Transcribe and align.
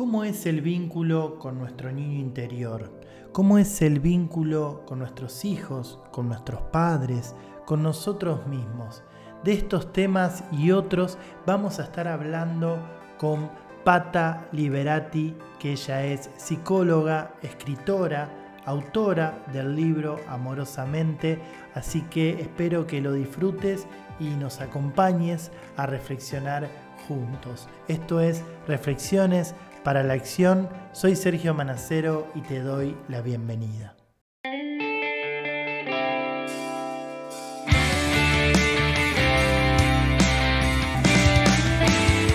¿Cómo 0.00 0.24
es 0.24 0.46
el 0.46 0.62
vínculo 0.62 1.38
con 1.38 1.58
nuestro 1.58 1.92
niño 1.92 2.18
interior? 2.18 2.90
¿Cómo 3.32 3.58
es 3.58 3.82
el 3.82 4.00
vínculo 4.00 4.82
con 4.86 4.98
nuestros 4.98 5.44
hijos, 5.44 5.98
con 6.10 6.26
nuestros 6.26 6.62
padres, 6.72 7.34
con 7.66 7.82
nosotros 7.82 8.46
mismos? 8.46 9.02
De 9.44 9.52
estos 9.52 9.92
temas 9.92 10.42
y 10.52 10.70
otros 10.70 11.18
vamos 11.44 11.80
a 11.80 11.82
estar 11.82 12.08
hablando 12.08 12.78
con 13.18 13.50
Pata 13.84 14.48
Liberati, 14.52 15.36
que 15.58 15.72
ella 15.72 16.02
es 16.06 16.30
psicóloga, 16.38 17.34
escritora, 17.42 18.54
autora 18.64 19.44
del 19.52 19.76
libro 19.76 20.16
Amorosamente, 20.28 21.38
así 21.74 22.00
que 22.08 22.40
espero 22.40 22.86
que 22.86 23.02
lo 23.02 23.12
disfrutes 23.12 23.86
y 24.18 24.28
nos 24.28 24.62
acompañes 24.62 25.50
a 25.76 25.84
reflexionar 25.84 26.70
juntos. 27.06 27.68
Esto 27.88 28.20
es 28.20 28.42
Reflexiones 28.66 29.54
para 29.84 30.02
la 30.02 30.14
Acción. 30.14 30.68
Soy 30.92 31.16
Sergio 31.16 31.54
Manacero 31.54 32.26
y 32.34 32.40
te 32.42 32.60
doy 32.60 32.96
la 33.08 33.22
bienvenida. 33.22 33.96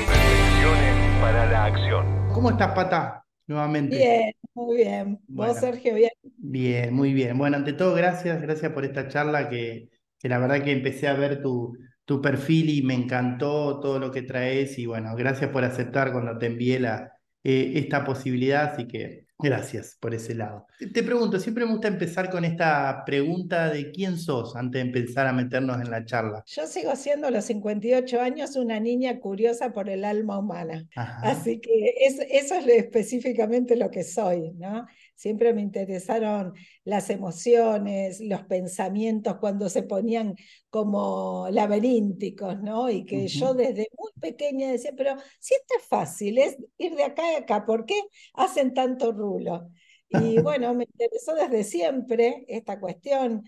Reflexiones 0.08 1.22
para 1.22 1.46
la 1.52 1.66
Acción. 1.66 2.30
¿Cómo 2.34 2.50
estás, 2.52 2.74
Pata? 2.74 3.26
Nuevamente. 3.48 3.98
Bien, 3.98 4.32
muy 4.54 4.77
bien. 4.77 5.20
Bueno. 5.27 5.54
¿Vos, 5.54 5.62
Sergio, 5.62 5.94
bien? 5.94 6.12
Bien, 6.24 6.94
muy 6.94 7.14
bien. 7.14 7.38
Bueno, 7.38 7.58
ante 7.58 7.74
todo, 7.74 7.94
gracias, 7.94 8.41
gracias 8.41 8.72
por 8.72 8.86
esta 8.86 9.08
charla 9.08 9.50
que, 9.50 9.90
que 10.20 10.30
la 10.30 10.40
verdad 10.40 10.64
que 10.64 10.72
empecé 10.72 11.08
a 11.08 11.14
ver 11.14 11.41
tu, 11.44 11.77
tu 12.05 12.22
perfil 12.22 12.70
y 12.70 12.82
me 12.82 12.96
encantó 12.96 13.80
todo 13.80 14.00
lo 14.00 14.12
que 14.12 14.24
traes 14.24 14.80
y 14.80 14.88
bueno, 14.88 15.16
gracias 15.16 15.52
por 15.52 15.64
aceptar 15.64 16.12
cuando 16.12 16.38
te 16.38 16.48
envié 16.48 16.80
la, 16.80 17.15
eh, 17.45 17.73
esta 17.76 18.04
posibilidad, 18.04 18.73
así 18.73 18.88
que 18.88 19.23
gracias 19.38 19.98
por 19.99 20.13
ese 20.16 20.34
lado. 20.34 20.65
Te, 20.79 20.88
te 20.88 21.04
pregunto, 21.04 21.40
siempre 21.40 21.65
me 21.65 21.71
gusta 21.74 21.87
empezar 21.90 22.29
con 22.29 22.46
esta 22.46 23.04
pregunta 23.05 23.70
de 23.70 23.91
quién 23.91 24.18
sos 24.18 24.55
antes 24.55 24.82
de 24.82 24.87
empezar 24.87 25.27
a 25.27 25.34
meternos 25.34 25.79
en 25.82 25.91
la 25.91 26.05
charla. 26.05 26.43
Yo 26.48 26.65
sigo 26.68 26.96
siendo 26.96 27.27
a 27.27 27.32
los 27.32 27.46
58 27.46 28.21
años 28.21 28.55
una 28.55 28.79
niña 28.79 29.20
curiosa 29.20 29.74
por 29.74 29.90
el 29.90 30.05
alma 30.05 30.40
humana. 30.40 30.87
Ajá. 30.96 31.20
Así 31.29 31.60
que 31.60 31.93
es- 32.05 32.20
eso 32.32 32.55
es 32.55 32.68
específicamente 32.68 33.76
lo 33.76 33.91
que 33.91 34.04
soy, 34.04 34.52
¿no? 34.57 34.87
Siempre 35.15 35.54
me 35.54 35.62
interesaron 35.62 36.54
las 36.84 37.09
emociones, 37.09 38.20
los 38.21 38.43
pensamientos 38.43 39.37
cuando 39.37 39.70
se 39.70 39.84
ponían 39.84 40.35
como 40.76 41.48
laberínticos, 41.51 42.59
¿no? 42.62 42.90
Y 42.90 43.05
que 43.05 43.27
yo 43.29 43.54
desde 43.54 43.87
muy 43.98 44.12
pequeña 44.20 44.70
decía, 44.71 44.91
pero 44.98 45.15
si 45.40 45.54
esto 45.55 45.73
es 45.79 45.85
fácil, 45.87 46.37
es 46.37 46.57
ir 46.77 46.95
de 46.95 47.05
acá 47.05 47.23
a 47.35 47.37
acá, 47.40 47.65
¿por 47.65 47.85
qué 47.85 47.95
hacen 48.34 48.73
tanto 48.73 49.13
rulo? 49.13 49.70
Y 50.09 50.40
bueno, 50.41 50.73
me 50.73 50.84
interesó 50.84 51.34
desde 51.34 51.63
siempre 51.63 52.43
esta 52.49 52.77
cuestión 52.81 53.43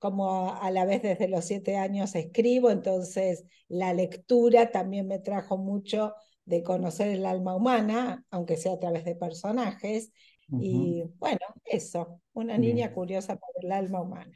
como 0.00 0.48
a, 0.48 0.58
a 0.58 0.70
la 0.72 0.84
vez 0.84 1.02
desde 1.02 1.28
los 1.28 1.44
siete 1.44 1.76
años 1.76 2.14
escribo, 2.16 2.70
entonces 2.72 3.44
la 3.68 3.94
lectura 3.94 4.72
también 4.72 5.06
me 5.08 5.20
trajo 5.20 5.56
mucho 5.58 6.14
de 6.44 6.64
conocer 6.64 7.08
el 7.08 7.24
alma 7.26 7.54
humana, 7.54 8.24
aunque 8.30 8.56
sea 8.56 8.72
a 8.74 8.80
través 8.80 9.04
de 9.04 9.14
personajes. 9.16 10.10
Y 10.56 11.04
bueno, 11.18 11.38
eso, 11.64 12.20
una 12.32 12.56
Bien. 12.56 12.58
niña 12.58 12.92
curiosa 12.92 13.36
por 13.36 13.50
el 13.62 13.70
alma 13.72 14.00
humana. 14.02 14.34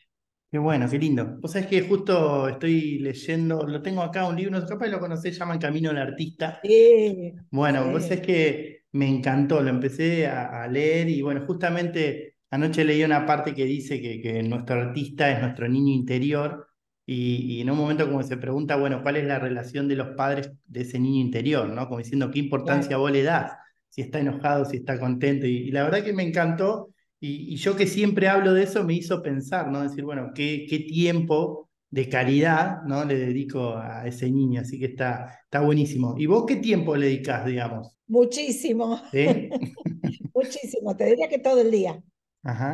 Qué 0.50 0.56
bueno, 0.58 0.88
qué 0.88 0.98
lindo. 0.98 1.36
Vos 1.40 1.52
sabés 1.52 1.68
que 1.68 1.82
justo 1.82 2.48
estoy 2.48 2.98
leyendo, 3.00 3.66
lo 3.66 3.82
tengo 3.82 4.00
acá, 4.02 4.26
un 4.26 4.36
libro, 4.36 4.64
capaz 4.66 4.86
lo 4.88 4.98
conocés, 4.98 5.34
se 5.34 5.40
llama 5.40 5.54
El 5.54 5.60
Camino 5.60 5.90
del 5.90 5.98
Artista. 5.98 6.62
Sí, 6.62 7.32
Bueno, 7.50 7.90
vos 7.90 8.04
sí. 8.04 8.08
sabés 8.08 8.20
que 8.26 8.84
me 8.92 9.08
encantó, 9.08 9.62
lo 9.62 9.70
empecé 9.70 10.26
a, 10.26 10.64
a 10.64 10.68
leer 10.68 11.08
y 11.10 11.22
bueno, 11.22 11.44
justamente 11.46 12.36
anoche 12.50 12.84
leí 12.84 13.04
una 13.04 13.26
parte 13.26 13.54
que 13.54 13.64
dice 13.66 14.00
que, 14.02 14.20
que 14.22 14.42
nuestro 14.42 14.76
artista 14.80 15.30
es 15.30 15.40
nuestro 15.42 15.68
niño 15.68 15.92
interior 15.94 16.68
y, 17.06 17.56
y 17.58 17.60
en 17.62 17.70
un 17.70 17.78
momento 17.78 18.06
como 18.06 18.22
se 18.22 18.36
pregunta, 18.38 18.76
bueno, 18.76 19.02
¿cuál 19.02 19.16
es 19.16 19.24
la 19.26 19.38
relación 19.38 19.88
de 19.88 19.96
los 19.96 20.08
padres 20.16 20.52
de 20.66 20.82
ese 20.82 20.98
niño 20.98 21.20
interior? 21.22 21.68
¿no? 21.68 21.86
Como 21.88 21.98
diciendo, 21.98 22.30
¿qué 22.30 22.38
importancia 22.40 22.96
Claro. 22.96 22.98
vos 22.98 23.12
le 23.12 23.22
das? 23.22 23.52
Si 23.90 24.02
está 24.02 24.20
enojado, 24.20 24.64
si 24.66 24.78
está 24.78 24.98
contento. 25.00 25.46
Y, 25.46 25.68
y 25.68 25.70
la 25.72 25.84
verdad 25.84 26.04
que 26.04 26.12
me 26.12 26.22
encantó 26.22 26.94
y, 27.20 27.54
y 27.54 27.56
yo 27.56 27.76
que 27.76 27.86
siempre 27.86 28.28
hablo 28.28 28.54
de 28.54 28.62
eso 28.64 28.84
me 28.84 28.94
hizo 28.94 29.22
pensar, 29.22 29.70
¿no? 29.70 29.82
Decir, 29.82 30.04
bueno, 30.04 30.30
¿qué, 30.34 30.66
qué 30.68 30.80
tiempo 30.80 31.68
de 31.90 32.08
calidad, 32.08 32.82
¿no? 32.82 33.04
le 33.04 33.18
dedico 33.18 33.76
a 33.76 34.06
ese 34.06 34.30
niño? 34.30 34.60
Así 34.60 34.78
que 34.78 34.86
está, 34.86 35.40
está 35.44 35.60
buenísimo. 35.60 36.14
¿Y 36.18 36.26
vos 36.26 36.44
qué 36.46 36.56
tiempo 36.56 36.96
le 36.96 37.06
dedicás, 37.06 37.46
digamos? 37.46 37.96
Muchísimo, 38.06 39.00
¿Sí? 39.10 39.48
muchísimo. 40.34 40.96
Te 40.96 41.06
diría 41.06 41.28
que 41.28 41.38
todo 41.38 41.60
el 41.60 41.70
día. 41.70 42.02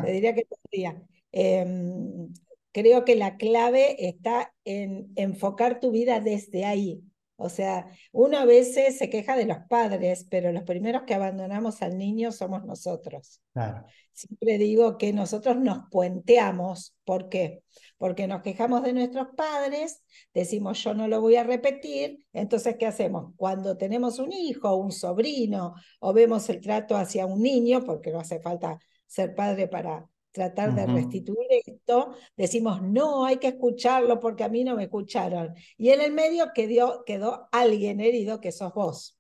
Te 0.05 0.13
diría 0.13 0.35
que 0.35 0.45
todo 0.45 0.61
el 0.71 0.79
día. 0.79 1.03
Em, 1.33 2.33
creo 2.73 3.05
que 3.05 3.17
la 3.17 3.37
clave 3.37 4.09
está 4.09 4.53
en 4.65 5.13
enfocar 5.17 5.81
tu 5.81 5.91
vida 5.91 6.21
desde 6.21 6.65
ahí. 6.65 7.03
O 7.37 7.49
sea, 7.49 7.89
uno 8.13 8.39
a 8.39 8.45
veces 8.45 8.97
se 8.97 9.11
queja 9.11 9.37
de 9.37 9.47
los 9.47 9.59
padres, 9.69 10.27
pero 10.31 10.53
los 10.53 10.63
primeros 10.63 11.03
que 11.03 11.15
abandonamos 11.15 11.83
al 11.83 11.99
niño 11.99 12.31
somos 12.31 12.65
nosotros. 12.65 13.41
Claro. 13.53 13.85
Siempre 14.13 14.59
digo 14.59 14.99
que 14.99 15.13
nosotros 15.13 15.57
nos 15.57 15.89
puenteamos. 15.91 16.95
¿Por 17.05 17.29
qué? 17.29 17.63
Porque 17.99 18.29
nos 18.29 18.43
quejamos 18.43 18.85
de 18.85 18.93
nuestros 18.93 19.29
padres, 19.37 20.03
decimos 20.33 20.83
yo 20.85 20.95
no 20.95 21.09
lo 21.09 21.21
voy 21.21 21.37
a 21.37 21.43
repetir, 21.45 22.25
entonces 22.33 22.77
¿qué 22.79 22.87
hacemos? 22.87 23.33
Cuando 23.37 23.77
tenemos 23.77 24.19
un 24.21 24.33
hijo, 24.33 24.77
un 24.77 24.93
sobrino, 24.93 25.75
o 26.01 26.13
vemos 26.13 26.49
el 26.51 26.61
trato 26.61 26.97
hacia 26.97 27.27
un 27.27 27.43
niño, 27.43 27.83
porque 27.85 28.13
no 28.13 28.21
hace 28.21 28.41
falta 28.41 28.79
ser 29.07 29.35
padre 29.35 29.69
para 29.69 30.09
tratar 30.35 30.75
de 30.75 30.85
restituir 30.87 31.47
esto, 31.65 32.17
decimos 32.37 32.83
no, 32.83 33.25
hay 33.25 33.37
que 33.37 33.47
escucharlo 33.47 34.19
porque 34.19 34.43
a 34.43 34.49
mí 34.49 34.65
no 34.65 34.75
me 34.75 34.85
escucharon. 34.85 35.55
Y 35.79 35.91
en 35.91 36.01
el 36.01 36.13
medio 36.13 36.51
quedó, 36.53 37.05
quedó 37.05 37.49
alguien 37.53 38.01
herido 38.01 38.41
que 38.41 38.51
sos 38.51 38.75
vos. 38.75 39.17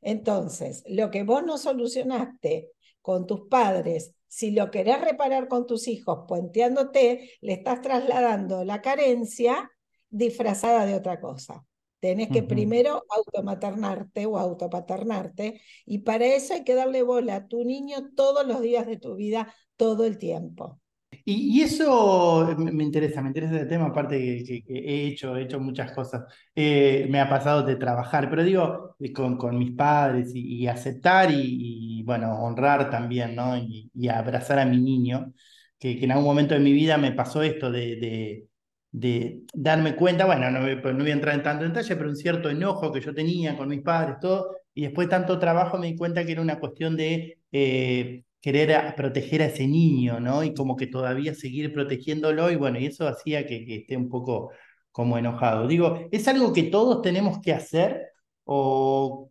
Entonces, 0.00 0.84
lo 0.86 1.10
que 1.10 1.24
vos 1.24 1.44
no 1.44 1.58
solucionaste 1.58 2.70
con 3.02 3.26
tus 3.26 3.48
padres, 3.48 4.14
si 4.28 4.52
lo 4.52 4.70
querés 4.70 5.00
reparar 5.00 5.48
con 5.48 5.66
tus 5.66 5.88
hijos, 5.88 6.20
puenteándote, 6.28 7.32
le 7.40 7.52
estás 7.52 7.82
trasladando 7.82 8.64
la 8.64 8.80
carencia 8.80 9.72
disfrazada 10.08 10.86
de 10.86 10.94
otra 10.94 11.20
cosa. 11.20 11.66
Tenés 12.04 12.30
que 12.34 12.42
primero 12.52 12.92
automaternarte 13.18 14.26
o 14.26 14.38
autopaternarte, 14.38 15.60
y 15.86 15.98
para 16.06 16.26
eso 16.26 16.54
hay 16.54 16.64
que 16.64 16.74
darle 16.74 17.02
bola 17.02 17.36
a 17.36 17.48
tu 17.48 17.64
niño 17.64 17.96
todos 18.16 18.46
los 18.46 18.60
días 18.60 18.86
de 18.86 18.98
tu 18.98 19.14
vida, 19.16 19.54
todo 19.76 20.04
el 20.04 20.18
tiempo. 20.18 20.80
Y, 21.26 21.58
y 21.60 21.62
eso 21.62 22.54
me 22.58 22.82
interesa, 22.84 23.22
me 23.22 23.28
interesa 23.28 23.60
el 23.60 23.68
tema, 23.68 23.86
aparte 23.86 24.18
que, 24.18 24.44
que- 24.44 24.62
que 24.64 24.74
he 24.78 25.06
hecho, 25.08 25.36
he 25.36 25.42
hecho 25.42 25.60
muchas 25.60 25.92
cosas. 25.92 26.24
Eh, 26.54 27.06
me 27.10 27.20
ha 27.20 27.28
pasado 27.28 27.62
de 27.62 27.76
trabajar, 27.76 28.28
pero 28.28 28.42
digo, 28.44 28.96
eh, 29.00 29.12
con, 29.12 29.36
con 29.38 29.56
mis 29.58 29.72
padres 29.72 30.32
y, 30.34 30.56
y 30.62 30.66
aceptar 30.66 31.30
y, 31.30 32.00
y, 32.00 32.02
bueno, 32.04 32.32
honrar 32.42 32.90
también, 32.90 33.34
¿no? 33.36 33.56
Y, 33.56 33.90
y 33.94 34.08
abrazar 34.08 34.58
a 34.58 34.66
mi 34.66 34.78
niño, 34.80 35.32
que, 35.78 35.96
que 35.98 36.04
en 36.04 36.10
algún 36.12 36.26
momento 36.26 36.54
de 36.54 36.60
mi 36.60 36.72
vida 36.72 36.98
me 36.98 37.12
pasó 37.12 37.42
esto 37.42 37.70
de, 37.70 37.96
de, 37.96 38.48
de 38.96 39.42
darme 39.52 39.96
cuenta, 39.96 40.24
bueno, 40.26 40.50
no, 40.50 40.60
voy- 40.60 40.76
no 40.94 40.98
voy 41.02 41.10
a 41.10 41.14
entrar 41.14 41.34
en 41.34 41.42
tanto 41.42 41.64
detalle, 41.64 41.96
pero 41.96 42.08
un 42.10 42.16
cierto 42.16 42.48
enojo 42.50 42.92
que 42.92 43.00
yo 43.00 43.12
tenía 43.14 43.56
con 43.56 43.68
mis 43.68 43.82
padres, 43.82 44.16
todo, 44.20 44.56
y 44.72 44.82
después 44.82 45.06
de 45.08 45.10
tanto 45.10 45.38
trabajo 45.38 45.78
me 45.78 45.86
di 45.88 45.96
cuenta 45.96 46.24
que 46.24 46.32
era 46.32 46.42
una 46.42 46.60
cuestión 46.60 46.96
de... 46.96 47.38
eh, 47.52 48.24
querer 48.40 48.74
a- 48.74 48.94
proteger 48.94 49.40
a 49.42 49.46
ese 49.46 49.66
niño, 49.66 50.20
¿no? 50.20 50.44
Y 50.44 50.52
como 50.54 50.76
que 50.76 50.86
todavía 50.86 51.34
seguir 51.34 51.72
protegiéndolo 51.72 52.50
y 52.50 52.56
bueno, 52.56 52.78
y 52.78 52.84
eso 52.86 53.08
hacía 53.08 53.46
que, 53.46 53.64
que 53.64 53.76
esté 53.76 53.96
un 53.96 54.10
poco 54.10 54.50
como 54.92 55.16
enojado. 55.18 55.66
Digo, 55.66 55.98
¿es 56.12 56.28
algo 56.28 56.52
que 56.52 56.64
todos 56.64 57.00
tenemos 57.02 57.40
que 57.40 57.52
hacer 57.54 58.02
o... 58.44 59.30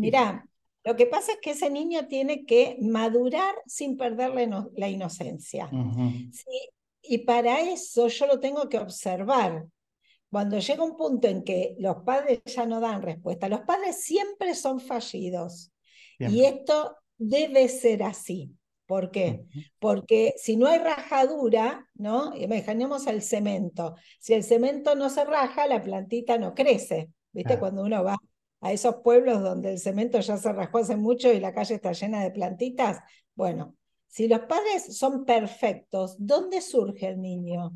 Mirá, 0.00 0.46
lo 0.84 0.96
que 0.96 1.06
pasa 1.06 1.32
es 1.32 1.38
que 1.42 1.50
ese 1.52 1.70
niño 1.70 2.06
tiene 2.08 2.44
que 2.46 2.76
madurar 2.80 3.54
sin 3.66 3.96
perder 3.96 4.30
la, 4.34 4.42
ino- 4.44 4.70
la 4.76 4.88
inocencia. 4.88 5.76
¿sí? 6.30 6.44
Y 7.08 7.18
para 7.18 7.60
eso 7.60 8.08
yo 8.08 8.26
lo 8.26 8.40
tengo 8.40 8.68
que 8.68 8.78
observar. 8.78 9.66
Cuando 10.30 10.58
llega 10.58 10.82
un 10.82 10.96
punto 10.96 11.28
en 11.28 11.44
que 11.44 11.76
los 11.78 11.96
padres 12.04 12.40
ya 12.44 12.66
no 12.66 12.80
dan 12.80 13.02
respuesta, 13.02 13.48
los 13.48 13.60
padres 13.60 14.02
siempre 14.02 14.54
son 14.54 14.80
fallidos. 14.80 15.72
Y 16.18 16.44
esto 16.44 16.96
debe 17.16 17.68
ser 17.68 18.02
así. 18.02 18.52
¿Por 18.86 19.10
qué? 19.10 19.44
Porque 19.78 20.34
si 20.36 20.56
no 20.56 20.66
hay 20.66 20.78
rajadura, 20.78 21.88
¿no? 21.94 22.34
Imaginemos 22.36 23.06
el 23.06 23.22
cemento. 23.22 23.96
Si 24.20 24.32
el 24.32 24.44
cemento 24.44 24.94
no 24.94 25.10
se 25.10 25.24
raja, 25.24 25.66
la 25.66 25.82
plantita 25.82 26.38
no 26.38 26.54
crece. 26.54 27.10
¿Viste? 27.32 27.58
Cuando 27.58 27.82
uno 27.82 28.02
va 28.02 28.16
a 28.60 28.72
esos 28.72 28.96
pueblos 28.96 29.42
donde 29.42 29.72
el 29.72 29.78
cemento 29.78 30.20
ya 30.20 30.36
se 30.38 30.52
rajó 30.52 30.78
hace 30.78 30.96
mucho 30.96 31.32
y 31.32 31.40
la 31.40 31.52
calle 31.52 31.74
está 31.74 31.92
llena 31.92 32.22
de 32.22 32.30
plantitas. 32.30 33.00
Bueno, 33.34 33.76
si 34.16 34.28
los 34.28 34.40
padres 34.40 34.96
son 34.96 35.26
perfectos, 35.26 36.16
¿dónde 36.18 36.62
surge 36.62 37.06
el 37.06 37.20
niño? 37.20 37.74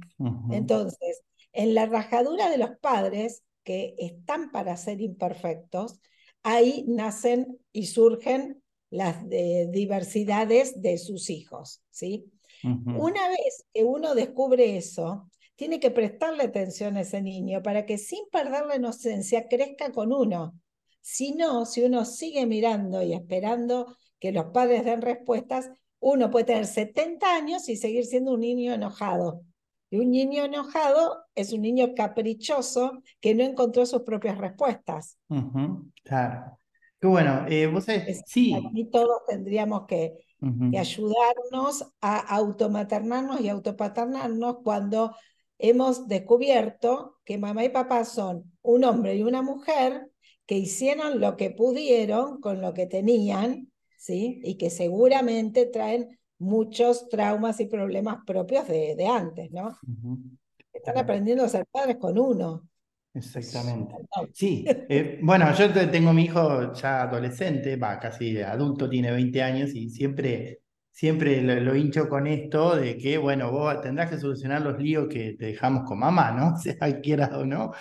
Entonces, 0.50 1.22
en 1.52 1.74
la 1.74 1.84
rajadura 1.84 2.48
de 2.48 2.56
los 2.56 2.70
padres, 2.80 3.42
que 3.62 3.94
están 3.98 4.50
para 4.50 4.78
ser 4.78 5.02
imperfectos, 5.02 6.00
ahí 6.42 6.86
nacen 6.88 7.58
y 7.74 7.88
surgen 7.88 8.62
las 8.88 9.22
eh, 9.30 9.68
diversidades 9.70 10.80
de 10.80 10.96
sus 10.96 11.28
hijos, 11.28 11.82
¿sí? 11.90 12.32
Una 12.62 13.28
vez 13.28 13.66
que 13.74 13.84
uno 13.84 14.14
descubre 14.14 14.78
eso, 14.78 15.28
tiene 15.56 15.78
que 15.78 15.90
prestarle 15.90 16.44
atención 16.44 16.96
a 16.96 17.02
ese 17.02 17.20
niño 17.20 17.62
para 17.62 17.84
que 17.84 17.98
sin 17.98 18.24
perder 18.32 18.64
la 18.64 18.76
inocencia 18.76 19.46
crezca 19.46 19.92
con 19.92 20.10
uno. 20.10 20.58
Si 21.02 21.32
no, 21.32 21.66
si 21.66 21.82
uno 21.82 22.06
sigue 22.06 22.46
mirando 22.46 23.02
y 23.02 23.12
esperando 23.12 23.94
que 24.18 24.32
los 24.32 24.46
padres 24.46 24.86
den 24.86 25.02
respuestas, 25.02 25.70
uno 26.00 26.30
puede 26.30 26.46
tener 26.46 26.66
70 26.66 27.34
años 27.34 27.68
y 27.68 27.76
seguir 27.76 28.04
siendo 28.04 28.32
un 28.32 28.40
niño 28.40 28.72
enojado. 28.72 29.42
Y 29.90 29.98
un 29.98 30.10
niño 30.10 30.44
enojado 30.44 31.24
es 31.34 31.52
un 31.52 31.62
niño 31.62 31.94
caprichoso 31.94 33.02
que 33.20 33.34
no 33.34 33.44
encontró 33.44 33.84
sus 33.86 34.02
propias 34.02 34.38
respuestas. 34.38 35.18
Claro. 36.04 36.58
Qué 37.00 37.06
bueno, 37.06 37.46
eh, 37.48 37.66
vos 37.66 37.84
sabés, 37.84 38.22
sí. 38.26 38.54
Aquí 38.54 38.84
todos 38.90 39.22
tendríamos 39.26 39.86
que, 39.86 40.12
que 40.70 40.78
ayudarnos 40.78 41.92
a 42.00 42.18
automaternarnos 42.18 43.40
y 43.40 43.48
autopaternarnos 43.48 44.58
cuando 44.62 45.14
hemos 45.58 46.08
descubierto 46.08 47.18
que 47.24 47.38
mamá 47.38 47.64
y 47.64 47.70
papá 47.70 48.04
son 48.04 48.52
un 48.62 48.84
hombre 48.84 49.16
y 49.16 49.22
una 49.22 49.42
mujer 49.42 50.10
que 50.46 50.58
hicieron 50.58 51.20
lo 51.20 51.36
que 51.36 51.50
pudieron 51.50 52.40
con 52.40 52.60
lo 52.60 52.74
que 52.74 52.86
tenían, 52.86 53.69
¿sí? 54.00 54.40
Y 54.42 54.56
que 54.56 54.70
seguramente 54.70 55.66
traen 55.66 56.18
muchos 56.38 57.10
traumas 57.10 57.60
y 57.60 57.66
problemas 57.66 58.24
propios 58.26 58.66
de, 58.66 58.96
de 58.96 59.06
antes, 59.06 59.52
¿no? 59.52 59.78
Están 60.72 60.96
aprendiendo 60.96 61.44
a 61.44 61.48
ser 61.48 61.66
padres 61.70 61.98
con 61.98 62.18
uno. 62.18 62.66
Exactamente. 63.12 63.94
Sí, 64.32 64.64
eh, 64.66 65.18
bueno, 65.22 65.52
yo 65.54 65.70
tengo 65.90 66.14
mi 66.14 66.24
hijo 66.24 66.72
ya 66.72 67.02
adolescente, 67.02 67.76
va, 67.76 67.98
casi 67.98 68.40
adulto, 68.40 68.88
tiene 68.88 69.12
20 69.12 69.42
años 69.42 69.74
y 69.74 69.90
siempre, 69.90 70.62
siempre 70.90 71.42
lo, 71.42 71.74
hincho 71.76 72.08
con 72.08 72.26
esto 72.26 72.76
de 72.76 72.96
que, 72.98 73.18
bueno, 73.18 73.50
vos 73.50 73.80
tendrás 73.80 74.10
que 74.10 74.18
solucionar 74.18 74.62
los 74.62 74.78
líos 74.78 75.08
que 75.08 75.34
te 75.38 75.46
dejamos 75.46 75.84
con 75.84 75.98
mamá, 75.98 76.32
¿no? 76.32 76.56
Sea 76.58 77.00
quieras 77.00 77.32
o 77.32 77.44
no. 77.46 77.72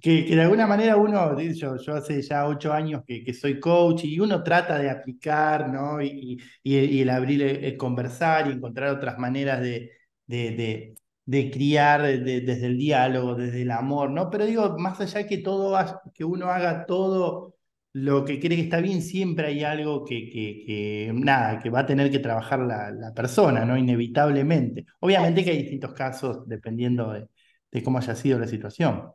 Que, 0.00 0.24
que 0.26 0.34
de 0.36 0.42
alguna 0.42 0.66
manera 0.66 0.96
uno, 0.96 1.38
yo, 1.40 1.76
yo 1.76 1.94
hace 1.94 2.22
ya 2.22 2.46
ocho 2.46 2.72
años 2.72 3.02
que, 3.06 3.24
que 3.24 3.34
soy 3.34 3.60
coach 3.60 4.04
y 4.04 4.20
uno 4.20 4.42
trata 4.42 4.78
de 4.78 4.90
aplicar, 4.90 5.68
¿no? 5.70 6.00
Y, 6.02 6.40
y, 6.62 7.00
el 7.00 7.10
abrir, 7.10 7.42
el, 7.42 7.76
conversar 7.76 8.48
y 8.48 8.52
encontrar 8.52 8.90
otras 8.90 9.18
maneras 9.18 9.60
de, 9.60 9.90
de 10.26 10.94
de 11.28 11.50
criar 11.50 12.00
desde 12.02 12.66
el 12.66 12.78
diálogo, 12.78 13.34
desde 13.34 13.60
el 13.60 13.70
amor, 13.70 14.10
¿no? 14.10 14.30
Pero 14.30 14.46
digo, 14.46 14.78
más 14.78 14.98
allá 14.98 15.26
que 15.26 15.36
todo, 15.38 15.76
que 16.14 16.24
uno 16.24 16.46
haga 16.46 16.86
todo 16.86 17.57
lo 18.00 18.24
que 18.24 18.38
cree 18.38 18.56
que 18.56 18.62
está 18.64 18.80
bien, 18.80 19.02
siempre 19.02 19.48
hay 19.48 19.64
algo 19.64 20.04
que, 20.04 20.30
que, 20.30 21.10
nada, 21.14 21.58
que 21.58 21.70
va 21.70 21.80
a 21.80 21.86
tener 21.86 22.10
que 22.10 22.20
trabajar 22.20 22.60
la, 22.60 22.90
la, 22.90 23.12
persona, 23.12 23.64
¿no? 23.64 23.76
Inevitablemente. 23.76 24.86
Obviamente 25.00 25.44
que 25.44 25.50
hay 25.50 25.58
distintos 25.58 25.92
casos 25.94 26.46
dependiendo 26.46 27.12
de, 27.12 27.28
de 27.72 27.82
cómo 27.82 27.98
haya 27.98 28.14
sido 28.14 28.38
la 28.38 28.46
situación. 28.46 29.12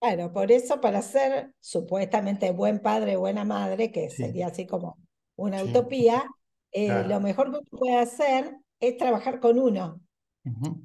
Claro, 0.00 0.32
por 0.32 0.52
eso 0.52 0.80
para 0.80 1.02
ser 1.02 1.52
supuestamente 1.58 2.52
buen 2.52 2.80
padre, 2.80 3.16
buena 3.16 3.44
madre, 3.44 3.90
que 3.90 4.10
sería 4.10 4.48
así 4.48 4.66
como 4.66 4.98
una 5.36 5.62
utopía, 5.62 6.22
eh, 6.70 7.04
lo 7.08 7.20
mejor 7.20 7.50
que 7.50 7.58
uno 7.58 7.68
puede 7.70 7.96
hacer 7.96 8.54
es 8.78 8.96
trabajar 8.96 9.40
con 9.40 9.58
uno, 9.58 10.00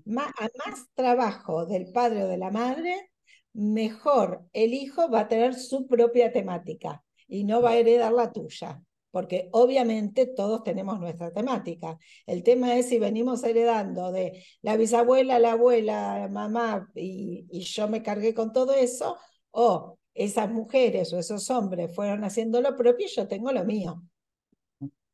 más, 0.05 0.31
a 0.39 0.47
más 0.65 0.87
trabajo 0.93 1.65
del 1.65 1.91
padre 1.91 2.23
o 2.23 2.27
de 2.27 2.37
la 2.37 2.51
madre, 2.51 3.11
mejor 3.53 4.45
el 4.53 4.73
hijo 4.73 5.09
va 5.09 5.21
a 5.21 5.27
tener 5.27 5.53
su 5.53 5.87
propia 5.87 6.31
temática 6.31 7.03
y 7.33 7.43
no 7.45 7.63
va 7.63 7.71
a 7.71 7.77
heredar 7.77 8.13
la 8.13 8.31
tuya, 8.31 8.79
porque 9.09 9.49
obviamente 9.53 10.27
todos 10.27 10.63
tenemos 10.63 10.99
nuestra 10.99 11.31
temática. 11.31 11.97
El 12.27 12.43
tema 12.43 12.75
es 12.75 12.89
si 12.89 12.99
venimos 12.99 13.43
heredando 13.43 14.11
de 14.11 14.43
la 14.61 14.77
bisabuela, 14.77 15.39
la 15.39 15.53
abuela, 15.53 16.19
la 16.19 16.27
mamá 16.27 16.91
y, 16.93 17.47
y 17.49 17.61
yo 17.61 17.87
me 17.87 18.03
cargué 18.03 18.35
con 18.35 18.53
todo 18.53 18.75
eso, 18.75 19.17
o 19.49 19.97
esas 20.13 20.51
mujeres 20.51 21.11
o 21.11 21.17
esos 21.17 21.49
hombres 21.49 21.95
fueron 21.95 22.23
haciendo 22.23 22.61
lo 22.61 22.75
propio 22.75 23.07
y 23.07 23.09
yo 23.09 23.27
tengo 23.27 23.51
lo 23.51 23.65
mío. 23.65 24.03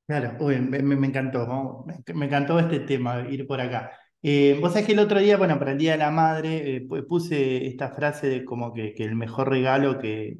Claro, 0.05 0.35
me, 0.45 1.07
encantó, 1.07 1.85
me, 2.13 2.25
encantó 2.25 2.59
este 2.59 2.81
tema, 2.81 3.25
ir 3.29 3.47
por 3.47 3.61
acá. 3.61 3.91
Eh, 4.21 4.57
vos 4.59 4.73
sabés 4.73 4.87
que 4.87 4.93
el 4.93 4.99
otro 4.99 5.19
día, 5.19 5.37
bueno, 5.37 5.57
para 5.57 5.71
el 5.71 5.77
Día 5.77 5.93
de 5.93 5.99
la 5.99 6.11
Madre, 6.11 6.75
eh, 6.75 6.87
puse 7.07 7.65
esta 7.65 7.91
frase 7.91 8.27
de 8.27 8.43
como 8.43 8.73
que 8.73 8.93
el 8.97 9.15
mejor 9.15 9.49
regalo 9.49 9.99
que, 9.99 10.39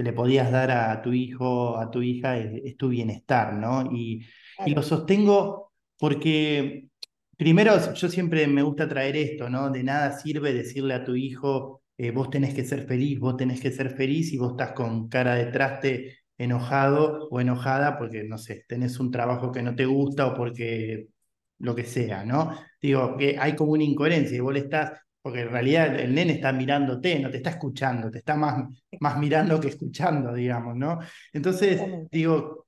que, 0.00 0.04
le 0.04 0.12
podías 0.12 0.50
dar 0.50 0.70
a 0.70 1.02
tu 1.02 1.12
hijo, 1.12 1.78
a 1.78 1.90
tu 1.90 2.02
hija, 2.02 2.38
es, 2.38 2.76
tu 2.76 2.88
bienestar, 2.88 3.54
¿no? 3.54 3.90
Y, 3.92 4.26
y, 4.66 4.74
lo 4.74 4.82
sostengo 4.82 5.72
porque, 5.98 6.88
primero, 7.36 7.92
yo 7.94 8.08
siempre 8.08 8.46
me 8.46 8.62
gusta 8.62 8.88
traer 8.88 9.16
esto, 9.16 9.50
¿no? 9.50 9.70
De 9.70 9.82
nada 9.82 10.18
sirve 10.18 10.52
decirle 10.54 10.94
a 10.94 11.04
tu 11.04 11.14
hijo, 11.14 11.82
eh, 11.98 12.10
vos 12.12 12.30
tenés 12.30 12.54
que 12.54 12.64
ser 12.64 12.86
feliz, 12.86 13.18
vos 13.20 13.36
tenés 13.36 13.60
que 13.60 13.70
ser 13.70 13.90
feliz 13.90 14.32
y 14.32 14.38
vos 14.38 14.52
estás 14.52 14.72
con 14.72 15.08
cara 15.08 15.34
de 15.34 15.46
traste 15.46 16.20
enojado 16.38 17.28
o 17.30 17.40
enojada 17.40 17.98
porque, 17.98 18.24
no 18.24 18.38
sé, 18.38 18.64
tenés 18.66 18.98
un 18.98 19.10
trabajo 19.10 19.52
que 19.52 19.62
no 19.62 19.76
te 19.76 19.84
gusta 19.84 20.26
o 20.28 20.34
porque 20.34 21.08
lo 21.58 21.74
que 21.74 21.84
sea, 21.84 22.24
¿no? 22.24 22.56
Digo, 22.80 23.16
que 23.18 23.36
hay 23.38 23.54
como 23.54 23.72
una 23.72 23.84
incoherencia 23.84 24.36
y 24.36 24.40
vos 24.40 24.54
le 24.54 24.60
estás, 24.60 24.92
porque 25.22 25.42
en 25.42 25.50
realidad 25.50 25.98
el 25.98 26.14
nene 26.14 26.34
está 26.34 26.52
mirándote, 26.52 27.18
no 27.20 27.30
te 27.30 27.38
está 27.38 27.50
escuchando, 27.50 28.10
te 28.10 28.18
está 28.18 28.36
más, 28.36 28.64
más 29.00 29.18
mirando 29.18 29.60
que 29.60 29.68
escuchando, 29.68 30.32
digamos, 30.32 30.76
¿no? 30.76 30.98
Entonces, 31.32 31.80
digo, 32.10 32.66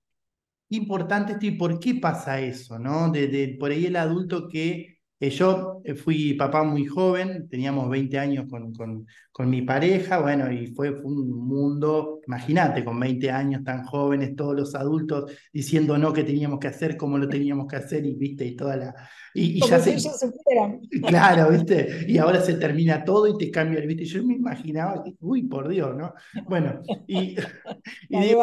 importante 0.71 1.33
esto 1.33 1.47
y 1.47 1.53
por 1.53 1.79
qué 1.79 1.95
pasa 1.97 2.41
eso, 2.41 2.79
¿no? 2.79 3.11
De, 3.11 3.57
por 3.59 3.71
ahí 3.71 3.87
el 3.87 3.97
adulto 3.97 4.49
que 4.49 4.92
eh, 5.23 5.31
yo 5.31 5.81
eh, 5.85 5.95
fui 5.95 6.35
papá 6.35 6.65
muy 6.65 6.85
joven, 6.85 7.49
teníamos 7.49 7.89
20 7.89 8.19
años 8.19 8.47
con, 8.51 8.75
con, 8.75 9.07
con 9.31 9.49
mi 9.49 9.63
pareja, 9.63 10.19
bueno, 10.19 10.51
y 10.51 10.67
fue, 10.75 10.91
un 10.91 11.31
mundo, 11.47 12.19
imagínate, 12.27 12.85
con 12.85 12.99
20 12.99 13.31
años 13.31 13.63
tan 13.63 13.85
jóvenes, 13.85 14.35
todos 14.35 14.57
los 14.57 14.75
adultos 14.75 15.31
diciendo 15.53 15.97
no 15.97 16.13
qué 16.13 16.25
teníamos 16.25 16.59
que 16.59 16.67
hacer, 16.67 16.97
cómo 16.97 17.19
lo 17.19 17.29
teníamos 17.29 17.69
que 17.69 17.77
hacer, 17.77 18.05
y 18.05 18.17
viste, 18.17 18.45
y 18.45 18.57
toda 18.57 18.77
la... 18.77 18.95
Y, 19.33 19.65
ya 19.65 19.79
se, 19.79 19.97
Claro, 21.07 21.51
viste, 21.53 22.05
y 22.09 22.19
ahora 22.19 22.41
se 22.41 22.55
termina 22.55 23.05
todo 23.05 23.29
y 23.29 23.39
te 23.39 23.49
cambia 23.49 23.79
el, 23.79 23.87
viste, 23.87 24.05
yo 24.05 24.25
me 24.25 24.35
imaginaba, 24.35 25.05
uy, 25.21 25.45
por 25.45 25.69
Dios, 25.69 25.97
¿no? 25.97 26.15
Bueno, 26.49 26.83
y, 27.07 27.37
y 28.09 28.21
digo, 28.21 28.43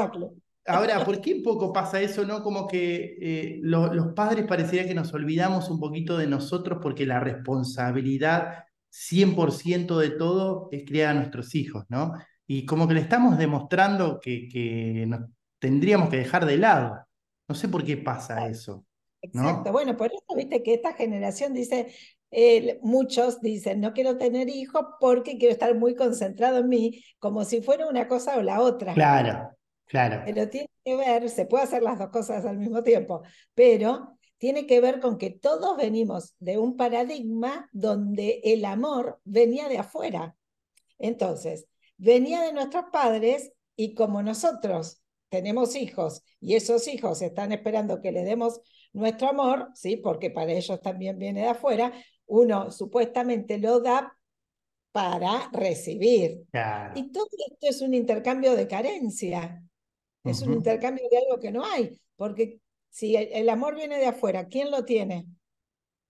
Ahora, 0.65 1.03
¿por 1.03 1.19
qué 1.19 1.33
un 1.33 1.43
poco 1.43 1.73
pasa 1.73 1.99
eso, 2.01 2.25
no? 2.25 2.43
Como 2.43 2.67
que 2.67 3.17
eh, 3.21 3.59
los 3.61 4.13
padres 4.13 4.45
parecería 4.45 4.87
que 4.87 4.93
nos 4.93 5.13
olvidamos 5.13 5.69
un 5.69 5.79
poquito 5.79 6.17
de 6.17 6.27
nosotros 6.27 6.79
porque 6.81 7.05
la 7.05 7.19
responsabilidad 7.19 8.65
100% 8.89 9.97
de 9.97 10.11
todo 10.11 10.69
es 10.71 10.83
criar 10.85 11.09
a 11.09 11.13
nuestros 11.15 11.55
hijos, 11.55 11.85
¿no? 11.89 12.13
Y 12.45 12.65
como 12.65 12.87
que 12.87 12.93
le 12.95 13.01
estamos 13.01 13.37
demostrando 13.37 14.19
que, 14.19 14.47
que 14.47 15.05
nos 15.07 15.21
tendríamos 15.59 16.09
que 16.09 16.17
dejar 16.17 16.45
de 16.45 16.57
lado. 16.57 16.97
No 17.47 17.55
sé 17.55 17.67
por 17.67 17.83
qué 17.83 17.97
pasa 17.97 18.47
eso. 18.47 18.85
Exacto, 19.21 19.71
bueno, 19.71 19.97
por 19.97 20.07
eso 20.07 20.35
viste 20.35 20.63
que 20.63 20.75
esta 20.75 20.93
generación 20.93 21.53
dice, 21.53 21.93
eh, 22.31 22.79
muchos 22.81 23.41
dicen, 23.41 23.81
no 23.81 23.93
quiero 23.93 24.17
tener 24.17 24.49
hijos 24.49 24.85
porque 24.99 25.37
quiero 25.37 25.51
estar 25.51 25.75
muy 25.75 25.95
concentrado 25.95 26.59
en 26.59 26.69
mí, 26.69 27.03
como 27.17 27.43
si 27.43 27.61
fuera 27.61 27.87
una 27.87 28.07
cosa 28.07 28.37
o 28.37 28.41
la 28.41 28.61
otra. 28.61 28.93
Claro, 28.93 29.51
Claro. 29.89 30.21
Pero 30.23 30.47
tiene 30.49 30.69
que 30.85 30.95
ver, 30.95 31.29
se 31.29 31.45
puede 31.45 31.63
hacer 31.63 31.81
las 31.81 31.97
dos 31.97 32.09
cosas 32.09 32.45
al 32.45 32.57
mismo 32.57 32.83
tiempo, 32.83 33.23
pero 33.55 34.19
tiene 34.37 34.67
que 34.67 34.79
ver 34.79 34.99
con 34.99 35.17
que 35.17 35.31
todos 35.31 35.75
venimos 35.75 36.35
de 36.39 36.59
un 36.59 36.77
paradigma 36.77 37.67
donde 37.73 38.39
el 38.43 38.63
amor 38.65 39.19
venía 39.25 39.67
de 39.67 39.79
afuera. 39.79 40.35
Entonces, 40.99 41.65
venía 41.97 42.41
de 42.43 42.53
nuestros 42.53 42.85
padres 42.91 43.51
y 43.75 43.95
como 43.95 44.21
nosotros 44.21 45.01
tenemos 45.29 45.75
hijos 45.75 46.23
y 46.39 46.55
esos 46.55 46.87
hijos 46.87 47.21
están 47.21 47.51
esperando 47.51 47.99
que 47.99 48.11
le 48.11 48.23
demos 48.23 48.61
nuestro 48.93 49.29
amor, 49.29 49.69
¿sí? 49.73 49.97
porque 49.97 50.29
para 50.29 50.51
ellos 50.51 50.79
también 50.81 51.17
viene 51.17 51.41
de 51.41 51.47
afuera, 51.49 51.91
uno 52.27 52.71
supuestamente 52.71 53.57
lo 53.57 53.79
da 53.79 54.15
para 54.91 55.49
recibir. 55.51 56.45
Y 56.95 57.11
todo 57.11 57.27
esto 57.51 57.67
es 57.67 57.81
un 57.81 57.93
intercambio 57.93 58.55
de 58.55 58.67
carencia. 58.67 59.63
Es 60.23 60.41
un 60.41 60.53
intercambio 60.53 61.05
de 61.09 61.17
algo 61.17 61.39
que 61.39 61.51
no 61.51 61.63
hay, 61.65 61.99
porque 62.15 62.59
si 62.89 63.15
el, 63.15 63.49
amor 63.49 63.75
viene 63.75 63.97
de 63.97 64.07
afuera, 64.07 64.47
¿quién 64.47 64.71
lo 64.71 64.83
tiene? 64.83 65.25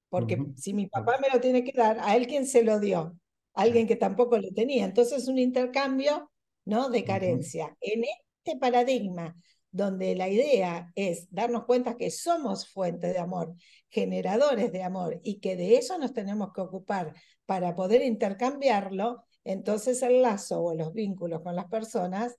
Porque 0.10 0.44
si 0.56 0.74
mi 0.74 0.88
papá 0.88 1.18
me 1.22 1.30
lo 1.32 1.40
tiene 1.40 1.64
que 1.64 1.74
dar, 1.78 2.00
¿a 2.00 2.16
él 2.16 2.26
quién 2.26 2.48
se 2.48 2.64
lo 2.64 2.80
dio? 2.80 3.16
Alguien 3.54 3.88
que 3.88 3.96
tampoco 3.96 4.38
lo 4.38 4.50
tenía. 4.56 4.86
Entonces 4.86 5.24
es 5.24 5.28
un 5.28 5.38
intercambio 5.38 6.32
¿no? 6.66 6.90
de 6.90 7.04
carencia. 7.04 7.76
En 7.82 8.04
este 8.04 8.58
paradigma, 8.58 9.36
donde 9.72 10.16
la 10.16 10.30
idea 10.30 10.92
es 10.96 11.28
darnos 11.30 11.66
cuenta 11.66 11.96
que 11.96 12.10
somos 12.10 12.68
fuente 12.68 13.08
de 13.08 13.20
amor, 13.20 13.54
generadores 13.90 14.72
de 14.72 14.84
amor, 14.84 15.20
y 15.24 15.40
que 15.40 15.56
de 15.56 15.78
eso 15.78 15.98
nos 16.00 16.14
tenemos 16.14 16.52
que 16.54 16.62
ocupar 16.62 17.14
para 17.46 17.76
poder 17.76 18.02
intercambiarlo, 18.02 19.26
entonces 19.44 20.02
el 20.02 20.22
lazo 20.22 20.62
o 20.64 20.74
los 20.74 20.94
vínculos 20.94 21.42
con 21.42 21.56
las 21.56 21.66
personas 21.66 22.36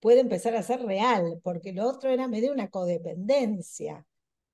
puede 0.00 0.20
empezar 0.20 0.54
a 0.56 0.62
ser 0.62 0.82
real, 0.82 1.40
porque 1.42 1.72
lo 1.72 1.88
otro 1.88 2.10
era 2.10 2.28
medio 2.28 2.52
una 2.52 2.68
codependencia. 2.68 4.04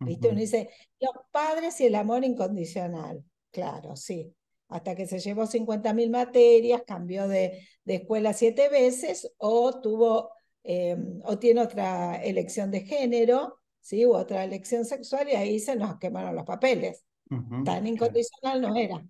¿Viste? 0.01 0.29
Uno 0.29 0.41
dice, 0.41 0.71
los 1.01 1.13
padres 1.31 1.81
y 1.81 1.87
el 1.87 1.95
amor 1.95 2.25
incondicional. 2.25 3.25
Claro, 3.51 3.97
sí. 3.97 4.35
Hasta 4.69 4.95
que 4.95 5.07
se 5.07 5.19
llevó 5.19 5.47
50.000 5.47 6.11
materias, 6.11 6.83
cambió 6.87 7.29
de, 7.29 7.67
de, 7.85 7.95
escuela 7.95 8.33
siete 8.33 8.69
veces 8.69 9.31
o 9.39 9.81
tuvo 9.81 10.31
em, 10.63 11.21
o 11.25 11.39
tiene 11.39 11.63
otra 11.63 12.17
elección 12.17 12.71
de 12.71 12.81
género, 12.81 13.61
¿sí? 13.81 14.05
u 14.05 14.15
otra 14.15 14.45
elección 14.45 14.85
sexual 14.85 15.29
y 15.29 15.37
ahí 15.37 15.61
se 15.61 15.77
nos 15.77 15.99
quemaron 15.99 16.35
los 16.35 16.45
papeles. 16.45 17.05
Tan 17.65 17.87
incondicional 17.87 18.61
no 18.61 18.77
era. 18.77 19.05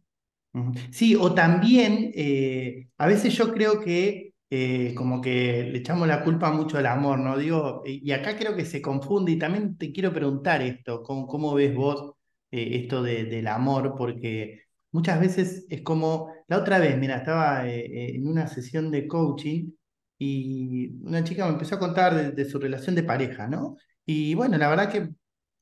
Sí, 0.92 1.16
o 1.16 1.34
también, 1.34 2.12
eh, 2.14 2.88
a 2.96 3.06
veces 3.06 3.34
yo 3.34 3.52
creo 3.52 3.80
que 3.80 4.33
eh, 4.56 4.94
como 4.94 5.20
que 5.20 5.64
le 5.73 5.78
echamos 5.78 6.06
la 6.06 6.23
culpa 6.23 6.50
mucho 6.52 6.78
al 6.78 6.87
amor, 6.87 7.18
¿no? 7.18 7.37
Digo, 7.37 7.82
y 7.84 8.12
acá 8.12 8.37
creo 8.37 8.54
que 8.54 8.64
se 8.64 8.80
confunde 8.80 9.32
y 9.32 9.38
también 9.38 9.76
te 9.76 9.92
quiero 9.92 10.12
preguntar 10.12 10.62
esto, 10.62 11.02
¿cómo, 11.02 11.26
cómo 11.26 11.54
ves 11.54 11.75
vos 11.75 12.12
eh, 12.52 12.68
esto 12.82 13.02
del 13.02 13.46
amor? 13.49 13.94
Porque 13.96 14.62
muchas 14.92 15.18
veces 15.20 15.66
es 15.68 15.82
como, 15.82 16.32
la 16.49 16.58
otra 16.58 16.78
vez, 16.78 16.96
mira, 16.99 17.16
estaba 17.16 17.68
en 17.68 18.26
una 18.28 18.46
sesión 18.46 18.90
de 18.92 19.08
coaching 19.08 19.73
y 20.18 20.90
una 21.02 21.25
chica 21.25 21.46
me 21.46 21.52
empezó 21.54 21.75
a 21.76 21.78
contar 21.80 22.14
de, 22.14 22.30
de 22.32 22.44
su 22.44 22.58
relación 22.61 22.94
de 22.94 23.02
pareja, 23.02 23.49
¿no? 23.49 23.76
Y 24.06 24.34
bueno, 24.34 24.56
la 24.58 24.68
verdad 24.68 24.90
que 24.92 25.08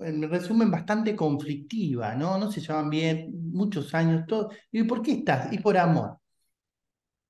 en 0.01 0.29
resumen, 0.29 0.71
bastante 0.71 1.17
conflictiva, 1.17 2.15
¿no? 2.15 2.37
No 2.39 2.51
se 2.51 2.61
llevan 2.61 2.91
bien, 2.91 3.31
muchos 3.53 3.95
años, 3.95 4.27
todo. 4.27 4.51
Y 4.71 4.83
¿por 4.85 5.01
qué 5.03 5.13
estás? 5.13 5.53
Y 5.53 5.59
por 5.59 5.79
amor. 5.79 6.19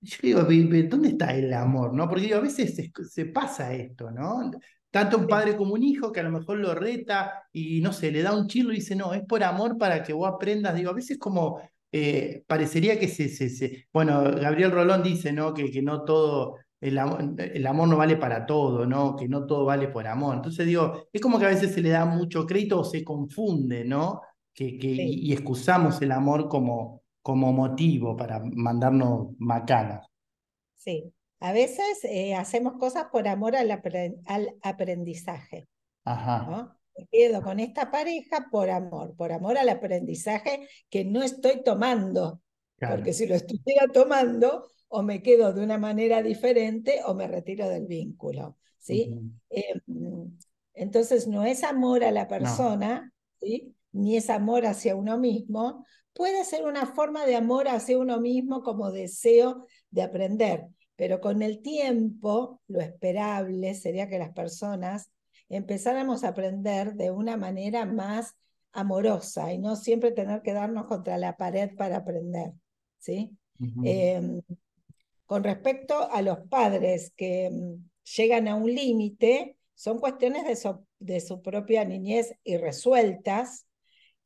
Yo 0.02 0.16
digo, 0.21 0.40
¿dónde 0.42 1.09
está 1.09 1.35
el 1.35 1.52
amor? 1.54 1.94
¿no? 1.94 2.09
Porque 2.09 2.25
digo, 2.25 2.38
a 2.38 2.40
veces 2.40 2.75
se, 3.11 3.26
pasa 3.26 3.73
esto, 3.73 4.11
¿no? 4.11 4.50
Tanto 4.90 5.16
un 5.16 5.26
padre 5.26 5.56
como 5.56 5.75
un 5.75 5.82
hijo 5.82 6.12
que 6.12 6.21
a 6.21 6.25
lo 6.25 6.30
mejor 6.30 6.59
lo 6.59 6.75
reta 6.75 7.44
y 7.52 7.80
no 7.80 7.92
sé, 7.92 8.11
le 8.11 8.23
da 8.23 8.37
un 8.37 8.49
chilo 8.49 8.73
y 8.73 8.76
dice, 8.76 8.97
no, 8.97 9.14
es 9.14 9.23
por 9.25 9.42
amor 9.44 9.78
para 9.78 10.02
que 10.02 10.12
vos 10.12 10.28
aprendas. 10.28 10.75
Digo, 10.75 10.90
a 10.90 10.94
veces 10.94 11.18
como 11.18 11.61
eh, 11.92 12.42
parecería 12.47 12.99
que 12.99 13.09
se, 13.09 13.28
se, 13.28 13.87
Bueno, 13.92 14.23
Gabriel 14.23 14.73
Rolón 14.73 15.02
dice, 15.02 15.32
¿no? 15.32 15.54
Que, 15.54 15.71
que 15.71 15.82
no 15.82 16.04
todo 16.04 16.56
el 16.82 16.99
amor, 16.99 17.88
no 17.88 17.97
vale 17.97 18.16
para 18.16 18.44
todo, 18.44 18.87
¿no? 18.87 19.14
Que 19.14 19.28
no 19.28 19.47
todo 19.47 19.64
vale 19.64 19.87
por 19.88 20.06
amor. 20.09 20.35
Entonces 20.37 20.66
digo, 20.66 21.06
es 21.12 21.21
como 21.21 21.38
que 21.38 21.47
a 21.47 21.50
veces 21.50 21.73
se 21.73 21.80
le 21.80 21.90
da 21.90 22.04
mucho 22.04 22.44
crédito 22.44 22.80
o 22.80 22.85
se 22.85 23.04
confunde, 23.04 23.85
¿no? 23.85 24.21
Que, 24.52 24.76
que 24.78 24.88
y, 24.88 25.32
excusamos 25.32 26.02
el 26.02 26.11
amor 26.11 26.49
como, 26.49 27.01
como 27.23 27.52
motivo 27.52 28.17
para 28.17 28.41
mandarnos 28.41 29.29
macanas. 29.38 30.07
Sí, 30.76 31.12
a 31.41 31.52
veces 31.52 32.05
eh, 32.05 32.35
hacemos 32.35 32.75
cosas 32.75 33.07
por 33.11 33.29
amor 33.29 33.57
al, 33.57 33.71
al 34.26 34.57
aprendizaje. 34.62 35.69
Ajá. 36.05 36.47
¿no? 36.49 36.76
Me 36.97 37.07
quedo 37.11 37.43
con 37.43 37.61
esta 37.61 37.91
pareja 37.91 38.49
por 38.50 38.69
amor, 38.69 39.14
por 39.17 39.33
amor 39.33 39.57
al 39.57 39.69
aprendizaje 39.69 40.69
que 40.91 41.05
no 41.05 41.23
estoy 41.23 41.62
tomando. 41.62 42.41
Porque 42.79 43.12
si 43.12 43.26
lo 43.26 43.37
estuviera 43.37 43.87
tomando, 43.87 44.67
o 44.95 45.02
me 45.02 45.23
quedo 45.23 45.52
de 45.55 45.64
una 45.64 45.79
manera 45.79 46.23
diferente 46.23 47.00
o 47.07 47.14
me 47.14 47.26
retiro 47.26 47.69
del 47.69 47.87
vínculo. 47.87 48.59
¿sí? 48.79 49.14
Em, 49.49 50.37
entonces 50.75 51.26
no 51.26 51.45
es 51.45 51.64
amor 51.64 52.05
a 52.05 52.11
la 52.11 52.29
persona, 52.29 53.11
¿sí? 53.41 53.75
ni 53.93 54.17
es 54.17 54.29
amor 54.29 54.67
hacia 54.67 54.95
uno 54.95 55.19
mismo, 55.19 55.87
puede 56.12 56.45
ser 56.45 56.64
una 56.64 56.87
forma 56.87 57.26
de 57.26 57.37
amor 57.37 57.69
hacia 57.69 57.99
uno 57.99 58.21
mismo 58.21 58.62
como 58.62 58.92
deseo 58.92 59.66
de 59.90 60.02
aprender, 60.02 60.66
pero 60.97 61.21
con 61.21 61.42
el 61.42 61.62
tiempo 61.62 62.61
lo 62.69 62.81
esperable 62.81 63.75
sería 63.75 64.09
que 64.09 64.19
las 64.19 64.33
personas 64.33 65.11
empezáramos 65.49 66.25
a 66.25 66.28
aprender 66.28 66.95
de 66.95 67.11
una 67.11 67.37
manera 67.37 67.85
más 67.87 68.35
amorosa 68.73 69.52
y 69.52 69.59
no 69.59 69.76
siempre 69.76 70.12
tener 70.12 70.42
que 70.42 70.52
darnos 70.52 70.87
contra 70.87 71.19
la 71.19 71.37
pared 71.37 71.75
para 71.76 71.99
aprender. 71.99 72.52
¿sí? 72.99 73.37
Con 75.33 75.45
respecto 75.45 76.11
a 76.11 76.21
los 76.21 76.40
padres 76.49 77.12
que 77.16 77.50
mm, 77.50 77.88
llegan 78.16 78.49
a 78.49 78.54
un 78.54 78.71
límite, 78.71 79.57
son 79.75 79.99
cuestiones 79.99 80.45
de 80.99 81.21
su, 81.21 81.42
propia 81.42 81.85
niñez 81.85 82.35
irresueltas 82.45 83.66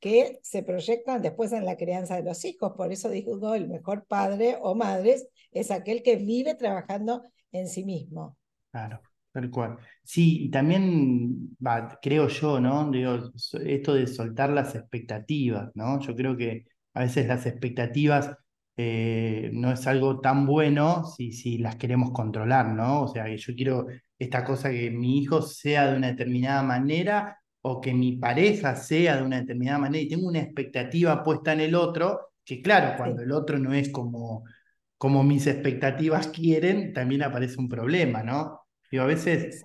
que 0.01 0.39
se 0.43 0.63
proyectan 0.63 1.23
después 1.23 1.53
en 1.53 1.65
la 1.65 1.77
crianza 1.77 2.17
de 2.17 2.23
los 2.23 2.45
hijos. 2.45 2.73
Por 2.77 2.93
eso 2.93 3.09
digo, 3.09 3.55
el 3.55 3.69
mejor 3.69 4.07
padre 4.07 4.57
o 4.61 4.75
madre 4.75 5.17
es 5.53 5.71
aquel 5.71 6.03
que 6.03 6.17
vive 6.17 6.55
trabajando 6.55 7.23
en 7.53 7.69
sí 7.69 7.85
mismo. 7.85 8.37
Claro, 8.71 9.01
tal 9.33 9.51
cual. 9.51 9.79
Sí, 10.03 10.45
y 10.45 10.51
también 10.51 11.57
creo 12.03 12.29
yo, 12.29 12.61
¿no? 12.61 12.91
Digo, 12.91 13.31
esto 13.65 13.95
de 13.95 14.07
soltar 14.07 14.51
las 14.51 14.75
expectativas, 14.75 15.71
¿no? 15.75 16.01
Yo 16.01 16.15
creo 16.15 16.37
que 16.37 16.67
a 16.95 17.01
veces 17.01 17.27
las 17.27 17.47
expectativas 17.47 18.37
eh, 18.77 19.51
no 19.55 19.73
es 19.73 19.87
algo 19.87 20.21
tan 20.21 20.47
bueno 20.47 21.05
si, 21.05 21.33
si 21.33 21.59
las 21.59 21.77
queremos 21.77 22.11
controlar, 22.13 22.69
¿no? 22.69 23.03
O 23.05 23.09
sea, 23.09 23.25
que 23.25 23.39
yo 23.39 23.55
quiero 23.55 23.87
esta 24.19 24.45
cosa 24.45 24.71
que 24.71 24.91
mi 24.91 25.19
hijo 25.19 25.43
sea 25.43 25.91
de 25.91 25.97
una 25.97 26.09
determinada 26.09 26.63
manera 26.63 27.39
o 27.69 27.81
que 27.81 27.93
mi 27.93 28.17
pareja 28.17 28.77
sea 28.77 29.17
de 29.17 29.23
una 29.25 29.41
determinada 29.41 29.79
manera 29.79 30.05
y 30.05 30.09
tengo 30.09 30.29
una 30.29 30.39
expectativa 30.41 31.23
puesta 31.25 31.53
en 31.53 31.61
el 31.61 31.75
otro, 31.75 32.33
que 32.45 32.63
claro, 32.63 32.97
cuando 32.97 33.23
el 33.23 33.33
otro 33.33 33.59
no 33.59 33.75
es 33.75 33.89
como, 33.91 34.45
como 34.97 35.25
mis 35.25 35.47
expectativas 35.49 36.29
quieren, 36.29 36.93
también 36.93 37.25
aparece 37.25 37.59
un 37.59 37.69
problema, 37.69 38.23
¿no? 38.23 38.61
Digo, 38.91 39.03
a 39.03 39.07
veces, 39.07 39.65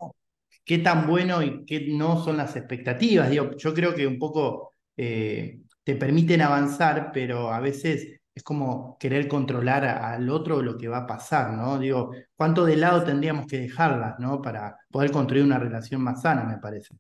¿qué 0.66 0.80
tan 0.80 1.06
bueno 1.08 1.44
y 1.44 1.64
qué 1.66 1.90
no 1.90 2.24
son 2.24 2.38
las 2.38 2.56
expectativas? 2.56 3.30
Digo, 3.30 3.56
yo 3.56 3.74
creo 3.74 3.94
que 3.94 4.08
un 4.08 4.18
poco 4.18 4.74
eh, 4.98 5.60
te 5.84 5.96
permiten 5.96 6.42
avanzar, 6.42 7.12
pero 7.14 7.54
a 7.54 7.60
veces 7.60 8.20
es 8.34 8.44
como 8.44 8.98
querer 9.00 9.28
controlar 9.28 9.86
al 9.86 10.28
otro 10.30 10.62
lo 10.64 10.76
que 10.78 10.88
va 10.88 11.00
a 11.00 11.08
pasar, 11.08 11.54
¿no? 11.54 11.78
Digo, 11.78 12.12
¿cuánto 12.36 12.66
de 12.66 12.78
lado 12.78 13.04
tendríamos 13.04 13.46
que 13.46 13.60
dejarlas, 13.60 14.18
¿no? 14.20 14.42
Para 14.42 14.78
poder 14.90 15.12
construir 15.12 15.44
una 15.44 15.60
relación 15.60 16.02
más 16.02 16.22
sana, 16.24 16.46
me 16.46 16.58
parece. 16.58 16.96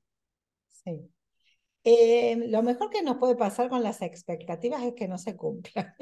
Sí. 0.85 1.09
Eh, 1.83 2.35
lo 2.47 2.61
mejor 2.61 2.89
que 2.89 3.01
nos 3.01 3.17
puede 3.17 3.35
pasar 3.35 3.69
con 3.69 3.81
las 3.81 4.01
expectativas 4.01 4.83
es 4.83 4.93
que 4.93 5.07
no 5.07 5.17
se 5.17 5.35
cumplan. 5.35 5.93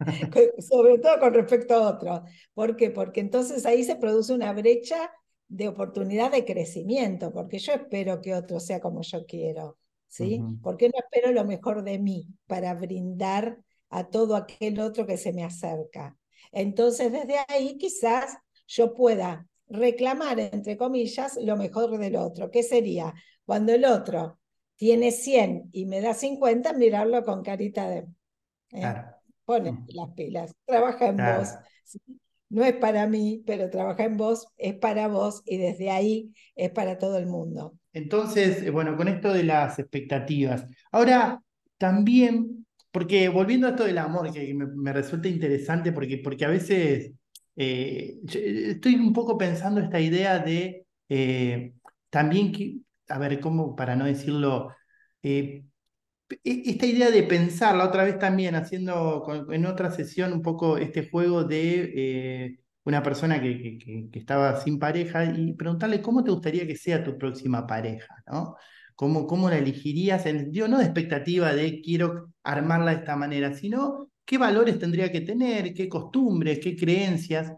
Sobre 0.58 0.98
todo 0.98 1.20
con 1.20 1.34
respecto 1.34 1.74
a 1.74 1.90
otros. 1.90 2.20
¿Por 2.54 2.76
qué? 2.76 2.90
Porque 2.90 3.20
entonces 3.20 3.64
ahí 3.66 3.84
se 3.84 3.96
produce 3.96 4.32
una 4.32 4.52
brecha 4.52 5.10
de 5.48 5.68
oportunidad 5.68 6.32
de 6.32 6.44
crecimiento, 6.44 7.32
porque 7.32 7.58
yo 7.58 7.72
espero 7.72 8.20
que 8.20 8.34
otro 8.34 8.58
sea 8.58 8.80
como 8.80 9.02
yo 9.02 9.24
quiero, 9.26 9.78
¿sí? 10.08 10.40
¿Por 10.60 10.76
qué 10.76 10.88
no 10.88 10.98
espero 10.98 11.32
lo 11.32 11.44
mejor 11.44 11.84
de 11.84 12.00
mí 12.00 12.26
para 12.46 12.74
brindar 12.74 13.58
a 13.90 14.08
todo 14.08 14.36
aquel 14.36 14.80
otro 14.80 15.06
que 15.06 15.16
se 15.16 15.32
me 15.32 15.44
acerca. 15.44 16.16
Entonces, 16.52 17.12
desde 17.12 17.36
ahí 17.48 17.76
quizás 17.78 18.36
yo 18.66 18.94
pueda 18.94 19.46
reclamar, 19.68 20.38
entre 20.40 20.76
comillas, 20.76 21.38
lo 21.42 21.56
mejor 21.56 21.98
del 21.98 22.16
otro. 22.16 22.50
¿Qué 22.50 22.62
sería? 22.62 23.14
Cuando 23.46 23.72
el 23.72 23.86
otro 23.86 24.38
tiene 24.74 25.10
100 25.10 25.70
y 25.72 25.86
me 25.86 26.02
da 26.02 26.12
50, 26.12 26.74
mirarlo 26.74 27.24
con 27.24 27.42
carita 27.42 27.88
de... 27.88 28.06
¿eh? 28.72 28.94
Pone 29.46 29.72
mm. 29.72 29.86
las 29.94 30.10
pilas, 30.10 30.54
trabaja 30.66 31.06
en 31.06 31.16
vos. 31.16 31.54
No 32.48 32.64
es 32.64 32.74
para 32.74 33.06
mí, 33.06 33.42
pero 33.46 33.70
trabaja 33.70 34.04
en 34.04 34.16
vos, 34.18 34.46
es 34.58 34.74
para 34.74 35.08
vos 35.08 35.42
y 35.46 35.56
desde 35.56 35.90
ahí 35.90 36.32
es 36.54 36.70
para 36.70 36.98
todo 36.98 37.16
el 37.16 37.26
mundo. 37.26 37.78
Entonces, 37.92 38.62
eh, 38.62 38.70
bueno, 38.70 38.96
con 38.96 39.08
esto 39.08 39.32
de 39.32 39.44
las 39.44 39.78
expectativas. 39.78 40.66
Ahora, 40.92 41.42
también 41.78 42.66
porque 42.96 43.28
volviendo 43.28 43.66
a 43.66 43.70
esto 43.72 43.84
del 43.84 43.98
amor, 43.98 44.32
que 44.32 44.54
me, 44.54 44.90
resulta 44.90 45.28
interesante, 45.28 45.92
porque, 45.92 46.16
porque 46.16 46.46
a 46.46 46.48
veces 46.48 47.12
eh, 47.54 48.16
estoy 48.24 48.94
un 48.94 49.12
poco 49.12 49.36
pensando 49.36 49.82
esta 49.82 50.00
idea 50.00 50.38
de 50.38 50.86
eh, 51.10 51.74
también, 52.08 52.52
que, 52.52 52.78
a 53.08 53.18
ver, 53.18 53.40
¿cómo 53.40 53.76
para 53.76 53.96
no 53.96 54.04
decirlo? 54.06 54.74
Eh, 55.22 55.64
e, 56.30 56.62
esta 56.66 56.86
idea 56.86 57.10
de 57.10 57.22
pensar, 57.24 57.76
la 57.76 57.86
otra 57.86 58.04
vez 58.04 58.18
también 58.18 58.54
haciendo 58.56 59.46
en 59.52 59.66
otra 59.66 59.90
sesión 59.90 60.32
un 60.32 60.42
poco 60.42 60.78
este 60.78 61.08
juego 61.08 61.44
de 61.44 62.58
una 62.86 63.02
persona 63.02 63.40
que, 63.40 63.78
estaba 64.12 64.60
sin 64.60 64.78
pareja 64.78 65.24
y 65.24 65.54
preguntarle 65.54 66.00
cómo 66.02 66.22
te 66.24 66.30
gustaría 66.30 66.66
que 66.66 66.76
sea 66.76 67.02
tu 67.04 67.18
próxima 67.18 67.66
pareja, 67.66 68.14
¿no? 68.26 68.56
¿Cómo, 68.94 69.26
cómo 69.26 69.50
la 69.50 69.58
elegirías? 69.58 70.24
En 70.26 70.38
sentido 70.40 70.68
no 70.68 70.78
de 70.78 70.84
expectativa 70.84 71.52
de 71.52 71.80
quiero 71.82 72.32
armarla 72.44 72.92
de 72.92 72.98
esta 72.98 73.16
manera, 73.16 73.52
sino 73.54 74.10
qué 74.24 74.38
valores 74.38 74.78
tendría 74.78 75.10
que 75.12 75.20
tener, 75.22 75.74
qué 75.74 75.88
costumbres, 75.88 76.60
qué 76.60 76.76
creencias. 76.76 77.52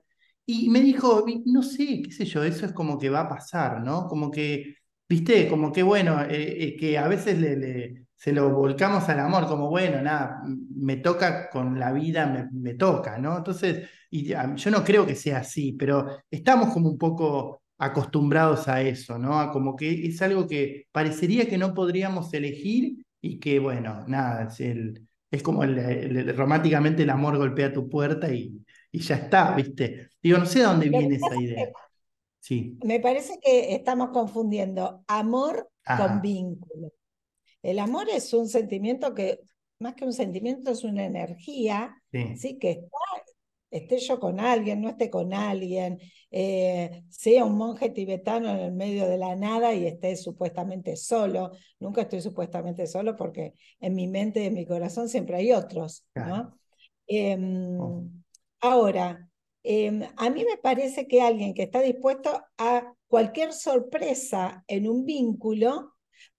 Y 0.46 0.68
me 0.70 0.80
dijo, 0.80 1.24
no 1.46 1.62
sé, 1.62 2.02
qué 2.02 2.10
sé 2.10 2.24
yo, 2.24 2.42
eso 2.42 2.66
es 2.66 2.72
como 2.72 2.98
que 2.98 3.10
va 3.10 3.20
a 3.20 3.28
pasar, 3.28 3.82
¿no? 3.82 4.06
Como 4.08 4.30
que, 4.30 4.76
viste, 5.08 5.48
como 5.48 5.72
que 5.72 5.82
bueno, 5.82 6.22
eh, 6.22 6.64
eh, 6.64 6.76
que 6.76 6.98
a 6.98 7.08
veces 7.08 7.38
le, 7.38 8.06
se 8.16 8.32
lo 8.32 8.50
volcamos 8.50 9.08
al 9.08 9.20
amor, 9.20 9.46
como 9.46 9.68
bueno, 9.70 10.02
nada, 10.02 10.42
me 10.74 10.96
toca 10.96 11.48
con 11.50 11.78
la 11.78 11.92
vida, 11.92 12.26
me, 12.26 12.48
me 12.52 12.74
toca, 12.74 13.18
¿no? 13.18 13.38
Entonces, 13.38 13.88
y, 14.10 14.24
yo 14.56 14.70
no 14.70 14.84
creo 14.84 15.06
que 15.06 15.14
sea 15.14 15.38
así, 15.38 15.72
pero 15.72 16.06
estamos 16.30 16.72
como 16.72 16.88
un 16.90 16.98
poco 16.98 17.62
acostumbrados 17.78 18.68
a 18.68 18.82
eso, 18.82 19.18
¿no? 19.18 19.38
A 19.38 19.52
como 19.52 19.76
que 19.76 20.06
es 20.06 20.20
algo 20.22 20.46
que 20.48 20.86
parecería 20.92 21.48
que 21.48 21.58
no 21.58 21.74
podríamos 21.74 22.32
elegir 22.34 23.04
y 23.20 23.38
que, 23.38 23.58
bueno, 23.58 24.04
nada, 24.08 24.48
es, 24.48 24.60
el, 24.60 25.06
es 25.30 25.42
como 25.42 25.62
el, 25.64 26.36
románticamente 26.36 27.02
el 27.04 27.10
amor 27.10 27.36
golpea 27.38 27.72
tu 27.72 27.88
puerta 27.88 28.32
y, 28.32 28.64
y 28.90 28.98
ya 29.00 29.16
está, 29.16 29.54
¿viste? 29.54 30.10
Digo, 30.22 30.38
no 30.38 30.46
sé 30.46 30.60
de 30.60 30.64
dónde 30.66 30.88
viene 30.88 31.16
esa 31.16 31.36
idea. 31.36 31.68
Sí. 32.40 32.78
Me 32.84 33.00
parece 33.00 33.38
que 33.40 33.74
estamos 33.74 34.10
confundiendo 34.10 35.04
amor 35.06 35.70
con 35.84 36.20
vínculo. 36.20 36.92
El 37.62 37.78
amor 37.78 38.08
es 38.08 38.32
un 38.32 38.48
sentimiento 38.48 39.14
que, 39.14 39.40
más 39.78 39.94
que 39.94 40.04
un 40.04 40.12
sentimiento, 40.12 40.70
es 40.70 40.84
una 40.84 41.04
energía, 41.04 41.94
sí, 42.10 42.58
que 42.58 42.70
está 42.70 42.88
esté 43.70 43.98
yo 43.98 44.18
con 44.18 44.40
alguien, 44.40 44.80
no 44.80 44.88
esté 44.88 45.10
con 45.10 45.32
alguien, 45.34 45.98
eh, 46.30 47.04
sea 47.10 47.44
un 47.44 47.56
monje 47.56 47.90
tibetano 47.90 48.50
en 48.50 48.58
el 48.60 48.72
medio 48.72 49.06
de 49.06 49.18
la 49.18 49.36
nada 49.36 49.74
y 49.74 49.86
esté 49.86 50.16
supuestamente 50.16 50.96
solo. 50.96 51.52
Nunca 51.78 52.02
estoy 52.02 52.20
supuestamente 52.20 52.86
solo 52.86 53.16
porque 53.16 53.54
en 53.80 53.94
mi 53.94 54.08
mente 54.08 54.42
y 54.42 54.46
en 54.46 54.54
mi 54.54 54.66
corazón 54.66 55.08
siempre 55.08 55.36
hay 55.36 55.52
otros. 55.52 56.06
¿no? 56.14 56.58
Em, 57.06 57.78
oh. 57.80 58.04
Ahora, 58.60 59.27
em, 59.62 60.02
a 60.16 60.30
mí 60.30 60.44
me 60.44 60.56
parece 60.56 61.06
que 61.06 61.22
alguien 61.22 61.54
que 61.54 61.64
está 61.64 61.80
dispuesto 61.80 62.42
a 62.56 62.94
cualquier 63.08 63.52
sorpresa 63.52 64.64
en 64.66 64.88
un 64.88 65.04
vínculo 65.04 65.92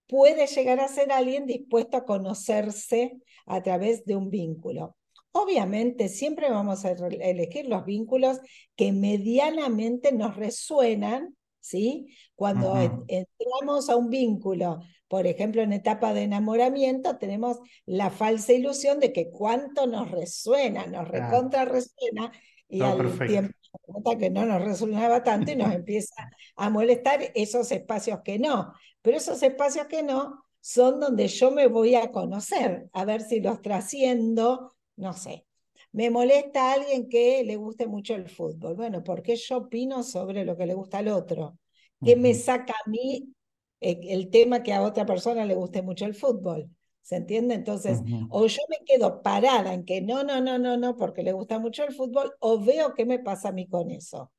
puede 0.08 0.48
llegar 0.48 0.80
a 0.80 0.88
ser 0.88 1.12
alguien 1.12 1.46
dispuesto 1.46 1.98
a 1.98 2.06
conocerse 2.06 3.20
a 3.46 3.62
través 3.62 4.06
de 4.06 4.16
un 4.16 4.30
vínculo. 4.30 4.96
Obviamente, 5.32 6.10
siempre 6.10 6.50
vamos 6.50 6.86
a 6.86 6.92
elegir 6.92 7.68
los 7.68 7.86
vínculos 7.86 8.40
que 8.76 8.92
medianamente 8.92 10.12
nos 10.12 10.36
resuenan, 10.36 11.38
¿sí? 11.60 12.08
Cuando 12.34 12.76
entramos 13.08 13.90
a 13.90 13.96
un 13.96 14.10
vínculo, 14.10 14.82
por 15.08 15.28
ejemplo, 15.28 15.62
en 15.62 15.74
etapa 15.74 16.14
de 16.14 16.24
enamoramiento, 16.24 17.18
tenemos 17.18 17.60
la 17.86 18.10
falsa 18.10 18.54
ilusión 18.54 19.00
de 19.00 19.14
que 19.14 19.30
cuánto 19.30 19.86
nos 19.86 20.10
resuena, 20.10 20.88
nos 20.88 21.08
recontra 21.08 21.66
resuena, 21.66 22.32
y 22.70 22.82
al 22.82 23.18
tiempo 23.28 24.18
que 24.18 24.30
no 24.30 24.46
nos 24.46 24.64
resonaba 24.64 25.24
tanto 25.24 25.52
y 25.52 25.56
nos 25.56 25.74
empieza 25.74 26.30
a 26.56 26.70
molestar 26.70 27.32
esos 27.36 27.72
espacios 27.72 28.20
que 28.24 28.40
no. 28.40 28.74
Pero 29.02 29.18
esos 29.18 29.42
espacios 29.42 29.88
que 29.88 30.04
no 30.04 30.46
son 30.62 31.00
donde 31.00 31.28
yo 31.28 31.52
me 31.52 31.68
voy 31.68 31.96
a 31.96 32.12
conocer, 32.12 32.90
a 32.94 33.06
ver 33.06 33.22
si 33.22 33.40
los 33.40 33.62
trasciendo, 33.62 34.76
no 34.96 35.14
sé. 35.14 35.46
Me 35.92 36.12
molesta 36.12 36.70
a 36.70 36.74
alguien 36.74 37.10
que 37.10 37.44
le 37.44 37.56
guste 37.56 37.88
mucho 37.88 38.14
el 38.14 38.30
fútbol. 38.30 38.76
Bueno, 38.76 39.04
¿por 39.04 39.24
qué 39.24 39.36
yo 39.36 39.58
opino 39.58 40.04
sobre 40.04 40.46
lo 40.46 40.56
que 40.56 40.68
le 40.68 40.76
gusta 40.76 41.00
al 41.00 41.08
otro? 41.08 41.58
¿Qué 42.04 42.16
me 42.16 42.34
saca 42.36 42.74
a 42.74 42.90
mí 42.90 43.34
eh, 43.82 44.00
el 44.04 44.30
tema 44.30 44.62
que 44.62 44.74
a 44.74 44.84
otra 44.84 45.06
persona 45.06 45.46
le 45.46 45.56
guste 45.56 45.82
mucho 45.82 46.06
el 46.06 46.14
fútbol? 46.14 46.70
¿Se 47.10 47.16
entiende? 47.16 47.56
Entonces, 47.56 48.04
o 48.30 48.46
yo 48.46 48.62
me 48.70 48.86
quedo 48.86 49.24
parada 49.24 49.74
en 49.74 49.84
que 49.84 50.00
no, 50.00 50.24
no, 50.24 50.42
no, 50.42 50.60
no, 50.60 50.78
no, 50.78 50.96
porque 50.96 51.24
le 51.24 51.32
gusta 51.32 51.58
mucho 51.58 51.84
el 51.84 51.92
fútbol, 51.92 52.36
o 52.40 52.64
veo 52.64 52.94
qué 52.94 53.04
me 53.04 53.18
pasa 53.18 53.50
a 53.50 53.52
mí 53.52 53.68
con 53.68 53.90
eso. 53.90 54.32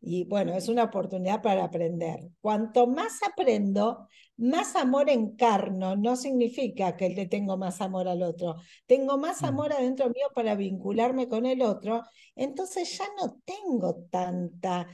Y 0.00 0.22
bueno, 0.26 0.54
es 0.54 0.68
una 0.68 0.84
oportunidad 0.84 1.42
para 1.42 1.64
aprender. 1.64 2.20
Cuanto 2.40 2.86
más 2.86 3.18
aprendo, 3.28 4.06
más 4.36 4.76
amor 4.76 5.10
encarno. 5.10 5.96
No 5.96 6.14
significa 6.14 6.96
que 6.96 7.08
le 7.08 7.26
tengo 7.26 7.56
más 7.56 7.80
amor 7.80 8.06
al 8.06 8.22
otro. 8.22 8.54
Tengo 8.86 9.18
más 9.18 9.42
mm. 9.42 9.46
amor 9.46 9.72
adentro 9.72 10.06
mío 10.10 10.28
para 10.32 10.54
vincularme 10.54 11.26
con 11.26 11.44
el 11.44 11.60
otro. 11.60 12.04
Entonces 12.36 12.96
ya 12.98 13.06
no 13.20 13.40
tengo 13.44 13.96
tanta 14.12 14.86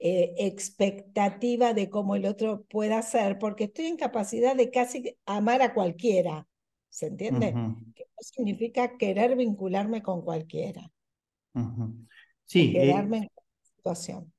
eh, 0.00 0.34
expectativa 0.36 1.74
de 1.74 1.88
cómo 1.90 2.16
el 2.16 2.26
otro 2.26 2.64
pueda 2.68 3.02
ser, 3.02 3.38
porque 3.38 3.64
estoy 3.64 3.86
en 3.86 3.96
capacidad 3.96 4.56
de 4.56 4.72
casi 4.72 5.16
amar 5.26 5.62
a 5.62 5.74
cualquiera. 5.74 6.48
¿Se 6.92 7.06
entiende? 7.06 7.54
Que 7.94 8.04
no 8.04 8.22
significa 8.22 8.98
querer 8.98 9.34
vincularme 9.34 10.02
con 10.02 10.20
cualquiera. 10.20 10.92
Sí. 12.44 12.74
Eh, 12.76 12.82
quedarme 12.82 13.16
en 13.16 13.22
la 13.34 13.42
situación. 13.62 14.32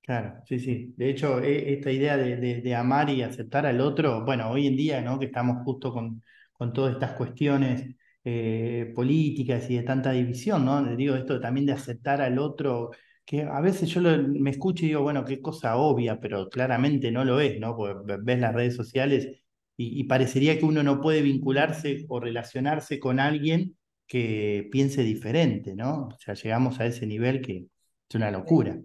Claro, 0.00 0.42
sí, 0.46 0.58
sí. 0.58 0.94
De 0.96 1.10
hecho, 1.10 1.40
e, 1.40 1.74
esta 1.74 1.92
idea 1.92 2.16
de, 2.16 2.74
amar 2.74 3.10
y 3.10 3.20
aceptar 3.20 3.66
al 3.66 3.82
otro, 3.82 4.24
bueno, 4.24 4.50
hoy 4.50 4.66
en 4.66 4.76
día, 4.76 5.02
¿no? 5.02 5.18
Que 5.18 5.26
estamos 5.26 5.62
justo 5.62 5.92
con, 5.92 6.22
con 6.54 6.72
todas 6.72 6.94
estas 6.94 7.12
cuestiones 7.12 7.94
eh, 8.24 8.90
políticas 8.94 9.68
y 9.68 9.76
de 9.76 9.82
tanta 9.82 10.12
división, 10.12 10.64
¿no? 10.64 10.96
Digo 10.96 11.14
esto 11.16 11.38
también 11.38 11.66
de 11.66 11.72
aceptar 11.74 12.22
al 12.22 12.38
otro, 12.38 12.92
que 13.26 13.42
a 13.42 13.60
veces 13.60 13.90
yo 13.90 14.00
me 14.00 14.48
escucho 14.50 14.86
y 14.86 14.88
digo, 14.88 15.02
bueno, 15.02 15.22
qué 15.26 15.42
cosa 15.42 15.76
obvia, 15.76 16.18
pero 16.18 16.48
claramente 16.48 17.12
no 17.12 17.26
lo 17.26 17.40
es, 17.40 17.60
¿no? 17.60 17.76
Porque 17.76 18.16
ves 18.22 18.40
las 18.40 18.54
redes 18.54 18.74
sociales 18.74 19.43
y, 19.76 20.00
y 20.00 20.04
parecería 20.04 20.58
que 20.58 20.64
uno 20.64 20.82
no 20.82 21.00
puede 21.00 21.22
vincularse 21.22 22.04
o 22.08 22.20
relacionarse 22.20 22.98
con 22.98 23.20
alguien 23.20 23.76
que 24.06 24.68
piense 24.70 25.02
diferente, 25.02 25.74
¿no? 25.74 26.08
O 26.08 26.18
sea, 26.18 26.34
llegamos 26.34 26.80
a 26.80 26.86
ese 26.86 27.06
nivel 27.06 27.40
que 27.40 27.66
es 28.08 28.14
una 28.14 28.30
locura. 28.30 28.80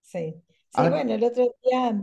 Sí. 0.00 0.34
Sí, 0.72 0.88
bueno, 0.88 1.14
el 1.14 1.24
otro 1.24 1.52
día 1.64 2.00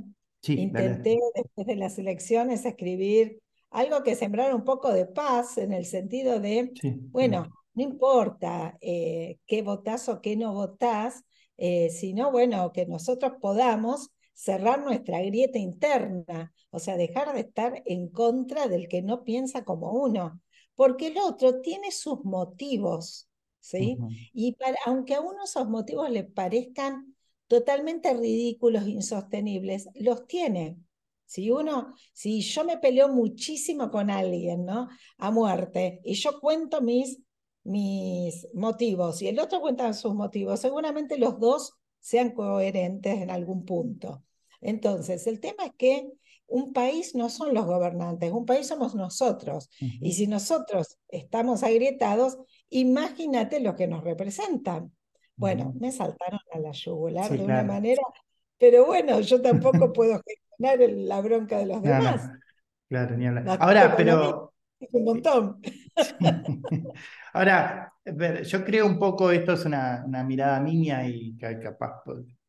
intenté 0.47 1.17
después 1.33 1.67
de 1.67 1.75
las 1.77 1.97
elecciones 1.99 2.65
escribir 2.65 3.39
algo 3.69 4.03
que 4.03 4.15
sembrara 4.15 4.55
un 4.55 4.65
poco 4.65 4.91
de 4.91 5.05
paz 5.05 5.57
en 5.57 5.71
el 5.71 5.85
sentido 5.85 6.39
de, 6.39 6.73
bueno, 7.11 7.47
no 7.73 7.83
importa 7.83 8.77
eh, 8.81 9.39
qué 9.45 9.61
votás 9.61 10.09
o 10.09 10.21
qué 10.21 10.35
no 10.35 10.53
votás, 10.53 11.23
eh, 11.57 11.89
sino, 11.89 12.31
bueno, 12.31 12.71
que 12.73 12.85
nosotros 12.85 13.33
podamos 13.39 14.09
cerrar 14.37 14.83
nuestra 14.83 15.19
grieta 15.23 15.57
interna, 15.57 16.53
o 16.69 16.77
sea, 16.77 16.95
dejar 16.95 17.33
de 17.33 17.39
estar 17.39 17.81
en 17.87 18.07
contra 18.09 18.67
del 18.67 18.87
que 18.87 19.01
no 19.01 19.23
piensa 19.23 19.65
como 19.65 19.91
uno, 19.93 20.39
porque 20.75 21.07
el 21.07 21.17
otro 21.17 21.59
tiene 21.59 21.91
sus 21.91 22.23
motivos, 22.23 23.27
¿sí? 23.59 23.97
Y 24.33 24.53
para, 24.53 24.77
aunque 24.85 25.15
a 25.15 25.21
uno 25.21 25.43
esos 25.43 25.67
motivos 25.67 26.11
le 26.11 26.23
parezcan 26.23 27.15
totalmente 27.47 28.13
ridículos, 28.13 28.87
insostenibles, 28.87 29.89
los 29.95 30.27
tiene. 30.27 30.77
Si 31.25 31.49
uno, 31.49 31.95
si 32.13 32.41
yo 32.41 32.63
me 32.63 32.77
peleo 32.77 33.09
muchísimo 33.09 33.89
con 33.89 34.11
alguien, 34.11 34.65
¿no? 34.65 34.87
A 35.17 35.31
muerte, 35.31 35.99
y 36.03 36.13
yo 36.13 36.39
cuento 36.39 36.81
mis, 36.81 37.19
mis 37.63 38.47
motivos 38.53 39.19
y 39.23 39.29
el 39.29 39.39
otro 39.39 39.61
cuenta 39.61 39.91
sus 39.93 40.13
motivos, 40.13 40.59
seguramente 40.59 41.17
los 41.17 41.39
dos 41.39 41.73
sean 42.07 42.31
coherentes 42.31 43.21
en 43.21 43.29
algún 43.29 43.65
punto. 43.65 44.23
Entonces, 44.61 45.27
el 45.27 45.41
tema 45.41 45.65
es 45.65 45.73
que 45.77 46.09
un 46.47 46.71
país 46.71 47.15
no 47.15 47.27
son 47.27 47.53
los 47.53 47.65
gobernantes, 47.65 48.31
un 48.31 48.45
país 48.45 48.65
somos 48.65 48.95
nosotros. 48.95 49.69
Y 49.81 50.13
si 50.13 50.25
nosotros 50.25 50.97
estamos 51.09 51.63
agrietados, 51.63 52.37
imagínate 52.69 53.59
los 53.59 53.75
que 53.75 53.87
nos 53.87 54.05
representan. 54.05 54.93
Bueno, 55.35 55.73
me 55.81 55.91
saltaron 55.91 56.39
a 56.53 56.59
la 56.59 56.71
yugular 56.71 57.29
de 57.29 57.43
una 57.43 57.63
manera, 57.63 58.01
pero 58.57 58.85
bueno, 58.85 59.19
yo 59.19 59.41
tampoco 59.41 59.91
puedo 59.91 60.21
gestionar 60.25 60.89
la 60.89 61.19
bronca 61.19 61.57
de 61.57 61.65
los 61.65 61.81
demás. 61.81 62.29
Claro, 62.87 63.17
ni 63.17 63.27
Ahora, 63.59 63.93
pero. 63.97 64.53
un 64.93 65.03
montón. 65.03 65.61
Ahora, 67.33 67.91
yo 68.43 68.65
creo 68.65 68.85
un 68.85 68.99
poco, 68.99 69.31
esto 69.31 69.53
es 69.53 69.65
una, 69.65 70.05
mirada 70.25 70.59
mía 70.59 71.07
y 71.07 71.35
capaz 71.37 72.03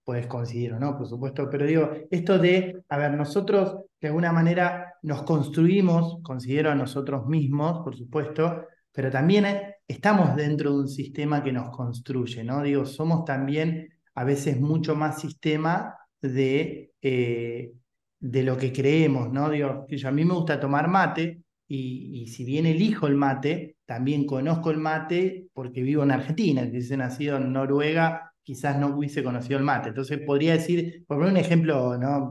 puedes 0.05 0.27
coincidir 0.27 0.73
o 0.73 0.81
no, 0.81 0.97
por 0.97 1.07
supuesto, 1.07 1.49
pero 1.51 1.67
digo, 1.67 1.91
esto 2.11 2.39
de, 2.39 2.83
a 2.89 2.97
ver, 2.97 3.13
nosotros 3.13 3.85
de 4.01 4.09
alguna 4.09 4.33
manera 4.33 4.95
nos 5.03 5.23
construimos, 5.23 6.23
considero 6.23 6.71
a 6.71 6.75
nosotros 6.75 7.27
mismos, 7.27 7.85
por 7.85 7.97
supuesto, 7.97 8.65
pero 8.91 9.11
también 9.11 9.47
eh, 9.47 9.75
estamos 9.87 10.35
dentro 10.35 10.73
de 10.73 10.79
un 10.79 10.89
sistema 10.89 11.43
que 11.43 11.53
nos 11.53 11.71
construye, 11.71 12.43
¿no? 12.43 12.63
Digo, 12.63 12.85
somos 12.85 13.25
también 13.25 13.89
a 14.15 14.25
veces 14.25 14.61
mucho 14.61 14.97
más 14.97 15.21
sistema 15.21 15.95
de, 16.21 16.93
eh, 17.03 17.73
de 18.19 18.43
lo 18.43 18.57
que 18.57 18.73
creemos, 18.73 19.33
¿no? 19.33 19.51
Digo, 19.51 19.87
a 20.05 20.11
mí 20.11 20.25
me 20.25 20.35
gusta 20.35 20.59
tomar 20.59 20.89
mate 20.89 21.43
y, 21.69 22.27
si 22.29 22.45
bien 22.45 22.67
elijo 22.67 23.07
el 23.07 23.15
mate, 23.15 23.77
también 23.89 24.27
conozco 24.27 24.71
el 24.71 24.77
mate 24.77 25.47
porque 25.55 25.83
vivo 25.83 26.03
en 26.03 26.11
Argentina, 26.11 26.63
si 26.63 26.69
hubiese 26.69 26.95
nacido 26.99 27.39
en 27.39 27.55
Noruega, 27.55 28.35
quizás 28.43 28.79
no 28.79 28.89
hubiese 28.89 29.23
conocido 29.23 29.59
el 29.59 29.65
mate. 29.65 29.89
Entonces 29.89 30.21
podría 30.27 30.53
decir, 30.53 31.07
por 31.07 31.17
poner 31.17 31.33
un 31.33 31.39
ejemplo 31.39 31.97
¿no? 31.97 32.31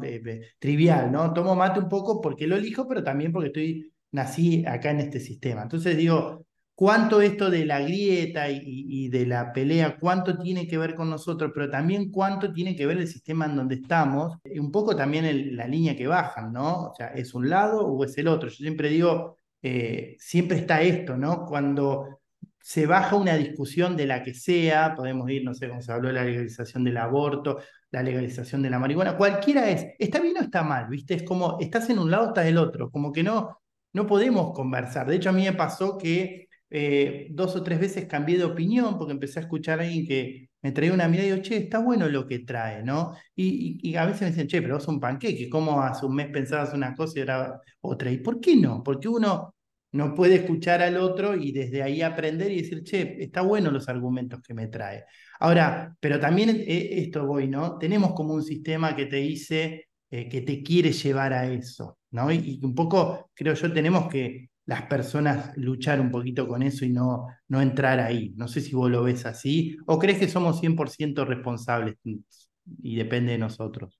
trivial, 0.59 1.11
¿no? 1.11 1.33
Tomo 1.33 1.55
mate 1.55 1.79
un 1.79 1.89
poco 1.89 2.21
porque 2.21 2.45
lo 2.45 2.57
elijo, 2.57 2.87
pero 2.87 3.03
también 3.03 3.31
porque 3.31 3.47
estoy, 3.47 3.91
nací 4.11 4.63
acá 4.67 4.91
en 4.91 4.99
este 4.99 5.19
sistema. 5.19 5.63
Entonces 5.63 5.97
digo, 5.97 6.45
cuánto 6.75 7.21
esto 7.21 7.49
de 7.49 7.65
la 7.65 7.79
grieta 7.79 8.51
y, 8.51 9.09
de 9.09 9.25
la 9.25 9.51
pelea, 9.51 9.97
cuánto 9.99 10.37
tiene 10.37 10.67
que 10.67 10.77
ver 10.77 10.93
con 10.93 11.09
nosotros, 11.09 11.51
pero 11.55 11.71
también 11.71 12.11
cuánto 12.11 12.53
tiene 12.53 12.75
que 12.75 12.85
ver 12.85 12.99
el 12.99 13.07
sistema 13.07 13.47
en 13.47 13.55
donde 13.55 13.75
estamos, 13.75 14.37
y 14.45 14.59
un 14.59 14.71
poco 14.71 14.95
también 14.95 15.57
la 15.57 15.65
línea 15.65 15.95
que 15.95 16.05
bajan, 16.05 16.53
¿no? 16.53 16.91
O 16.91 16.93
sea, 16.95 17.07
¿es 17.07 17.33
un 17.33 17.49
lado 17.49 17.79
o 17.79 18.03
es 18.05 18.15
el 18.19 18.27
otro? 18.27 18.47
Yo 18.47 18.57
siempre 18.57 18.89
digo, 18.89 19.36
eh, 19.61 20.15
siempre 20.19 20.57
está 20.57 20.81
esto, 20.81 21.17
¿no? 21.17 21.45
Cuando 21.45 22.19
se 22.59 22.85
baja 22.85 23.15
una 23.15 23.35
discusión 23.37 23.95
de 23.95 24.05
la 24.05 24.23
que 24.23 24.33
sea, 24.33 24.93
podemos 24.95 25.29
ir, 25.29 25.43
no 25.43 25.53
sé, 25.53 25.69
cómo 25.69 25.81
se 25.81 25.91
habló 25.91 26.09
de 26.09 26.15
la 26.15 26.25
legalización 26.25 26.83
del 26.83 26.97
aborto, 26.97 27.59
la 27.91 28.03
legalización 28.03 28.61
de 28.61 28.69
la 28.69 28.79
marihuana, 28.79 29.15
cualquiera 29.17 29.69
es, 29.69 29.87
está 29.97 30.19
bien 30.19 30.37
o 30.37 30.41
está 30.41 30.63
mal, 30.63 30.87
¿viste? 30.89 31.13
Es 31.13 31.23
como, 31.23 31.57
estás 31.61 31.89
en 31.89 31.99
un 31.99 32.11
lado, 32.11 32.27
estás 32.27 32.45
del 32.45 32.57
otro, 32.57 32.91
como 32.91 33.11
que 33.13 33.23
no, 33.23 33.61
no 33.93 34.05
podemos 34.05 34.53
conversar. 34.53 35.07
De 35.07 35.15
hecho, 35.15 35.29
a 35.29 35.33
mí 35.33 35.43
me 35.43 35.53
pasó 35.53 35.97
que 35.97 36.47
eh, 36.69 37.27
dos 37.31 37.55
o 37.55 37.63
tres 37.63 37.79
veces 37.79 38.05
cambié 38.05 38.37
de 38.37 38.43
opinión 38.43 38.97
porque 38.97 39.13
empecé 39.13 39.39
a 39.39 39.43
escuchar 39.43 39.79
a 39.79 39.83
alguien 39.83 40.05
que 40.05 40.49
me 40.67 40.73
traía 40.73 40.91
una 40.93 41.07
mirada 41.07 41.29
y 41.29 41.31
digo, 41.31 41.41
che, 41.41 41.57
está 41.57 41.79
bueno 41.79 42.09
lo 42.09 42.27
que 42.27 42.39
trae, 42.39 42.83
¿no? 42.83 43.13
Y, 43.35 43.95
a 43.95 44.05
veces 44.05 44.21
me 44.23 44.27
dicen, 44.27 44.47
che, 44.47 44.61
pero 44.61 44.75
vos 44.75 44.87
un 44.89 44.99
panqueque, 44.99 45.49
¿cómo 45.49 45.81
hace 45.81 46.05
un 46.05 46.15
mes 46.15 46.27
pensabas 46.27 46.73
una 46.73 46.93
cosa 46.93 47.13
y 47.17 47.21
ahora 47.21 47.61
otra? 47.81 48.11
¿Y 48.11 48.17
por 48.17 48.41
qué 48.41 48.57
no? 48.57 48.83
Porque 48.83 49.07
uno 49.07 49.55
no 49.93 50.13
puede 50.13 50.35
escuchar 50.35 50.81
al 50.81 50.97
otro 50.97 51.35
y 51.35 51.53
desde 51.53 51.83
ahí 51.83 52.01
aprender 52.01 52.51
y 52.51 52.63
decir, 52.63 52.83
che, 52.83 53.15
está 53.23 53.41
bueno 53.43 53.71
los 53.71 53.87
argumentos 53.87 54.41
que 54.41 54.53
me 54.53 54.67
trae. 54.67 55.05
Ahora, 55.39 55.95
pero 56.01 56.19
también 56.19 56.49
eh, 56.49 56.99
esto 56.99 57.25
voy, 57.25 57.47
¿no? 57.47 57.77
Tenemos 57.77 58.13
como 58.13 58.33
un 58.33 58.43
sistema 58.43 58.93
que 58.93 59.05
te 59.05 59.17
dice 59.17 59.87
eh, 60.11 60.27
que 60.27 60.41
te 60.41 60.61
quiere 60.63 60.91
llevar 60.91 61.31
a 61.31 61.49
eso, 61.49 61.97
¿no? 62.11 62.29
Y, 62.29 62.59
un 62.61 62.75
poco, 62.75 63.31
creo 63.33 63.53
yo, 63.53 63.71
tenemos 63.71 64.09
que 64.09 64.49
las 64.67 64.83
personas 64.83 65.55
luchar 65.55 65.99
un 65.99 66.11
poquito 66.11 66.47
con 66.47 66.61
eso 66.61 66.83
y 66.85 66.89
no, 66.89 67.25
no 67.47 67.61
entrar 67.61 67.99
ahí. 68.01 68.33
No 68.35 68.49
sé 68.49 68.59
si 68.59 68.75
vos 68.75 68.91
lo 68.91 69.01
ves 69.01 69.25
así 69.25 69.77
o 69.87 69.97
crees 69.97 70.19
que 70.19 70.27
somos 70.27 70.59
100% 70.59 71.25
responsables 71.25 71.95
y 72.03 72.95
depende 72.97 73.31
de 73.31 73.37
nosotros. 73.37 73.97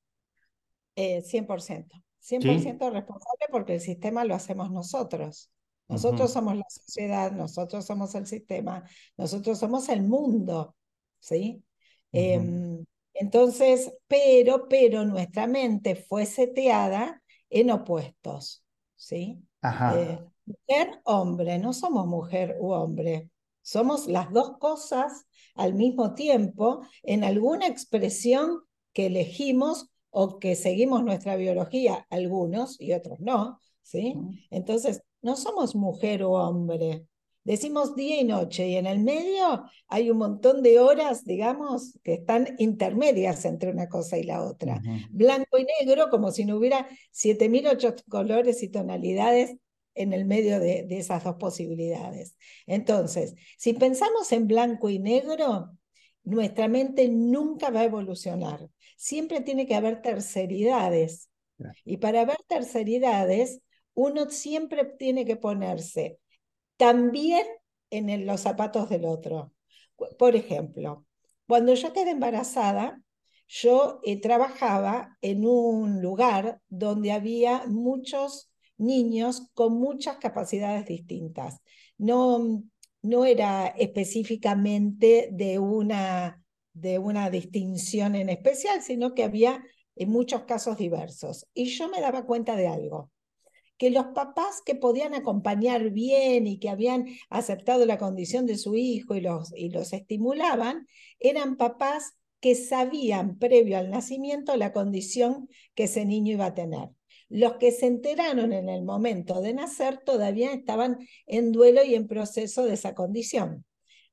100%. 0.95 1.95
Eh, 1.95 2.01
100% 2.19 2.91
responsable 2.91 3.45
porque 3.49 3.75
el 3.75 3.79
sistema 3.79 4.25
lo 4.25 4.35
hacemos 4.35 4.69
nosotros. 4.69 5.49
Nosotros 5.87 6.33
somos 6.33 6.57
la 6.57 6.65
sociedad, 6.69 7.31
nosotros 7.31 7.85
somos 7.85 8.13
el 8.15 8.27
sistema, 8.27 8.83
nosotros 9.15 9.57
somos 9.57 9.87
el 9.87 10.03
mundo, 10.03 10.75
¿sí? 11.17 11.63
Em, 12.11 12.83
entonces, 13.13 13.93
pero, 14.05 14.67
pero 14.67 15.05
nuestra 15.05 15.47
mente 15.47 15.95
fue 15.95 16.25
seteada 16.25 17.21
en 17.49 17.71
opuestos, 17.71 18.65
¿sí? 18.97 19.41
Eh, 19.63 20.19
mujer, 20.47 21.01
hombre, 21.03 21.59
no 21.59 21.73
somos 21.73 22.07
mujer 22.07 22.57
u 22.59 22.71
hombre, 22.71 23.29
somos 23.61 24.07
las 24.07 24.31
dos 24.31 24.57
cosas 24.59 25.27
al 25.55 25.73
mismo 25.73 26.15
tiempo 26.15 26.81
en 27.03 27.23
alguna 27.23 27.67
expresión 27.67 28.61
que 28.93 29.07
elegimos 29.07 29.89
o 30.09 30.39
que 30.39 30.55
seguimos 30.55 31.03
nuestra 31.03 31.35
biología, 31.35 32.07
algunos 32.09 32.79
y 32.79 32.93
otros 32.93 33.19
no, 33.19 33.59
¿sí? 33.83 34.15
Entonces, 34.49 35.03
no 35.21 35.35
somos 35.35 35.75
mujer 35.75 36.23
o 36.23 36.31
hombre. 36.31 37.05
Decimos 37.43 37.95
día 37.95 38.19
y 38.19 38.25
noche 38.25 38.67
y 38.67 38.75
en 38.75 38.87
el 38.87 38.99
medio 38.99 39.63
hay 39.87 40.11
un 40.11 40.17
montón 40.17 40.61
de 40.63 40.79
horas, 40.79 41.23
digamos, 41.23 41.97
que 42.03 42.15
están 42.15 42.55
intermedias 42.57 43.45
entre 43.45 43.71
una 43.71 43.87
cosa 43.87 44.17
y 44.17 44.23
la 44.23 44.43
otra. 44.43 44.81
Blanco 45.11 45.57
y 45.57 45.65
negro, 45.79 46.09
como 46.09 46.31
si 46.31 46.43
no 46.43 46.57
hubiera 46.57 46.87
7.008 47.13 48.03
colores 48.09 48.63
y 48.63 48.69
tonalidades 48.69 49.55
en 49.97 50.13
el 50.13 50.25
medio 50.25 50.59
de, 50.59 50.83
de 50.83 50.97
esas 50.99 51.23
dos 51.23 51.35
posibilidades. 51.35 52.35
Entonces, 52.65 53.35
si 53.57 53.73
pensamos 53.73 54.31
en 54.31 54.47
blanco 54.47 54.89
y 54.89 54.99
negro, 54.99 55.77
nuestra 56.23 56.67
mente 56.67 57.07
nunca 57.07 57.69
va 57.69 57.81
a 57.81 57.85
evolucionar. 57.85 58.69
Siempre 58.97 59.41
tiene 59.41 59.65
que 59.65 59.75
haber 59.75 60.01
terceridades. 60.01 61.29
Y 61.85 61.97
para 61.97 62.21
haber 62.21 62.37
terceridades, 62.47 63.61
uno 63.93 64.29
siempre 64.29 64.85
tiene 64.85 65.25
que 65.25 65.37
ponerse 65.37 66.19
también 66.77 67.45
en 67.89 68.25
los 68.25 68.41
zapatos 68.41 68.89
del 68.89 69.05
otro. 69.05 69.53
Por 70.19 70.35
ejemplo, 70.35 71.05
cuando 71.47 71.73
yo 71.73 71.93
quedé 71.93 72.11
embarazada, 72.11 73.01
yo 73.47 74.01
eh, 74.03 74.19
trabajaba 74.19 75.17
en 75.21 75.45
un 75.45 76.01
lugar 76.01 76.61
donde 76.67 77.11
había 77.11 77.63
muchos 77.67 78.51
niños 78.77 79.49
con 79.53 79.73
muchas 79.73 80.17
capacidades 80.17 80.85
distintas. 80.85 81.59
No, 81.97 82.63
no 83.01 83.25
era 83.25 83.67
específicamente 83.67 85.29
de 85.31 85.59
una, 85.59 86.43
de 86.73 86.99
una 86.99 87.29
distinción 87.29 88.15
en 88.15 88.29
especial, 88.29 88.81
sino 88.81 89.13
que 89.13 89.23
había 89.23 89.63
en 89.95 90.09
muchos 90.09 90.43
casos 90.43 90.77
diversos. 90.77 91.47
Y 91.53 91.65
yo 91.65 91.89
me 91.89 92.01
daba 92.01 92.25
cuenta 92.25 92.55
de 92.55 92.67
algo 92.67 93.11
que 93.77 93.91
los 93.91 94.07
papás 94.07 94.61
que 94.65 94.75
podían 94.75 95.13
acompañar 95.13 95.91
bien 95.91 96.47
y 96.47 96.59
que 96.59 96.69
habían 96.69 97.05
aceptado 97.29 97.85
la 97.85 97.97
condición 97.97 98.45
de 98.45 98.57
su 98.57 98.75
hijo 98.75 99.15
y 99.15 99.21
los, 99.21 99.53
y 99.55 99.69
los 99.69 99.93
estimulaban, 99.93 100.87
eran 101.19 101.57
papás 101.57 102.17
que 102.39 102.55
sabían 102.55 103.37
previo 103.37 103.77
al 103.77 103.89
nacimiento 103.89 104.55
la 104.57 104.73
condición 104.73 105.47
que 105.75 105.83
ese 105.83 106.05
niño 106.05 106.33
iba 106.33 106.47
a 106.47 106.53
tener. 106.53 106.89
Los 107.29 107.57
que 107.57 107.71
se 107.71 107.87
enteraron 107.87 108.53
en 108.53 108.69
el 108.69 108.83
momento 108.83 109.41
de 109.41 109.53
nacer 109.53 109.99
todavía 109.99 110.53
estaban 110.53 110.97
en 111.25 111.51
duelo 111.51 111.83
y 111.83 111.95
en 111.95 112.07
proceso 112.07 112.63
de 112.65 112.73
esa 112.73 112.95
condición. 112.95 113.65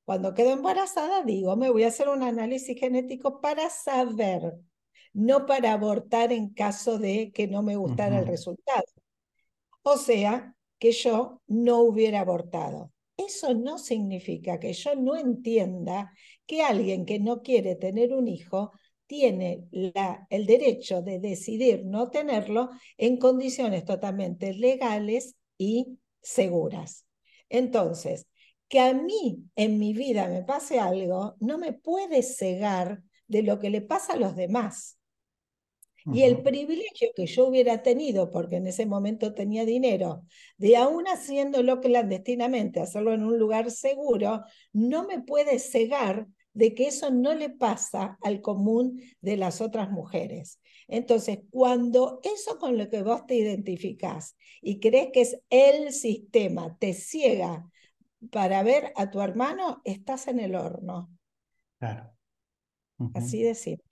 Cuando 0.05 0.35
quedo 0.35 0.53
embarazada, 0.53 1.23
digo, 1.23 1.57
me 1.57 1.71
voy 1.71 1.85
a 1.85 1.89
hacer 1.89 2.09
un 2.09 2.23
análisis 2.23 2.79
genético 2.79 3.41
para 3.41 3.71
saber, 3.71 4.55
no 5.13 5.47
para 5.47 5.73
abortar 5.73 6.33
en 6.33 6.51
caso 6.51 6.99
de 6.99 7.33
que 7.33 7.47
no 7.47 7.63
me 7.63 7.77
gustara 7.77 8.19
el 8.19 8.27
resultado. 8.27 8.85
O 9.83 9.97
sea, 9.97 10.55
que 10.79 10.93
yo 10.93 11.41
no 11.47 11.81
hubiera 11.81 12.21
abortado. 12.21 12.93
Eso 13.17 13.55
no 13.55 13.79
significa 13.79 14.59
que 14.59 14.73
yo 14.73 14.95
no 14.97 15.17
entienda 15.17 16.13
que 16.47 16.63
alguien 16.63 17.07
que 17.07 17.21
no 17.21 17.43
quiere 17.43 17.77
tener 17.77 18.13
un 18.13 18.29
hijo 18.29 18.73
tiene 19.07 19.65
la, 19.71 20.27
el 20.31 20.47
derecho 20.47 21.03
de 21.03 21.19
decidir 21.19 21.85
no 21.85 22.11
tenerlo 22.11 22.71
en 22.97 23.19
condiciones 23.19 23.85
totalmente 23.85 24.53
legales 24.55 25.37
y 25.59 25.99
seguras. 26.21 27.07
Entonces, 27.49 28.27
que 28.69 28.81
a 28.81 28.95
mí 28.95 29.45
en 29.57 29.79
mi 29.79 29.93
vida 29.93 30.29
me 30.29 30.43
pase 30.43 30.81
algo 30.81 31.37
no 31.41 31.59
me 31.59 31.73
puede 31.73 32.23
cegar 32.23 33.03
de 33.29 33.43
lo 33.43 33.59
que 33.59 33.71
le 33.71 33.83
pasa 33.83 34.15
a 34.15 34.17
los 34.17 34.37
demás. 34.37 34.99
Y 36.13 36.23
el 36.23 36.43
privilegio 36.43 37.09
que 37.17 37.27
yo 37.27 37.47
hubiera 37.47 37.83
tenido, 37.83 38.31
porque 38.31 38.57
en 38.57 38.67
ese 38.67 38.85
momento 38.85 39.33
tenía 39.33 39.65
dinero, 39.65 40.27
de 40.59 40.77
aún 40.77 41.07
haciéndolo 41.07 41.81
clandestinamente, 41.81 42.81
hacerlo 42.81 43.15
en 43.15 43.25
un 43.25 43.39
lugar 43.39 43.71
seguro, 43.71 44.43
no 44.75 45.07
me 45.07 45.23
puede 45.23 45.59
cegar 45.59 46.27
de 46.55 46.75
que 46.75 46.87
eso 46.89 47.11
no 47.11 47.35
le 47.35 47.51
pasa 47.51 48.19
al 48.23 48.41
común 48.41 49.03
de 49.21 49.37
las 49.37 49.61
otras 49.61 49.91
mujeres. 49.91 50.61
Entonces, 50.89 51.41
cuando 51.51 52.21
eso 52.23 52.59
con 52.59 52.79
lo 52.79 52.89
que 52.89 53.03
vos 53.03 53.27
te 53.27 53.35
identificás 53.35 54.37
y 54.63 54.81
crees 54.81 55.11
que 55.13 55.21
es 55.23 55.41
el 55.51 55.93
sistema, 55.93 56.77
te 56.79 56.95
ciega 56.95 57.69
para 58.31 58.63
ver 58.63 58.93
a 58.97 59.11
tu 59.11 59.21
hermano, 59.21 59.83
estás 59.85 60.29
en 60.29 60.41
el 60.41 60.55
horno. 60.55 61.11
Claro. 61.79 62.13
Así 63.13 63.43
de 63.43 63.55
simple. 63.55 63.85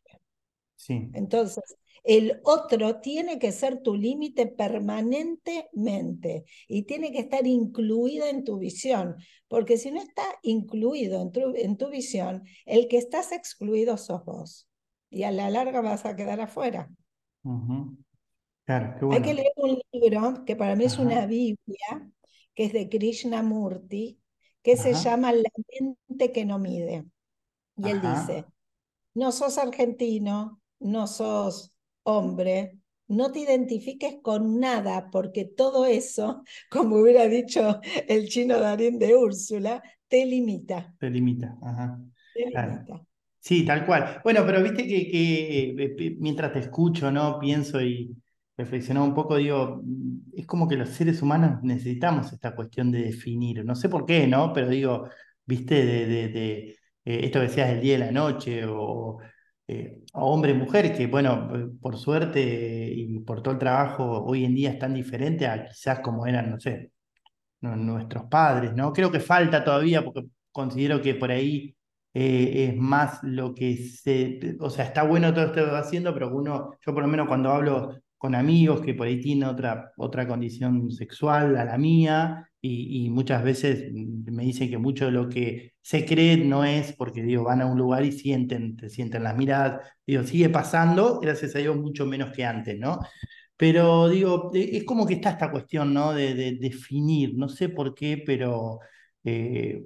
Sí. 0.77 1.11
Entonces, 1.13 1.77
el 2.05 2.41
otro 2.45 3.01
tiene 3.01 3.39
que 3.39 3.53
ser 3.53 3.81
tu 3.81 3.95
límite 3.95 4.47
permanentemente 4.47 6.45
y 6.67 6.83
tiene 6.85 7.13
que 7.13 7.21
estar 7.21 7.47
incluido 7.47 8.27
en 8.27 8.45
tu 8.45 8.59
visión, 8.59 9.17
porque 9.49 9.79
si 9.79 9.91
no 9.91 10.01
está 10.01 10.25
incluido 10.43 11.23
en 11.23 11.31
tu, 11.31 11.55
en 11.55 11.77
tu 11.77 11.91
visión, 11.91 12.43
el 12.67 12.89
que 12.89 12.99
estás 12.99 13.33
excluido 13.33 13.97
sos 13.97 14.25
vos 14.25 14.69
y 15.11 15.23
a 15.25 15.31
la 15.31 15.51
larga 15.51 15.81
vas 15.81 16.05
a 16.05 16.17
quedar 16.17 16.41
afuera. 16.41 16.91
Hay 19.11 19.23
que 19.23 19.35
leer 19.35 19.53
un 19.57 19.79
libro 19.93 20.45
que 20.45 20.57
para 20.57 20.75
mí 20.77 20.85
es 20.85 20.99
una 20.99 21.27
Biblia, 21.27 22.11
que 22.55 22.65
es 22.65 22.73
de 22.73 22.89
Krishnamurti, 22.89 24.19
que 24.63 24.77
se 24.77 24.95
llama 24.95 25.33
La 25.33 25.51
mente 25.81 26.33
que 26.33 26.45
no 26.45 26.59
mide. 26.59 27.05
Y 27.77 27.89
él 27.89 28.01
dice, 28.01 28.47
no 29.15 29.33
sos 29.33 29.59
argentino, 29.59 30.61
no 30.79 31.07
sos 31.07 31.73
hombre, 32.05 32.79
no 33.09 33.31
te 33.31 33.41
identifiques 33.41 34.17
con 34.23 34.59
nada, 34.59 35.11
porque 35.11 35.45
todo 35.45 35.87
eso, 35.87 36.43
como 36.71 36.97
hubiera 36.97 37.27
dicho 37.29 37.81
el 38.09 38.29
chino 38.29 38.59
Darín 38.59 38.99
de 38.99 39.15
Úrsula, 39.17 39.83
te 40.09 40.27
limita. 40.27 40.95
Te 40.99 41.11
limita, 41.11 41.57
ajá. 41.63 41.99
Te 42.35 42.47
limita. 42.47 43.07
Sí, 43.39 43.65
tal 43.65 43.85
cual. 43.85 44.21
Bueno, 44.23 44.45
pero 44.47 44.63
viste 44.63 44.87
que, 44.87 45.11
que, 45.11 46.17
mientras 46.21 46.53
te 46.53 46.61
escucho, 46.61 47.11
¿no? 47.11 47.41
Pienso 47.41 47.81
y 47.83 48.17
reflexionaba 48.57 49.05
un 49.05 49.15
poco, 49.15 49.37
digo, 49.37 49.83
es 50.33 50.47
como 50.47 50.69
que 50.69 50.77
los 50.77 50.91
seres 50.91 51.23
humanos 51.23 51.61
necesitamos 51.63 52.33
esta 52.33 52.55
cuestión 52.55 52.93
de 52.93 53.03
definir. 53.03 53.65
No 53.65 53.75
sé 53.75 53.89
por 53.89 54.07
qué, 54.07 54.29
¿no? 54.29 54.53
Pero 54.53 54.69
digo, 54.69 55.09
viste, 55.45 55.85
de, 55.85 56.07
de, 56.07 56.29
de 56.29 56.55
eh, 57.05 57.21
esto 57.25 57.41
que 57.41 57.47
decías 57.47 57.71
del 57.71 57.81
día 57.81 57.95
y 57.97 57.99
la 57.99 58.13
noche, 58.13 58.65
o, 58.65 59.19
eh, 59.73 59.99
hombre 60.15 60.55
mujer, 60.55 60.95
que 60.95 61.07
bueno, 61.07 61.49
por 61.81 61.97
suerte 61.97 62.93
y 62.95 63.19
por 63.21 63.43
todo 63.43 63.55
el 63.55 63.61
trabajo 63.61 64.25
hoy 64.25 64.45
en 64.45 64.55
día 64.55 64.71
es 64.71 64.79
tan 64.79 64.95
diferente 64.95 65.47
a 65.47 65.67
quizás 65.67 66.01
como 66.01 66.27
eran, 66.27 66.51
no 66.51 66.61
sé, 66.61 66.93
nuestros 67.61 68.25
padres, 68.25 68.75
¿no? 68.75 68.93
Creo 68.93 69.11
que 69.11 69.21
falta 69.21 69.65
todavía, 69.65 70.05
porque 70.05 70.27
considero 70.51 71.01
que 71.01 71.15
por 71.15 71.31
ahí 71.31 71.75
eh, 72.15 72.69
es 72.69 72.77
más 72.77 73.21
lo 73.23 73.55
que 73.55 73.77
se, 73.77 74.57
o 74.61 74.69
sea, 74.71 74.85
está 74.87 75.05
bueno 75.05 75.33
todo 75.33 75.47
esto 75.47 75.65
que 75.65 75.77
haciendo, 75.77 76.13
pero 76.13 76.35
uno, 76.35 76.77
yo 76.85 76.93
por 76.95 77.03
lo 77.03 77.09
menos 77.09 77.29
cuando 77.29 77.51
hablo 77.51 78.01
con 78.19 78.35
amigos 78.35 78.81
que 78.83 78.95
por 78.95 79.07
ahí 79.07 79.21
tienen 79.21 79.49
otra, 79.49 79.93
otra 79.97 80.27
condición 80.29 80.91
sexual 80.91 81.57
a 81.57 81.65
la 81.65 81.79
mía, 81.79 82.49
y, 82.65 83.11
muchas 83.11 83.43
veces 83.43 83.93
me 83.93 84.45
dicen 84.45 84.71
que 84.71 84.79
mucho 84.79 85.07
de 85.07 85.11
lo 85.11 85.29
que 85.29 85.75
se 85.81 86.07
cree 86.07 86.37
no 86.37 86.65
es 86.65 86.93
porque 86.93 87.21
digo, 87.21 87.43
van 87.43 87.61
a 87.61 87.67
un 87.67 87.77
lugar 87.77 88.05
y 88.05 88.13
sienten, 88.13 88.77
te 88.77 88.89
sienten 88.89 89.25
las 89.25 89.37
miradas, 89.37 89.85
digo, 90.07 90.23
sigue 90.23 90.49
pasando, 90.49 91.19
gracias 91.19 91.57
a 91.57 91.59
Dios 91.59 91.77
mucho 91.77 92.07
menos 92.07 92.31
que 92.33 92.45
antes, 92.45 92.79
¿no? 92.79 93.01
Pero 93.57 94.09
digo, 94.09 94.53
e, 94.55 94.77
es 94.77 94.85
como 94.85 95.05
que 95.07 95.15
está 95.15 95.31
esta 95.31 95.51
cuestión, 95.51 95.93
¿no? 95.93 96.13
De, 96.13 96.57
definir, 96.61 97.35
no 97.37 97.49
sé 97.49 97.69
por 97.69 97.95
qué, 97.95 98.23
pero 98.25 98.79
eh, 99.25 99.85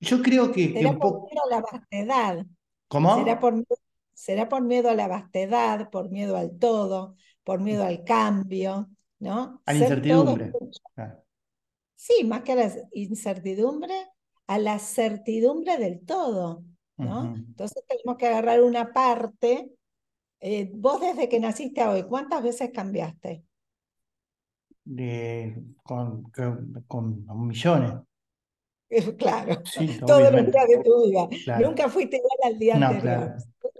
yo 0.00 0.22
creo 0.22 0.50
que... 0.50 0.72
Será 0.72 0.98
por 0.98 1.20
miedo 1.22 1.42
a 1.44 1.54
la 1.54 1.60
vastedad. 1.60 2.46
¿Cómo? 2.88 3.16
Será 3.16 3.38
por, 3.38 3.64
será 4.12 4.48
por 4.48 4.62
miedo 4.62 4.90
a 4.90 4.96
la 4.96 5.06
vastedad, 5.06 5.88
por 5.88 6.10
miedo 6.10 6.36
al 6.36 6.58
todo, 6.58 7.14
por 7.44 7.60
miedo 7.60 7.84
al 7.84 8.02
cambio, 8.02 8.90
¿no? 9.20 9.62
A 9.66 9.72
la 9.72 9.78
incertidumbre. 9.78 10.52
Sí, 12.00 12.24
más 12.24 12.40
que 12.44 12.52
a 12.52 12.54
la 12.54 12.72
incertidumbre, 12.92 13.92
a 14.46 14.58
la 14.58 14.78
certidumbre 14.78 15.76
del 15.76 16.00
todo, 16.06 16.64
¿no? 16.96 17.34
Entonces 17.36 17.84
tenemos 17.86 18.16
que 18.16 18.26
agarrar 18.26 18.62
una 18.62 18.90
parte. 18.90 19.70
Eh, 20.40 20.70
vos 20.72 21.02
desde 21.02 21.28
que 21.28 21.38
naciste 21.38 21.82
a 21.82 21.90
hoy, 21.90 22.04
¿cuántas 22.04 22.42
veces 22.42 22.70
cambiaste? 22.72 23.44
con, 25.82 26.22
con, 26.86 27.46
millones. 27.46 27.92
Claro, 29.18 29.62
todos 30.06 30.32
los 30.32 30.46
días 30.46 30.68
de 30.68 30.82
tu 30.82 31.04
vida. 31.04 31.58
Nunca 31.60 31.90
fuiste 31.90 32.16
igual 32.16 32.38
al 32.50 32.58
día 32.58 32.76
anterior. 32.76 33.02
Claro, 33.02 33.34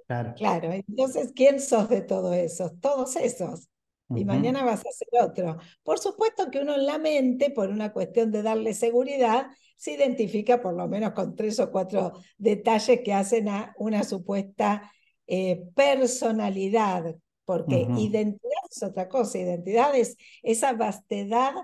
claro. 0.06 0.34
claro, 0.34 0.72
entonces, 0.72 1.32
¿quién 1.34 1.58
sos 1.58 1.88
de 1.88 2.02
todos 2.02 2.36
esos? 2.36 2.78
Todos 2.80 3.16
esos 3.16 3.69
y 4.14 4.24
mañana 4.24 4.64
vas 4.64 4.84
a 4.84 4.88
hacer 4.88 5.08
otro. 5.20 5.58
Por 5.82 5.98
supuesto 5.98 6.50
que 6.50 6.60
uno 6.60 6.74
en 6.74 6.86
la 6.86 6.98
mente, 6.98 7.50
por 7.50 7.68
una 7.68 7.92
cuestión 7.92 8.30
de 8.32 8.42
darle 8.42 8.74
seguridad, 8.74 9.46
se 9.76 9.92
identifica 9.92 10.60
por 10.60 10.74
lo 10.74 10.88
menos 10.88 11.12
con 11.12 11.34
tres 11.34 11.58
o 11.60 11.70
cuatro 11.70 12.12
detalles 12.36 13.00
que 13.02 13.12
hacen 13.12 13.48
a 13.48 13.74
una 13.78 14.02
supuesta 14.02 14.90
eh, 15.26 15.62
personalidad, 15.74 17.14
porque 17.44 17.86
identidad 17.96 18.62
es 18.70 18.82
otra 18.82 19.08
cosa, 19.08 19.38
identidad 19.38 19.94
es 19.96 20.16
esa 20.42 20.72
vastedad 20.72 21.54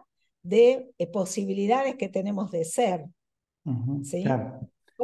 de 0.43 0.91
eh, 0.99 1.07
posibilidades 1.09 1.97
que 1.97 2.09
tenemos 2.09 2.51
de 2.53 2.65
ser. 2.65 3.07
¿sí? 4.03 4.25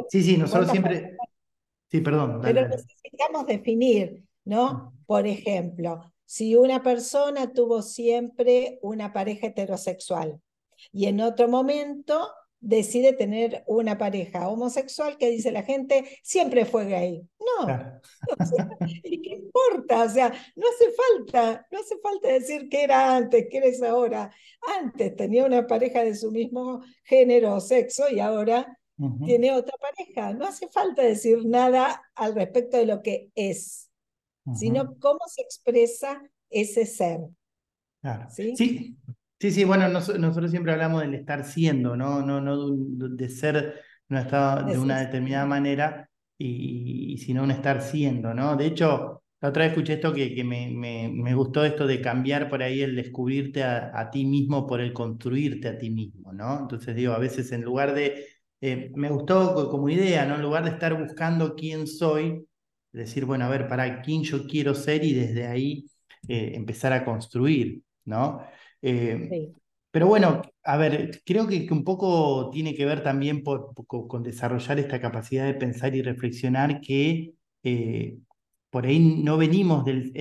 sí, 0.09 0.23
sí, 0.23 0.37
nosotros 0.37 0.71
siempre... 0.71 1.17
Sí, 1.91 2.01
perdón. 2.01 2.39
Pero 2.41 2.67
necesitamos 2.67 3.45
definir, 3.45 4.23
¿no? 4.45 4.93
Por 5.05 5.27
ejemplo, 5.27 6.12
si 6.33 6.55
una 6.55 6.81
persona 6.81 7.53
tuvo 7.53 7.83
siempre 7.83 8.79
una 8.81 9.13
pareja 9.13 9.45
heterosexual 9.45 10.41
y 10.91 11.05
en 11.05 11.21
otro 11.21 11.47
momento 11.47 12.27
decide 12.59 13.13
tener 13.13 13.63
una 13.67 13.99
pareja 13.99 14.49
homosexual 14.49 15.19
que 15.19 15.29
dice 15.29 15.51
la 15.51 15.61
gente 15.61 16.17
siempre 16.23 16.65
fue 16.65 16.85
gay. 16.85 17.21
No, 17.39 18.01
¿y 19.03 19.21
qué 19.21 19.29
importa? 19.29 20.05
O 20.05 20.09
sea, 20.09 20.33
no 20.55 20.65
hace 20.69 20.85
falta, 20.91 21.67
no 21.71 21.79
hace 21.79 21.99
falta 21.99 22.29
decir 22.29 22.67
que 22.67 22.83
era 22.83 23.15
antes, 23.15 23.45
que 23.47 23.57
eres 23.57 23.83
ahora. 23.83 24.33
Antes 24.81 25.15
tenía 25.15 25.45
una 25.45 25.67
pareja 25.67 26.03
de 26.03 26.15
su 26.15 26.31
mismo 26.31 26.81
género 27.03 27.53
o 27.53 27.59
sexo 27.59 28.09
y 28.09 28.19
ahora 28.19 28.79
tiene 29.23 29.51
otra 29.51 29.77
pareja. 29.77 30.33
No 30.33 30.47
hace 30.47 30.67
falta 30.69 31.03
decir 31.03 31.45
nada 31.45 32.01
al 32.15 32.33
respecto 32.33 32.77
de 32.77 32.87
lo 32.87 33.03
que 33.03 33.29
es 33.35 33.92
sino 34.55 34.95
cómo 34.99 35.19
se 35.27 35.41
expresa 35.41 36.21
ese 36.49 36.85
ser. 36.85 37.19
¿Sí? 38.29 38.55
¿Sí? 38.55 38.97
Sí, 39.39 39.63
bueno, 39.65 39.89
nosotros 39.89 40.51
siempre 40.51 40.71
hablamos 40.71 41.01
del 41.01 41.15
estar 41.15 41.43
siendo, 41.43 41.97
no, 41.97 42.21
no, 42.21 42.39
no 42.39 42.69
de 42.69 43.29
ser 43.29 43.81
de 44.07 44.77
una 44.77 44.99
determinada 44.99 45.45
manera, 45.45 46.09
y, 46.37 47.17
sino 47.17 47.43
un 47.43 47.51
estar 47.51 47.81
siendo, 47.81 48.33
¿no? 48.33 48.55
De 48.55 48.67
hecho, 48.67 49.23
la 49.41 49.49
otra 49.49 49.63
vez 49.63 49.71
escuché 49.71 49.93
esto 49.93 50.13
que, 50.13 50.33
que 50.33 50.43
me, 50.43 50.69
me, 50.71 51.33
gustó 51.33 51.65
esto 51.65 51.87
de 51.87 52.01
cambiar 52.01 52.49
por 52.49 52.63
ahí 52.63 52.81
el 52.81 52.95
descubrirte 52.95 53.63
a, 53.63 54.09
ti 54.11 54.25
mismo 54.25 54.65
por 54.67 54.81
el 54.81 54.93
construirte 54.93 55.67
a 55.67 55.77
ti 55.77 55.89
mismo, 55.89 56.31
¿no? 56.33 56.61
Entonces 56.61 56.95
digo, 56.95 57.13
a 57.13 57.19
veces 57.19 57.51
en 57.51 57.61
lugar 57.63 57.93
de, 57.93 58.25
eh, 58.61 58.91
me 58.95 59.09
gustó 59.09 59.69
como 59.69 59.89
idea, 59.89 60.25
¿no? 60.25 60.35
En 60.35 60.41
lugar 60.41 60.63
de 60.63 60.71
estar 60.71 60.97
buscando 61.01 61.55
quién 61.55 61.87
soy, 61.87 62.47
decir, 62.93 63.25
bueno, 63.25 63.45
a 63.45 63.49
ver, 63.49 63.67
para 63.67 64.01
quién 64.01 64.23
yo 64.23 64.45
quiero 64.47 64.75
ser 64.75 65.03
y 65.03 65.13
desde 65.13 65.47
ahí 65.47 65.85
eh, 66.27 66.51
empezar 66.55 66.93
a 66.93 67.03
construir, 67.03 67.81
¿no? 68.05 68.41
Eh, 68.81 69.51
pero 69.91 70.07
bueno, 70.07 70.41
a 70.63 70.77
ver, 70.77 71.21
creo 71.25 71.47
que, 71.47 71.67
un 71.71 71.83
poco 71.83 72.49
tiene 72.51 72.73
que 72.75 72.85
ver 72.85 73.03
también 73.03 73.43
con 73.43 74.23
desarrollar 74.23 74.79
esta 74.79 74.99
capacidad 74.99 75.45
de 75.45 75.53
pensar 75.53 75.95
y 75.95 76.01
reflexionar 76.01 76.81
que 76.81 77.33
eh, 77.63 78.17
por 78.69 78.85
ahí 78.85 78.99
no 78.99 79.37
venimos 79.37 79.85
del... 79.85 80.11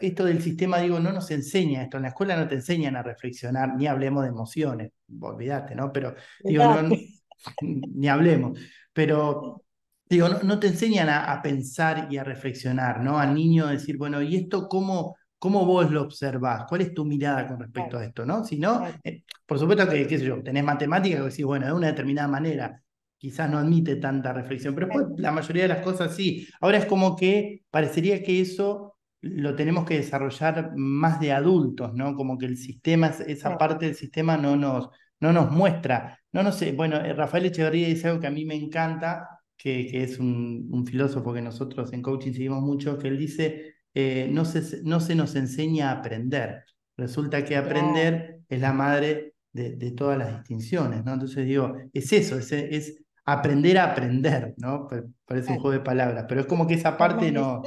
esto 0.00 0.24
del 0.24 0.40
sistema, 0.40 0.78
digo, 0.78 1.00
no 1.00 1.12
nos 1.12 1.30
enseña 1.30 1.82
esto, 1.82 1.96
en 1.96 2.04
la 2.04 2.10
escuela 2.10 2.36
no 2.36 2.46
te 2.46 2.56
enseñan 2.56 2.94
a 2.96 3.02
reflexionar, 3.02 3.74
ni 3.76 3.86
hablemos 3.86 4.22
de 4.22 4.28
emociones, 4.28 4.92
olvídate, 5.20 5.74
¿no? 5.74 5.92
Pero 5.92 6.14
digo, 6.44 6.64
ni 7.62 8.08
hablemos, 8.08 8.58
pero 8.92 9.64
Digo, 10.08 10.28
no, 10.28 10.58
te 10.58 10.68
enseñan 10.68 11.08
a, 11.08 11.40
pensar 11.42 12.08
y 12.10 12.16
a 12.16 12.24
reflexionar, 12.24 13.02
¿no? 13.02 13.18
Al 13.18 13.34
niño 13.34 13.66
decir, 13.66 13.98
bueno, 13.98 14.22
¿y 14.22 14.36
esto 14.36 14.68
cómo, 14.68 15.16
cómo 15.38 15.66
vos 15.66 15.90
lo 15.90 16.02
observás? 16.02 16.64
¿Cuál 16.68 16.82
es 16.82 16.94
tu 16.94 17.04
mirada 17.04 17.46
con 17.46 17.60
respecto 17.60 17.98
a 17.98 18.04
esto, 18.04 18.24
no? 18.24 18.44
Si 18.44 18.58
no, 18.58 18.86
eh, 19.04 19.24
por 19.44 19.58
supuesto 19.58 19.88
que, 19.88 20.06
qué 20.06 20.18
sé 20.18 20.24
yo, 20.24 20.42
tenés 20.42 20.64
matemáticas 20.64 21.20
que 21.20 21.28
decís, 21.28 21.44
bueno, 21.44 21.66
de 21.66 21.72
una 21.72 21.88
determinada 21.88 22.28
manera, 22.28 22.82
quizás 23.18 23.50
no 23.50 23.58
admite 23.58 23.96
tanta 23.96 24.32
reflexión, 24.32 24.74
pero 24.74 24.86
después 24.86 25.06
la 25.18 25.32
mayoría 25.32 25.62
de 25.64 25.68
las 25.68 25.82
cosas 25.82 26.14
sí. 26.14 26.46
Ahora 26.60 26.78
es 26.78 26.86
como 26.86 27.16
que 27.16 27.64
parecería 27.70 28.22
que 28.22 28.40
eso 28.40 28.96
lo 29.20 29.54
tenemos 29.56 29.84
que 29.84 29.96
desarrollar 29.96 30.72
más 30.76 31.20
de 31.20 31.32
adultos, 31.32 31.92
¿no? 31.94 32.14
Como 32.14 32.38
que 32.38 32.46
el 32.46 32.56
sistema, 32.56 33.08
esa 33.08 33.58
parte 33.58 33.86
del 33.86 33.94
sistema 33.94 34.36
no 34.36 34.56
nos, 34.56 34.88
no 35.20 35.32
nos 35.32 35.50
muestra. 35.50 36.18
No, 36.32 36.42
no 36.42 36.52
sé, 36.52 36.72
bueno, 36.72 36.96
eh, 36.96 37.12
Rafael 37.12 37.46
Echeverría 37.46 37.88
dice 37.88 38.08
algo 38.08 38.20
que 38.20 38.28
a 38.28 38.30
mí 38.30 38.44
me 38.44 38.54
encanta, 38.54 39.37
que, 39.58 40.02
es 40.02 40.18
un, 40.18 40.84
filósofo 40.86 41.34
que 41.34 41.42
nosotros 41.42 41.92
en 41.92 42.00
coaching 42.00 42.32
seguimos 42.32 42.62
mucho, 42.62 42.96
que 42.98 43.08
él 43.08 43.18
dice, 43.18 43.74
eh, 43.92 44.28
no, 44.32 44.44
se, 44.44 44.82
no 44.84 45.00
se 45.00 45.14
nos 45.14 45.34
enseña 45.34 45.90
a 45.90 45.98
aprender. 45.98 46.64
Resulta 46.96 47.44
que 47.44 47.56
aprender 47.56 48.40
es 48.48 48.60
la 48.60 48.72
madre 48.72 49.34
de, 49.52 49.90
todas 49.90 50.16
las 50.16 50.38
distinciones, 50.38 51.04
¿no? 51.04 51.14
Entonces 51.14 51.44
digo, 51.44 51.74
es 51.92 52.12
eso, 52.12 52.38
es, 52.38 52.52
es 52.52 53.02
aprender 53.24 53.78
a 53.78 53.90
aprender, 53.90 54.54
¿no? 54.56 54.88
Parece 55.24 55.52
un 55.52 55.58
juego 55.58 55.72
de 55.72 55.80
palabras, 55.80 56.26
pero 56.28 56.40
es 56.40 56.46
como 56.46 56.66
que 56.66 56.74
esa 56.74 56.96
parte 56.96 57.32
no, 57.32 57.62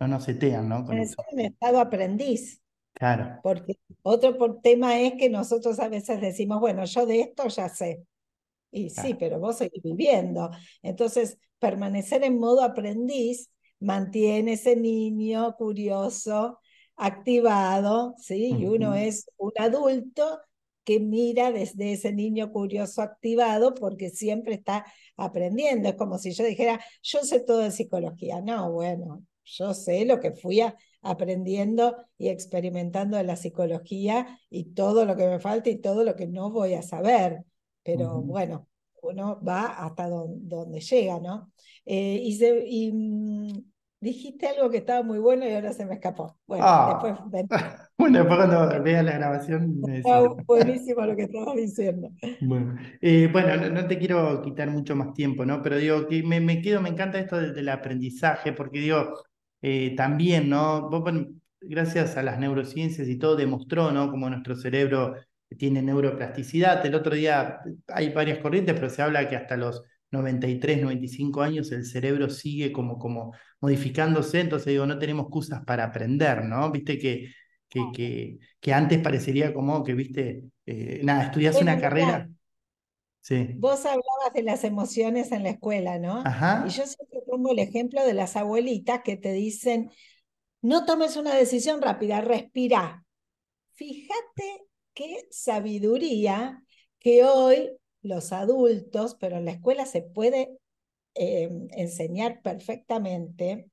no 0.00 0.08
nos 0.08 0.24
setean, 0.24 0.68
¿no? 0.68 0.84
Con 0.84 0.98
eso. 0.98 1.22
un 1.32 1.40
estado 1.40 1.80
aprendiz. 1.80 2.60
Claro. 2.92 3.38
Porque 3.42 3.78
otro 4.02 4.56
tema 4.62 4.98
es 5.00 5.14
que 5.14 5.30
nosotros 5.30 5.78
a 5.78 5.88
veces 5.88 6.20
decimos, 6.20 6.60
bueno, 6.60 6.84
yo 6.84 7.06
de 7.06 7.20
esto 7.20 7.46
ya 7.48 7.68
sé. 7.68 8.04
Y 8.70 8.90
sí, 8.90 9.14
pero 9.14 9.38
vos 9.40 9.58
seguís 9.58 9.82
viviendo. 9.82 10.50
Entonces, 10.82 11.38
permanecer 11.58 12.24
en 12.24 12.38
modo 12.38 12.62
aprendiz 12.62 13.50
mantiene 13.80 14.54
ese 14.54 14.76
niño 14.76 15.56
curioso, 15.56 16.58
activado, 16.96 18.14
¿sí? 18.18 18.54
Y 18.58 18.66
uno 18.66 18.94
es 18.94 19.26
un 19.38 19.52
adulto 19.58 20.40
que 20.84 21.00
mira 21.00 21.52
desde 21.52 21.92
ese 21.92 22.12
niño 22.12 22.52
curioso 22.52 23.02
activado 23.02 23.74
porque 23.74 24.10
siempre 24.10 24.54
está 24.54 24.84
aprendiendo. 25.16 25.88
Es 25.88 25.94
como 25.96 26.18
si 26.18 26.32
yo 26.32 26.44
dijera, 26.44 26.80
yo 27.02 27.20
sé 27.20 27.40
todo 27.40 27.58
de 27.58 27.70
psicología. 27.70 28.40
No, 28.40 28.72
bueno, 28.72 29.24
yo 29.44 29.74
sé 29.74 30.04
lo 30.04 30.20
que 30.20 30.32
fui 30.32 30.60
aprendiendo 31.02 31.96
y 32.18 32.28
experimentando 32.28 33.16
de 33.16 33.24
la 33.24 33.36
psicología 33.36 34.38
y 34.50 34.72
todo 34.74 35.04
lo 35.04 35.16
que 35.16 35.26
me 35.26 35.40
falta 35.40 35.70
y 35.70 35.78
todo 35.78 36.04
lo 36.04 36.16
que 36.16 36.26
no 36.26 36.50
voy 36.50 36.74
a 36.74 36.82
saber 36.82 37.44
pero 37.82 38.20
bueno, 38.20 38.68
uno 39.02 39.40
va 39.42 39.84
hasta 39.84 40.08
donde, 40.08 40.80
llega, 40.80 41.18
¿no? 41.20 41.52
Eh, 41.84 42.20
y, 42.22 42.92
mm, 42.92 43.62
dijiste 44.00 44.48
algo 44.48 44.70
que 44.70 44.78
estaba 44.78 45.02
muy 45.02 45.18
bueno 45.18 45.46
y 45.46 45.52
ahora 45.52 45.72
se 45.72 45.84
me 45.84 45.94
escapó. 45.94 46.38
Bueno, 46.46 46.64
ah. 46.66 47.00
después... 47.30 47.50
bueno, 47.98 48.18
después 48.18 48.38
cuando 48.38 48.82
vea 48.82 49.02
la 49.02 49.12
grabación... 49.12 49.80
buenísimo 50.46 51.04
lo 51.04 51.16
que 51.16 51.22
estabas 51.22 51.56
diciendo. 51.56 52.08
Bueno, 52.40 52.76
eh, 53.00 53.28
bueno 53.30 53.70
no, 53.70 53.86
te 53.86 53.98
quiero 53.98 54.40
quitar 54.42 54.70
mucho 54.70 54.96
más 54.96 55.12
tiempo, 55.12 55.44
¿no? 55.44 55.62
Pero 55.62 55.76
digo, 55.76 56.06
que 56.06 56.22
me, 56.22 56.40
me 56.40 56.62
quedo, 56.62 56.80
me 56.80 56.88
encanta 56.88 57.18
esto 57.18 57.36
del, 57.38 57.68
aprendizaje, 57.68 58.52
porque 58.52 58.80
digo, 58.80 59.14
eh, 59.62 59.94
también, 59.96 60.48
¿no? 60.48 60.88
gracias 61.62 62.16
a 62.16 62.22
las 62.22 62.38
neurociencias 62.38 63.06
y 63.06 63.18
todo 63.18 63.36
demostró, 63.36 63.92
¿no? 63.92 64.10
Como 64.10 64.30
nuestro 64.30 64.56
cerebro 64.56 65.14
tiene 65.56 65.82
neuroplasticidad. 65.82 66.84
El 66.86 66.94
otro 66.94 67.14
día 67.14 67.60
hay 67.88 68.10
varias 68.10 68.38
corrientes, 68.38 68.74
pero 68.74 68.88
se 68.88 69.02
habla 69.02 69.28
que 69.28 69.36
hasta 69.36 69.56
los 69.56 69.82
93, 70.10 70.82
95 70.82 71.42
años, 71.42 71.70
el 71.72 71.84
cerebro 71.84 72.28
sigue 72.30 72.72
como, 72.72 72.98
como 72.98 73.32
modificándose, 73.60 74.40
entonces 74.40 74.66
digo, 74.66 74.86
no 74.86 74.98
tenemos 74.98 75.26
excusas 75.26 75.64
para 75.64 75.84
aprender, 75.84 76.44
¿no? 76.44 76.70
Viste 76.70 76.98
que, 76.98 77.32
que, 77.68 77.80
que, 77.94 78.38
que 78.60 78.72
antes 78.72 78.98
parecería 79.00 79.54
como 79.54 79.84
que, 79.84 79.94
viste, 79.94 80.44
eh, 80.66 81.00
nada, 81.04 81.24
estudias 81.24 81.60
una 81.60 81.80
carrera. 81.80 82.28
Sí. 83.20 83.54
Vos 83.58 83.84
hablabas 83.84 84.32
de 84.34 84.42
las 84.42 84.64
emociones 84.64 85.30
en 85.30 85.42
la 85.42 85.50
escuela, 85.50 85.98
¿no? 85.98 86.22
Y 86.22 86.26
Ajá. 86.26 86.66
yo 86.66 86.86
siempre 86.86 87.20
pongo 87.26 87.52
el 87.52 87.58
ejemplo 87.58 88.04
de 88.04 88.14
las 88.14 88.34
abuelitas 88.36 89.02
que 89.04 89.16
te 89.16 89.32
dicen, 89.32 89.90
no 90.62 90.86
tomes 90.86 91.16
una 91.16 91.34
decisión 91.34 91.82
rápida, 91.82 92.20
respira. 92.20 93.04
Fíjate 93.74 94.69
qué 94.94 95.26
sabiduría 95.30 96.62
que 96.98 97.24
hoy 97.24 97.70
los 98.02 98.32
adultos, 98.32 99.16
pero 99.18 99.36
en 99.36 99.44
la 99.44 99.52
escuela 99.52 99.86
se 99.86 100.02
puede 100.02 100.58
eh, 101.14 101.50
enseñar 101.72 102.40
perfectamente. 102.42 103.70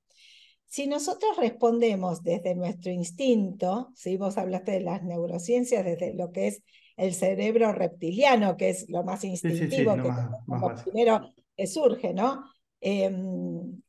Si 0.66 0.88
nosotros 0.88 1.38
respondemos 1.38 2.24
desde 2.24 2.56
nuestro 2.56 2.92
instinto, 2.92 3.92
si 3.96 4.18
vos 4.18 4.38
hablaste 4.38 4.72
de 4.72 4.82
las 4.82 5.04
neurociencias, 5.04 5.86
desde 5.86 6.14
lo 6.14 6.32
que 6.32 6.48
es 6.48 6.62
el 6.98 7.14
cerebro 7.14 7.72
reptiliano, 7.72 8.58
que 8.58 8.70
es 8.70 8.90
lo 8.90 9.04
más 9.04 9.22
Sí, 9.22 9.38
sí, 9.38 9.40
sí, 9.40 9.52
instintivo, 9.54 9.96
no 9.96 10.04
que 10.04 10.10
más, 10.10 10.30
lo 10.48 10.84
primero 10.84 11.34
que 11.56 11.68
surge, 11.68 12.14
¿no? 12.14 12.44
Em, 12.82 13.82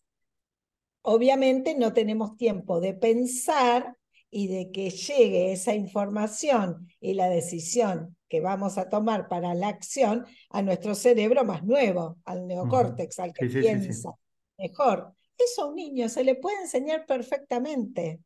obviamente 1.02 1.74
no 1.74 1.92
tenemos 1.92 2.36
tiempo 2.36 2.80
de 2.80 2.94
pensar 2.94 3.96
y 4.30 4.48
de 4.48 4.70
que 4.72 4.90
llegue 4.90 5.52
esa 5.52 5.74
información 5.74 6.88
y 7.00 7.14
la 7.14 7.28
decisión 7.28 8.16
que 8.28 8.40
vamos 8.40 8.76
a 8.78 8.88
tomar 8.88 9.28
para 9.28 9.54
la 9.54 9.68
acción 9.68 10.26
a 10.50 10.62
nuestro 10.62 10.94
cerebro 10.94 11.44
más 11.44 11.64
nuevo, 11.64 12.18
al 12.24 12.46
neocórtex, 12.46 13.18
al 13.20 13.32
que 13.32 13.44
Sí, 13.44 13.50
sí, 13.50 13.62
sí, 13.64 13.80
sí. 13.80 13.94
piensa 13.94 14.10
mejor. 14.58 15.14
Eso 15.38 15.62
a 15.62 15.66
un 15.68 15.76
niño 15.76 16.08
se 16.08 16.24
le 16.24 16.34
puede 16.34 16.60
enseñar 16.62 17.06
perfectamente. 17.06 18.20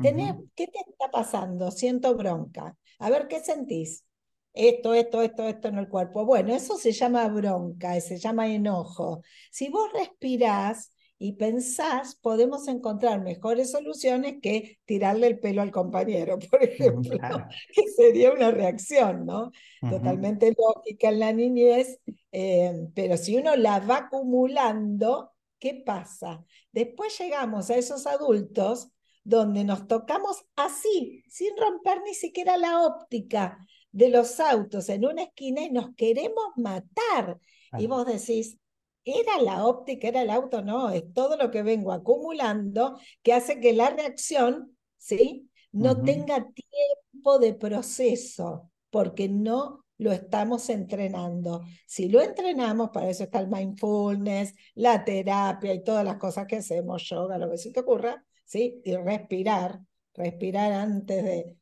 Tenés, 0.00 0.34
Ujú. 0.34 0.48
¿Qué 0.54 0.66
te 0.68 0.78
está 0.88 1.10
pasando? 1.10 1.70
Siento 1.70 2.14
bronca. 2.16 2.76
A 2.98 3.10
ver, 3.10 3.28
¿qué 3.28 3.40
sentís? 3.40 4.04
Esto, 4.52 4.94
esto, 4.94 5.22
esto, 5.22 5.48
esto 5.48 5.68
en 5.68 5.78
el 5.78 5.88
cuerpo. 5.88 6.24
Bueno, 6.24 6.54
eso 6.54 6.76
se 6.78 6.92
llama 6.92 7.28
bronca, 7.28 8.00
se 8.00 8.18
llama 8.18 8.48
enojo. 8.48 9.22
Si 9.50 9.68
vos 9.68 9.90
respirás 9.92 10.92
y 11.18 11.32
pensás, 11.34 12.14
podemos 12.16 12.68
encontrar 12.68 13.22
mejores 13.22 13.70
soluciones 13.70 14.36
que 14.42 14.78
tirarle 14.84 15.26
el 15.28 15.38
pelo 15.38 15.62
al 15.62 15.70
compañero, 15.70 16.38
por 16.50 16.62
Ujú, 16.78 17.02
ejemplo, 17.02 17.18
Claro. 17.18 17.46
que 17.72 17.88
sería 17.96 18.32
una 18.32 18.50
reacción, 18.50 19.24
¿no? 19.26 19.50
Totalmente 19.86 20.52
lógica 20.56 21.08
en 21.08 21.20
la 21.20 21.32
niñez, 21.32 22.00
eh, 22.32 22.88
pero 22.94 23.16
si 23.16 23.36
uno 23.36 23.56
la 23.56 23.80
va 23.80 23.98
acumulando, 23.98 25.32
¿qué 25.58 25.82
pasa? 25.86 26.44
Después 26.72 27.18
llegamos 27.18 27.70
a 27.70 27.76
esos 27.76 28.06
adultos 28.06 28.88
donde 29.24 29.64
nos 29.64 29.88
tocamos 29.88 30.44
así, 30.56 31.22
sin 31.28 31.56
romper 31.56 32.00
ni 32.04 32.14
siquiera 32.14 32.56
la 32.56 32.82
óptica 32.82 33.58
de 33.92 34.08
los 34.10 34.38
autos 34.40 34.88
en 34.88 35.04
una 35.06 35.22
esquina 35.24 35.62
y 35.62 35.70
nos 35.70 35.94
queremos 35.96 36.44
matar. 36.56 37.40
Y 37.74 37.86
vos 37.86 38.06
decís, 38.06 38.58
¿era 39.06 39.40
la 39.42 39.66
óptica, 39.66 40.08
era 40.08 40.22
el 40.22 40.30
auto? 40.30 40.62
No, 40.62 40.90
es 40.90 41.04
todo 41.14 41.38
lo 41.38 41.50
que 41.52 41.62
vengo 41.64 41.92
acumulando 41.92 42.98
que 43.22 43.32
hace 43.34 43.60
que 43.60 43.72
la 43.74 43.90
reacción, 43.90 44.76
¿sí? 44.98 45.50
No 45.72 46.02
tenga 46.04 46.46
tiempo 46.52 47.38
de 47.38 47.54
proceso, 47.54 48.70
porque 48.90 49.28
no 49.28 49.84
lo 49.98 50.12
estamos 50.12 50.68
entrenando. 50.70 51.62
Si 51.86 52.08
lo 52.10 52.20
entrenamos, 52.22 52.90
para 52.90 53.08
eso 53.10 53.24
está 53.24 53.40
el 53.40 53.48
mindfulness, 53.48 54.54
la 54.74 55.04
terapia 55.04 55.74
y 55.74 55.84
todas 55.84 56.04
las 56.04 56.18
cosas 56.18 56.46
que 56.46 56.56
hacemos, 56.56 57.02
yoga, 57.08 57.38
lo 57.38 57.50
que 57.50 57.58
se 57.58 57.72
te 57.72 57.80
ocurra, 57.80 58.24
¿sí? 58.44 58.80
Y 58.84 58.96
respirar, 58.96 59.80
respirar 60.14 60.72
antes 60.72 61.24
de 61.24 61.56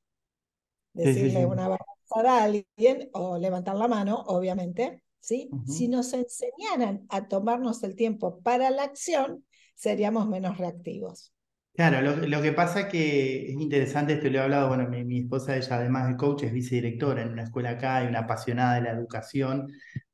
Sí, 1.03 1.15
sí, 1.15 1.31
decirle 1.31 1.41
sí. 1.41 1.45
una 1.45 1.69
barbaridad 1.69 2.27
a 2.41 2.45
alguien 2.45 3.11
o 3.15 3.39
levantar 3.39 3.77
la 3.77 3.89
mano, 3.89 4.25
obviamente, 4.29 5.04
¿sí? 5.25 5.57
Si 5.65 5.89
nos 5.89 6.13
enseñaran 6.13 7.07
a 7.11 7.29
tomarnos 7.29 7.83
el 7.83 7.97
tiempo 7.97 8.41
para 8.43 8.71
la 8.71 8.85
acción, 8.85 9.45
seríamos 9.75 10.29
menos 10.29 10.59
reactivos. 10.59 11.33
Claro, 11.75 12.01
lo, 12.03 12.17
lo 12.29 12.41
que 12.41 12.53
pasa 12.53 12.81
es 12.83 12.87
que 12.87 13.47
es 13.51 13.61
interesante, 13.61 14.13
esto 14.13 14.29
lo 14.31 14.39
he 14.39 14.43
hablado, 14.43 14.69
bueno, 14.69 14.89
mi, 14.89 15.05
mi 15.05 15.19
esposa, 15.23 15.57
ella 15.57 15.75
además 15.77 16.07
de 16.09 16.17
coach, 16.17 16.45
es 16.45 16.53
vicedirectora 16.53 17.23
en 17.23 17.31
una 17.33 17.43
escuela 17.43 17.71
acá 17.71 18.05
y 18.05 18.07
una 18.07 18.21
apasionada 18.21 18.77
de 18.77 18.83
la 18.83 18.91
educación. 18.93 19.73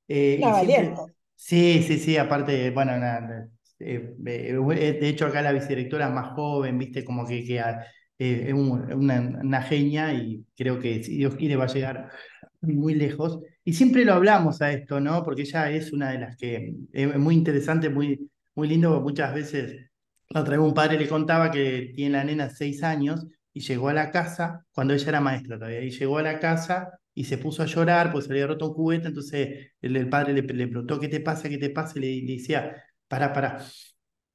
eh, 0.09 0.53
siempre, 0.59 0.94
valiente. 0.94 1.14
sí, 1.37 1.83
sí, 1.83 1.99
sí, 1.99 2.16
aparte, 2.16 2.70
bueno, 2.70 2.96
na- 2.96 3.46
eh, 3.79 4.14
eh, 4.27 4.55
de 5.01 5.09
hecho 5.09 5.27
acá 5.27 5.42
la 5.42 5.53
vicedirectora 5.53 6.07
es 6.09 6.12
más 6.14 6.33
joven, 6.35 6.79
viste, 6.79 7.05
como 7.05 7.27
que, 7.27 7.44
que 7.44 7.61
ah, 7.61 7.85
eh, 8.18 8.44
es 8.49 8.55
un- 8.55 8.90
una, 8.92 9.20
una 9.20 9.62
genia 9.62 10.12
y 10.14 10.44
creo 10.57 10.79
que 10.81 11.03
si 11.05 11.16
Dios 11.18 11.35
quiere 11.37 11.57
va 11.57 11.64
a 11.64 11.66
llegar 11.68 12.11
muy 12.62 12.94
lejos. 12.94 13.40
Y 13.64 13.73
siempre 13.75 14.05
lo 14.05 14.14
hablamos 14.14 14.61
a 14.62 14.73
esto, 14.73 15.01
¿no? 15.01 15.23
Porque 15.25 15.42
ella 15.42 15.70
es 15.70 15.92
una 15.92 16.11
de 16.12 16.18
las 16.18 16.37
que 16.37 16.75
es 16.92 17.16
muy 17.18 17.35
interesante, 17.35 17.88
muy, 17.90 18.31
muy 18.55 18.68
lindo, 18.68 19.01
muchas 19.01 19.35
veces. 19.35 19.90
La 20.31 20.42
otra 20.42 20.57
vez 20.57 20.66
un 20.66 20.75
padre 20.75 20.99
le 20.99 21.09
contaba 21.09 21.51
que 21.51 21.92
tiene 21.94 22.12
la 22.18 22.25
nena 22.25 22.51
seis 22.51 22.83
años 22.83 23.27
y 23.53 23.61
llegó 23.61 23.88
a 23.88 23.92
la 23.94 24.11
casa, 24.12 24.64
cuando 24.73 24.94
ella 24.94 25.09
era 25.09 25.20
maestra 25.20 25.57
todavía, 25.59 25.83
y 25.83 25.90
llegó 25.90 26.18
a 26.18 26.23
la 26.23 26.38
casa 26.38 26.99
y 27.14 27.25
se 27.25 27.38
puso 27.38 27.62
a 27.62 27.66
llorar 27.66 28.12
porque 28.12 28.29
se 28.29 28.33
le 28.35 28.40
había 28.42 28.46
roto 28.55 28.68
un 28.68 28.75
juguete, 28.75 29.09
entonces 29.09 29.73
el, 29.81 29.96
el 29.96 30.09
padre 30.09 30.33
le, 30.35 30.42
le 30.42 30.68
preguntó, 30.68 31.01
¿qué 31.01 31.09
te 31.09 31.20
pasa? 31.20 31.49
¿Qué 31.49 31.59
te 31.59 31.70
pasa? 31.70 31.99
Y 31.99 32.03
le, 32.03 32.23
le 32.27 32.33
decía, 32.38 32.77
para, 33.09 33.33
para. 33.33 33.59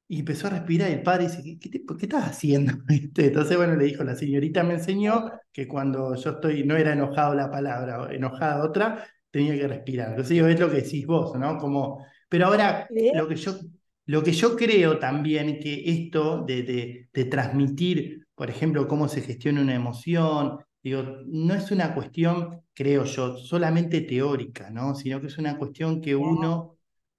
Y 0.08 0.20
empezó 0.20 0.48
a 0.48 0.52
respirar 0.52 0.90
y 0.92 0.94
el 0.94 1.02
padre 1.04 1.24
dice, 1.26 1.42
¿qué, 1.44 1.58
qué, 1.60 1.70
te- 1.70 1.86
qué 1.86 2.06
estás 2.06 2.26
haciendo? 2.30 2.74
¿Viste? 2.88 3.26
Entonces, 3.28 3.58
bueno, 3.58 3.76
le 3.76 3.86
dijo, 3.86 4.04
la 4.04 4.16
señorita 4.16 4.64
me 4.64 4.76
enseñó 4.76 5.32
que 5.52 5.68
cuando 5.68 6.16
yo 6.16 6.30
estoy, 6.32 6.64
no 6.64 6.76
era 6.78 6.94
enojado 6.94 7.34
la 7.36 7.50
palabra, 7.50 8.08
enojada 8.14 8.64
otra, 8.64 9.08
tenía 9.32 9.56
que 9.58 9.68
respirar. 9.68 10.10
Entonces, 10.10 10.30
digo, 10.36 10.48
es 10.48 10.60
lo 10.60 10.70
que 10.70 10.78
decís 10.82 11.06
vos, 11.08 11.36
¿no? 11.40 11.58
Como, 11.58 12.06
pero 12.30 12.48
ahora, 12.48 12.92
lo 13.12 13.28
que 13.28 13.36
yo, 13.36 13.58
lo 14.06 14.24
que 14.24 14.32
yo 14.32 14.56
creo 14.56 15.00
también 15.00 15.60
que 15.60 15.84
esto 15.86 16.44
de, 16.46 16.64
de, 16.64 17.10
de 17.12 17.26
transmitir, 17.26 18.28
por 18.36 18.50
ejemplo, 18.50 18.88
cómo 18.88 19.08
se 19.08 19.22
gestiona 19.22 19.62
una 19.62 19.74
emoción, 19.76 20.60
digo, 20.84 21.04
no 21.28 21.54
es 21.56 21.72
una 21.72 21.94
cuestión, 21.96 22.62
creo 22.74 23.06
yo, 23.06 23.38
solamente 23.38 24.02
teórica, 24.02 24.70
¿no? 24.70 24.94
Sino 24.96 25.20
que 25.22 25.28
es 25.28 25.38
una 25.40 25.58
cuestión 25.58 26.02
que 26.02 26.16
uno 26.16 26.75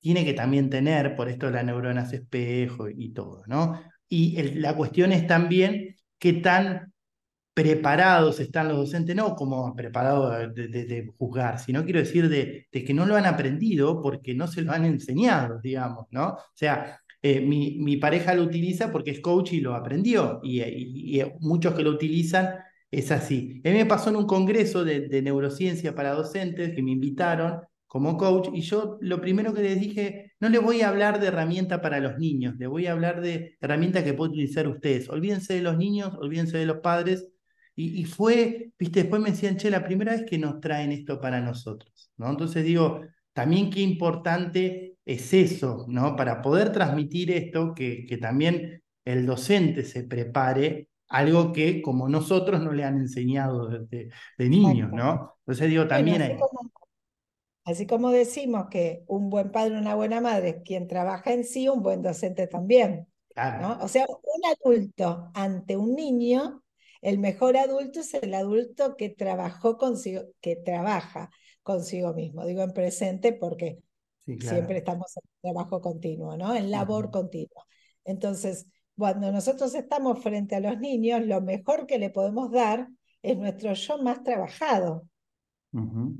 tiene 0.06 0.24
que 0.24 0.34
también 0.34 0.70
tener, 0.70 1.16
por 1.16 1.28
esto 1.28 1.50
las 1.50 1.64
neuronas 1.64 2.12
espejo 2.12 2.88
y 2.88 3.12
todo, 3.12 3.42
¿no? 3.48 3.80
Y 4.08 4.40
la 4.60 4.76
cuestión 4.76 5.10
es 5.10 5.26
también 5.26 5.96
qué 6.16 6.34
tan 6.34 6.92
preparados 7.54 8.40
están 8.40 8.68
los 8.68 8.76
docentes, 8.78 9.16
no 9.16 9.34
como 9.34 9.74
preparados 9.74 10.54
de, 10.54 10.68
de- 10.68 10.84
de 10.86 11.12
juzgar, 11.18 11.58
sino 11.58 11.84
quiero 11.84 12.00
decir 12.00 12.28
de, 12.28 12.68
que 12.70 12.94
no 12.94 13.04
lo 13.06 13.16
han 13.16 13.26
aprendido 13.26 14.00
porque 14.02 14.32
no 14.34 14.46
se 14.46 14.62
lo 14.62 14.72
han 14.72 14.84
enseñado, 14.84 15.60
digamos, 15.60 16.06
¿no? 16.12 16.28
O 16.34 16.38
sea, 16.54 17.00
eh, 17.22 17.40
mi, 17.40 17.96
pareja 17.96 18.34
lo 18.34 18.44
utiliza 18.44 18.92
porque 18.92 19.10
es 19.12 19.20
coach 19.20 19.54
y 19.54 19.60
lo 19.60 19.74
aprendió, 19.74 20.40
y 20.44 21.20
muchos 21.40 21.74
que 21.74 21.82
lo 21.82 21.90
utilizan 21.90 22.50
es 22.90 23.10
así. 23.10 23.60
A 23.64 23.70
mí 23.70 23.74
me 23.76 23.86
pasó 23.86 24.10
en 24.10 24.16
un 24.16 24.26
congreso 24.26 24.84
de, 24.84 25.08
de 25.08 25.22
neurociencia 25.22 25.94
para 25.94 26.12
docentes 26.12 26.74
que 26.74 26.82
me 26.82 26.92
invitaron 26.92 27.60
como 27.86 28.16
coach 28.16 28.48
y 28.52 28.62
yo 28.62 28.98
lo 29.00 29.20
primero 29.20 29.54
que 29.54 29.62
les 29.62 29.80
dije, 29.80 30.32
no 30.40 30.48
les 30.48 30.62
voy 30.62 30.82
a 30.82 30.88
hablar 30.88 31.20
de 31.20 31.28
herramienta 31.28 31.80
para 31.80 32.00
los 32.00 32.18
niños, 32.18 32.56
les 32.58 32.68
voy 32.68 32.86
a 32.86 32.92
hablar 32.92 33.20
de 33.20 33.56
herramienta 33.60 34.04
que 34.04 34.14
pueden 34.14 34.32
utilizar 34.32 34.66
ustedes. 34.68 35.08
Olvídense 35.08 35.54
de 35.54 35.62
los 35.62 35.76
niños, 35.76 36.14
olvídense 36.18 36.58
de 36.58 36.66
los 36.66 36.78
padres. 36.78 37.28
Y, 37.74 38.00
y 38.00 38.04
fue, 38.04 38.72
viste, 38.78 39.00
después 39.02 39.22
me 39.22 39.30
decían, 39.30 39.56
che, 39.56 39.70
la 39.70 39.84
primera 39.84 40.12
vez 40.12 40.24
que 40.28 40.38
nos 40.38 40.60
traen 40.60 40.92
esto 40.92 41.20
para 41.20 41.40
nosotros, 41.40 42.10
¿no? 42.16 42.30
Entonces 42.30 42.64
digo, 42.64 43.02
también 43.32 43.70
qué 43.70 43.80
importante 43.80 44.96
es 45.04 45.34
eso, 45.34 45.84
¿no? 45.88 46.16
Para 46.16 46.40
poder 46.42 46.72
transmitir 46.72 47.30
esto, 47.30 47.74
que, 47.74 48.06
que 48.06 48.16
también 48.16 48.82
el 49.04 49.26
docente 49.26 49.84
se 49.84 50.04
prepare 50.04 50.88
algo 51.08 51.52
que 51.52 51.80
como 51.82 52.08
nosotros 52.08 52.60
no 52.60 52.72
le 52.72 52.84
han 52.84 52.98
enseñado 52.98 53.68
desde 53.68 54.10
de 54.36 54.48
niños. 54.48 54.92
¿no? 54.92 55.36
Entonces 55.40 55.68
digo, 55.70 55.86
también 55.86 56.22
hay, 56.22 56.36
como, 56.36 56.72
así 57.66 57.86
como 57.86 58.10
decimos 58.10 58.68
que 58.70 59.04
un 59.08 59.28
buen 59.28 59.50
padre, 59.50 59.76
una 59.76 59.94
buena 59.94 60.20
madre 60.20 60.48
es 60.48 60.56
quien 60.64 60.86
trabaja 60.86 61.32
en 61.32 61.44
sí, 61.44 61.68
un 61.68 61.82
buen 61.82 62.00
docente 62.00 62.46
también, 62.46 63.08
claro, 63.34 63.60
¿no? 63.60 63.84
O 63.84 63.88
sea, 63.88 64.06
un 64.08 64.46
adulto 64.46 65.30
ante 65.34 65.76
un 65.76 65.94
niño, 65.94 66.62
el 67.02 67.18
mejor 67.18 67.56
adulto 67.56 68.00
es 68.00 68.14
el 68.14 68.32
adulto 68.34 68.96
que 68.96 69.10
trabajó 69.10 69.76
consigo, 69.76 70.22
que 70.40 70.56
trabaja 70.56 71.30
consigo 71.62 72.14
mismo. 72.14 72.46
Digo 72.46 72.62
en 72.62 72.72
presente 72.72 73.32
porque 73.32 73.78
sí, 74.24 74.38
siempre 74.40 74.78
estamos 74.78 75.16
en 75.16 75.22
trabajo 75.42 75.80
continuo, 75.80 76.36
¿no? 76.36 76.54
En 76.54 76.70
labor 76.70 77.10
continua. 77.10 77.66
Entonces, 78.04 78.66
cuando 78.96 79.30
nosotros 79.32 79.74
estamos 79.74 80.22
frente 80.22 80.54
a 80.54 80.60
los 80.60 80.78
niños, 80.78 81.26
lo 81.26 81.40
mejor 81.40 81.86
que 81.86 81.98
le 81.98 82.10
podemos 82.10 82.52
dar 82.52 82.88
es 83.22 83.36
nuestro 83.36 83.72
yo 83.72 83.98
más 83.98 84.22
trabajado. 84.22 85.08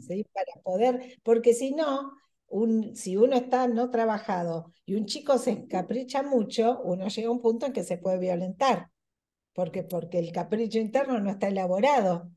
¿Sí? 0.00 0.26
Para 0.32 0.62
poder, 0.62 1.18
porque 1.22 1.54
si 1.54 1.72
no, 1.72 2.12
un, 2.48 2.94
si 2.94 3.16
uno 3.16 3.36
está 3.36 3.68
no 3.68 3.90
trabajado 3.90 4.72
y 4.84 4.94
un 4.94 5.06
chico 5.06 5.38
se 5.38 5.50
encapricha 5.50 6.22
mucho, 6.22 6.80
uno 6.82 7.08
llega 7.08 7.28
a 7.28 7.32
un 7.32 7.40
punto 7.40 7.66
en 7.66 7.72
que 7.72 7.84
se 7.84 7.98
puede 7.98 8.18
violentar, 8.18 8.90
porque, 9.52 9.82
porque 9.82 10.18
el 10.18 10.32
capricho 10.32 10.78
interno 10.78 11.18
no 11.20 11.30
está 11.30 11.48
elaborado. 11.48 12.30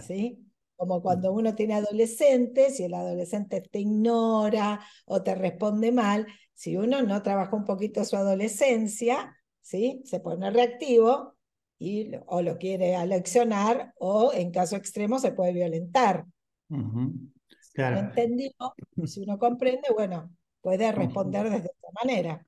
¿sí? 0.00 0.44
Como 0.76 1.02
cuando 1.02 1.32
uno 1.32 1.54
tiene 1.54 1.74
adolescentes 1.74 2.80
y 2.80 2.84
el 2.84 2.94
adolescente 2.94 3.60
te 3.60 3.80
ignora 3.80 4.80
o 5.04 5.22
te 5.22 5.34
responde 5.34 5.92
mal, 5.92 6.26
si 6.54 6.76
uno 6.76 7.02
no 7.02 7.22
trabaja 7.22 7.54
un 7.54 7.64
poquito 7.64 8.04
su 8.04 8.16
adolescencia, 8.16 9.36
¿sí? 9.60 10.02
Se 10.04 10.20
pone 10.20 10.50
reactivo 10.50 11.34
y, 11.78 12.12
o 12.26 12.42
lo 12.42 12.58
quiere 12.58 12.96
aleccionar 12.96 13.92
o 13.98 14.32
en 14.32 14.50
caso 14.50 14.76
extremo 14.76 15.18
se 15.18 15.32
puede 15.32 15.52
violentar. 15.52 16.26
Si 17.60 17.82
uno 17.82 17.98
Claro. 17.98 18.00
entendió, 18.00 18.50
si 19.02 19.20
uno 19.22 19.38
comprende, 19.38 19.88
bueno, 19.92 20.30
puede 20.60 20.92
responder 20.92 21.44
desde 21.50 21.70
otra 21.70 21.90
manera, 22.04 22.46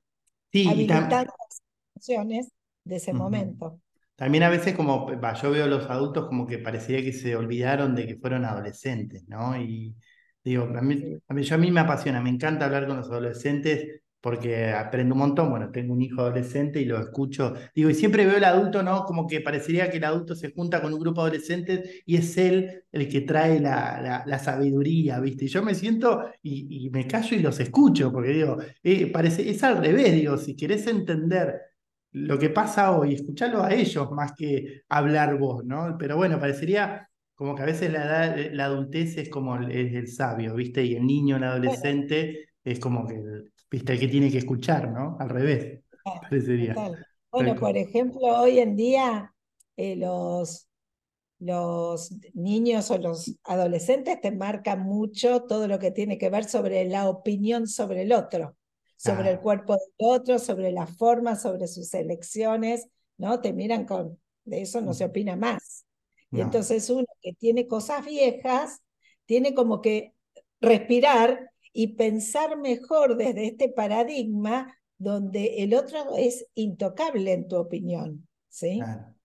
Sí, 0.51 0.63
habilitando 0.63 1.33
las 1.39 1.63
emociones 1.95 2.49
de 2.85 2.95
ese 2.97 3.13
momento. 3.13 3.81
También 4.15 4.43
a 4.43 4.49
veces 4.49 4.75
como, 4.75 5.05
va, 5.21 5.33
yo 5.35 5.51
veo 5.51 5.65
a 5.65 5.67
los 5.67 5.89
adultos 5.89 6.27
como 6.27 6.47
que 6.47 6.57
parecería 6.59 7.03
que 7.03 7.13
se 7.13 7.35
olvidaron 7.35 7.95
de 7.95 8.07
que 8.07 8.15
fueron 8.17 8.45
adolescentes, 8.45 9.27
¿no? 9.27 9.55
Y 9.61 9.95
digo, 10.43 10.63
a 10.65 10.81
mí, 10.81 11.19
a 11.27 11.33
mí, 11.33 11.43
yo 11.43 11.55
a 11.55 11.57
mí 11.59 11.71
me 11.71 11.81
apasiona, 11.81 12.21
me 12.21 12.29
encanta 12.31 12.65
hablar 12.65 12.87
con 12.87 12.97
los 12.97 13.07
adolescentes 13.09 14.01
porque 14.21 14.71
aprendo 14.71 15.13
un 15.15 15.19
montón, 15.19 15.49
bueno, 15.51 15.71
tengo 15.71 15.93
un 15.93 16.01
hijo 16.01 16.21
adolescente 16.21 16.81
y 16.81 16.85
lo 16.85 16.99
escucho, 16.99 17.53
digo, 17.75 17.89
y 17.89 17.93
siempre 17.95 18.25
veo 18.25 18.37
al 18.37 18.43
adulto, 18.43 18.83
¿no? 18.83 19.05
Como 19.05 19.27
que 19.27 19.41
parecería 19.41 19.89
que 19.89 19.97
el 19.97 20.03
adulto 20.03 20.35
se 20.35 20.51
junta 20.51 20.81
con 20.81 20.93
un 20.93 20.99
grupo 20.99 21.21
de 21.23 21.29
adolescentes 21.29 22.01
y 22.05 22.17
es 22.17 22.37
él 22.37 22.83
el 22.91 23.07
que 23.09 23.21
trae 23.21 23.59
la, 23.59 24.01
la, 24.01 24.23
la 24.25 24.39
sabiduría, 24.39 25.19
¿viste? 25.19 25.45
Y 25.45 25.47
yo 25.49 25.63
me 25.63 25.75
siento 25.75 26.25
y, 26.41 26.87
y 26.87 26.89
me 26.89 27.07
callo 27.07 27.35
y 27.37 27.39
los 27.41 27.59
escucho, 27.59 28.11
porque 28.11 28.29
digo, 28.31 28.57
eh, 28.83 29.07
parece, 29.11 29.49
es 29.49 29.63
al 29.63 29.77
revés, 29.83 30.13
digo, 30.13 30.37
si 30.37 30.55
querés 30.55 30.87
entender 30.87 31.61
lo 32.11 32.39
que 32.39 32.49
pasa 32.49 32.97
hoy, 32.97 33.13
escucharlo 33.13 33.63
a 33.63 33.73
ellos 33.73 34.11
más 34.11 34.33
que 34.33 34.81
hablar 34.89 35.37
vos, 35.37 35.63
¿no? 35.65 35.95
Pero 35.99 36.17
bueno, 36.17 36.39
parecería 36.39 37.09
como 37.35 37.53
que 37.55 37.61
a 37.63 37.65
veces 37.65 37.91
la, 37.91 38.05
edad- 38.05 38.51
la 38.53 38.65
adultez 38.65 39.17
es 39.17 39.29
como 39.29 39.55
el, 39.57 39.71
el 39.71 40.07
sabio, 40.07 40.55
¿viste? 40.55 40.83
Y 40.83 40.95
el 40.95 41.05
niño, 41.05 41.37
el 41.37 41.43
adolescente, 41.43 42.49
es 42.63 42.79
como 42.79 43.07
que, 43.07 43.15
el- 43.15 43.51
¿viste? 43.69 43.93
El 43.93 43.99
que 43.99 44.07
tiene 44.07 44.31
que 44.31 44.39
escuchar, 44.39 44.91
¿no? 44.91 45.17
Al 45.19 45.29
revés, 45.29 45.81
Ah, 46.05 46.21
parecería. 46.21 46.73
Total. 46.73 47.05
Bueno, 47.31 47.55
por 47.59 47.75
ejemplo, 47.77 48.19
hoy 48.39 48.59
en 48.59 48.75
día 48.75 49.33
eh, 49.75 49.95
los, 49.95 50.67
los 51.39 52.11
niños 52.33 52.89
o 52.91 52.97
los 52.97 53.35
adolescentes 53.43 54.19
te 54.21 54.31
marcan 54.31 54.81
mucho 54.81 55.43
todo 55.43 55.67
lo 55.67 55.77
que 55.79 55.91
tiene 55.91 56.17
que 56.17 56.29
ver 56.29 56.45
sobre 56.45 56.85
la 56.85 57.09
opinión 57.09 57.67
sobre 57.67 58.03
el 58.03 58.13
otro, 58.13 58.55
sobre 58.95 59.31
el 59.31 59.39
cuerpo 59.39 59.73
del 59.73 59.91
otro, 59.97 60.39
sobre 60.39 60.71
la 60.71 60.87
forma, 60.87 61.35
sobre 61.35 61.67
sus 61.67 61.93
elecciones, 61.93 62.87
¿no? 63.17 63.41
Te 63.41 63.53
miran 63.53 63.85
con, 63.85 64.19
de 64.45 64.61
eso 64.61 64.81
no 64.81 64.93
se 64.93 65.05
opina 65.05 65.35
más. 65.35 65.85
Y 66.31 66.41
entonces 66.41 66.89
uno 66.89 67.05
que 67.21 67.33
tiene 67.33 67.67
cosas 67.67 68.05
viejas, 68.05 68.81
tiene 69.25 69.53
como 69.53 69.81
que 69.81 70.13
respirar 70.59 71.51
y 71.73 71.95
pensar 71.95 72.57
mejor 72.57 73.17
desde 73.17 73.47
este 73.47 73.69
paradigma 73.69 74.73
donde 74.97 75.63
el 75.63 75.73
otro 75.75 76.15
es 76.17 76.45
intocable 76.55 77.33
en 77.33 77.47
tu 77.47 77.57
opinión, 77.57 78.27
¿sí? 78.49 78.95
Claro, 78.95 79.15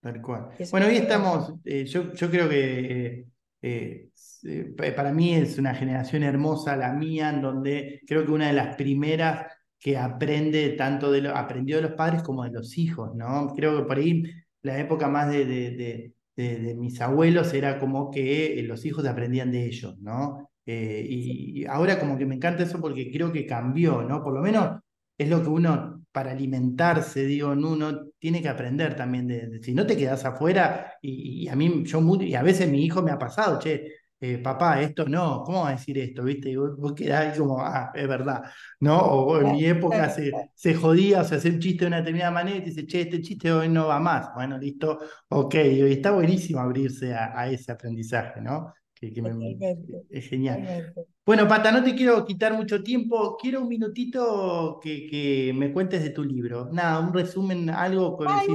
tal 0.00 0.22
cual. 0.22 0.50
Bueno, 0.70 0.86
hoy 0.88 0.96
estamos, 0.96 1.54
eh, 1.64 1.84
yo, 1.86 2.12
yo 2.14 2.30
creo 2.30 2.48
que 2.48 3.26
eh, 3.62 4.10
eh, 4.44 4.74
pa- 4.76 4.94
para 4.94 5.12
mí 5.12 5.34
es 5.34 5.58
una 5.58 5.74
generación 5.74 6.22
hermosa 6.24 6.76
la 6.76 6.92
mía, 6.92 7.30
en 7.30 7.42
donde 7.42 8.02
creo 8.06 8.24
que 8.26 8.32
una 8.32 8.48
de 8.48 8.54
las 8.54 8.76
primeras 8.76 9.52
que 9.78 9.96
aprende 9.98 10.70
tanto 10.70 11.10
de 11.12 11.22
lo, 11.22 11.36
aprendió 11.36 11.76
de 11.76 11.82
los 11.82 11.92
padres 11.92 12.22
como 12.22 12.44
de 12.44 12.50
los 12.52 12.78
hijos, 12.78 13.14
¿no? 13.16 13.54
Creo 13.56 13.78
que 13.78 13.84
por 13.88 13.98
ahí 13.98 14.24
la 14.62 14.78
época 14.78 15.08
más 15.08 15.30
de, 15.30 15.44
de, 15.46 15.70
de- 16.36 16.58
de- 16.58 16.74
mis 16.76 17.00
abuelos 17.00 17.54
era 17.54 17.78
como 17.80 18.10
que 18.10 18.62
los 18.66 18.84
hijos 18.86 19.06
aprendían 19.06 19.50
de 19.52 19.66
ellos, 19.66 19.98
¿no? 20.00 20.50
Eh, 20.70 21.06
y, 21.08 21.64
ahora 21.66 21.98
como 21.98 22.18
que 22.18 22.26
me 22.26 22.34
encanta 22.34 22.62
eso 22.62 22.78
porque 22.80 23.10
creo 23.10 23.32
que 23.32 23.46
cambió, 23.46 24.02
¿no? 24.02 24.22
Por 24.22 24.34
lo 24.34 24.42
menos 24.42 24.80
es 25.16 25.28
lo 25.28 25.42
que 25.42 25.48
uno, 25.48 26.04
para 26.12 26.32
alimentarse, 26.32 27.24
digo, 27.24 27.54
no, 27.54 27.70
uno 27.70 28.06
tiene 28.18 28.42
que 28.42 28.48
aprender 28.50 28.94
también 28.94 29.26
de, 29.26 29.46
de- 29.48 29.62
si 29.62 29.74
no 29.74 29.86
te 29.86 29.96
quedas 29.96 30.24
afuera, 30.24 30.92
y, 31.02 31.44
y 31.44 31.48
a 31.48 31.56
mí, 31.56 31.84
yo, 31.84 32.00
y 32.20 32.34
a 32.34 32.42
veces 32.42 32.68
mi 32.70 32.84
hijo 32.84 33.02
me 33.02 33.10
ha 33.12 33.18
pasado, 33.18 33.58
che, 33.58 33.94
eh, 34.20 34.38
papá, 34.38 34.80
esto 34.82 35.06
no, 35.08 35.42
¿cómo 35.44 35.62
va 35.62 35.68
a 35.70 35.72
decir 35.72 35.96
esto? 35.98 36.24
¿Viste? 36.24 36.50
Y 36.50 36.56
vos, 36.56 36.76
vos 36.76 36.92
quedás 36.92 37.32
ahí 37.32 37.38
como, 37.38 37.60
ah, 37.62 37.90
es 37.94 38.06
verdad, 38.08 38.42
¿no? 38.80 38.98
O, 39.00 39.40
en 39.40 39.50
mi 39.52 39.64
época 39.64 40.10
se, 40.10 40.50
se 40.54 40.74
jodía, 40.74 41.20
o 41.22 41.24
se 41.24 41.36
hacía 41.36 41.52
un 41.52 41.60
chiste 41.60 41.84
de 41.84 41.88
una 41.88 41.98
determinada 41.98 42.30
manera 42.32 42.56
y 42.58 42.60
te 42.62 42.66
dice, 42.70 42.86
che, 42.86 43.00
este 43.02 43.20
chiste 43.22 43.52
hoy 43.52 43.68
no 43.68 43.86
va 43.86 43.98
más. 44.00 44.28
Bueno, 44.34 44.58
listo, 44.58 44.98
ok, 45.28 45.54
y 45.54 45.92
está 45.92 46.10
buenísimo 46.12 46.60
abrirse 46.60 47.14
a, 47.14 47.38
a 47.38 47.48
ese 47.50 47.72
aprendizaje, 47.72 48.40
¿no? 48.40 48.74
Que, 49.00 49.12
que 49.12 49.22
me- 49.22 49.30
Totalmente, 49.30 50.02
es 50.10 50.28
genial. 50.28 50.60
totalmente. 50.60 51.06
Bueno, 51.24 51.46
Pata, 51.46 51.70
no 51.70 51.84
te 51.84 51.94
quiero 51.94 52.24
quitar 52.24 52.54
mucho 52.54 52.82
tiempo. 52.82 53.36
Quiero 53.40 53.62
un 53.62 53.68
minutito 53.68 54.80
que, 54.82 55.06
que 55.06 55.52
me 55.54 55.72
cuentes 55.72 56.02
de 56.02 56.10
tu 56.10 56.24
libro. 56.24 56.68
Nada, 56.72 56.98
un 57.00 57.12
resumen, 57.12 57.70
algo 57.70 58.18
que 58.18 58.24
Ay, 58.28 58.46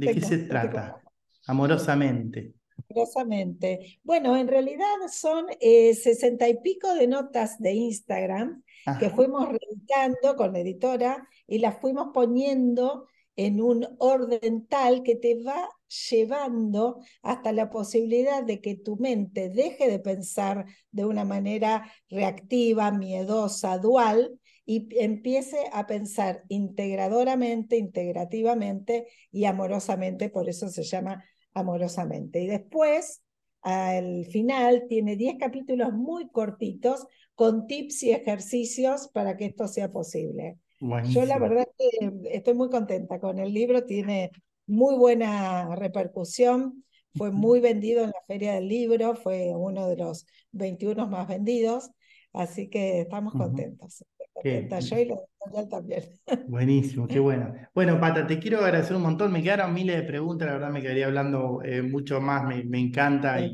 ¿de 0.00 0.14
qué 0.14 0.20
se 0.20 0.38
trata? 0.38 1.00
Amorosamente. 1.46 2.54
Curiosamente. 2.86 4.00
Bueno, 4.02 4.36
en 4.36 4.48
realidad 4.48 4.86
son 5.10 5.46
eh, 5.60 5.94
sesenta 5.94 6.48
y 6.48 6.60
pico 6.60 6.94
de 6.94 7.06
notas 7.06 7.58
de 7.58 7.72
Instagram 7.72 8.62
que 8.98 9.10
fuimos 9.10 9.46
reeditando 9.48 10.36
con 10.36 10.52
la 10.52 10.60
editora 10.60 11.28
y 11.46 11.58
las 11.58 11.78
fuimos 11.80 12.08
poniendo 12.14 13.06
en 13.36 13.60
un 13.60 13.86
orden 13.98 14.66
tal 14.66 15.02
que 15.02 15.16
te 15.16 15.42
va 15.42 15.68
llevando 16.10 17.00
hasta 17.22 17.52
la 17.52 17.70
posibilidad 17.70 18.42
de 18.44 18.60
que 18.60 18.76
tu 18.76 18.96
mente 18.96 19.48
deje 19.48 19.90
de 19.90 19.98
pensar 19.98 20.66
de 20.90 21.04
una 21.04 21.24
manera 21.24 21.90
reactiva, 22.08 22.90
miedosa, 22.92 23.78
dual 23.78 24.38
y 24.64 24.88
empiece 25.00 25.58
a 25.72 25.86
pensar 25.86 26.44
integradoramente, 26.48 27.76
integrativamente 27.76 29.06
y 29.32 29.44
amorosamente, 29.44 30.28
por 30.28 30.48
eso 30.48 30.68
se 30.68 30.84
llama 30.84 31.24
amorosamente. 31.54 32.40
Y 32.40 32.46
después, 32.46 33.22
al 33.62 34.26
final, 34.26 34.86
tiene 34.88 35.16
10 35.16 35.36
capítulos 35.38 35.92
muy 35.92 36.28
cortitos 36.30 37.06
con 37.34 37.66
tips 37.66 38.02
y 38.04 38.12
ejercicios 38.12 39.08
para 39.08 39.36
que 39.36 39.46
esto 39.46 39.66
sea 39.66 39.90
posible. 39.90 40.58
Yo 41.02 41.24
la 41.24 41.38
verdad 41.38 41.66
es 41.78 41.90
que 42.00 42.12
estoy 42.36 42.54
muy 42.54 42.68
contenta 42.70 43.18
con 43.20 43.38
el 43.38 43.52
libro, 43.52 43.84
tiene 43.84 44.30
muy 44.66 44.94
buena 44.96 45.74
repercusión, 45.76 46.84
fue 47.14 47.30
muy 47.32 47.60
vendido 47.60 48.04
en 48.04 48.08
la 48.10 48.22
Feria 48.26 48.54
del 48.54 48.68
Libro, 48.68 49.14
fue 49.16 49.52
uno 49.56 49.88
de 49.88 49.96
los 49.96 50.26
21 50.52 51.06
más 51.08 51.26
vendidos, 51.28 51.90
así 52.32 52.68
que 52.68 53.00
estamos 53.00 53.34
contentos. 53.34 54.04
Qué 54.18 54.24
contenta 54.32 54.78
yo 54.80 54.98
y 54.98 55.06
la 55.06 55.68
también. 55.68 56.04
buenísimo, 56.46 57.08
qué 57.08 57.18
bueno. 57.20 57.54
Bueno, 57.74 58.00
Pata, 58.00 58.26
te 58.26 58.38
quiero 58.38 58.60
agradecer 58.60 58.96
un 58.96 59.02
montón. 59.02 59.32
Me 59.32 59.42
quedaron 59.42 59.72
miles 59.74 59.96
de 59.96 60.02
preguntas, 60.02 60.46
la 60.48 60.54
verdad 60.54 60.70
me 60.70 60.82
quedaría 60.82 61.06
hablando 61.06 61.60
eh, 61.64 61.82
mucho 61.82 62.20
más, 62.20 62.44
me, 62.44 62.64
me 62.64 62.78
encanta 62.80 63.40
y, 63.40 63.52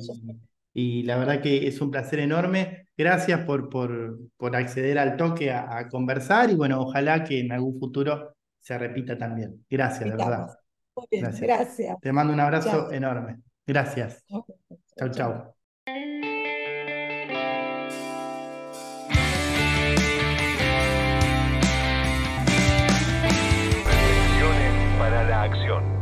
y 0.72 1.02
la 1.04 1.18
verdad 1.18 1.42
que 1.42 1.66
es 1.66 1.80
un 1.80 1.90
placer 1.90 2.20
enorme. 2.20 2.85
Gracias 2.96 3.40
por, 3.40 3.68
por, 3.68 4.18
por 4.36 4.56
acceder 4.56 4.98
al 4.98 5.16
toque 5.16 5.50
a, 5.50 5.76
a 5.78 5.88
conversar 5.88 6.50
y 6.50 6.54
bueno, 6.54 6.80
ojalá 6.80 7.24
que 7.24 7.40
en 7.40 7.52
algún 7.52 7.78
futuro 7.78 8.34
se 8.60 8.78
repita 8.78 9.16
también. 9.18 9.64
Gracias, 9.68 10.04
de 10.04 10.10
verdad. 10.10 10.24
invitamos. 10.26 10.56
Muy 10.96 11.06
bien, 11.10 11.22
Gracias. 11.24 11.42
gracias. 11.46 12.00
Te 12.00 12.12
mando 12.12 12.32
un 12.32 12.40
abrazo 12.40 12.90
enorme. 12.90 13.40
Gracias. 13.66 14.24
Chao, 14.26 14.44
Chau, 14.96 15.10
chao. 15.10 15.56
para 24.98 25.22
la 25.28 25.42
acción. 25.42 25.95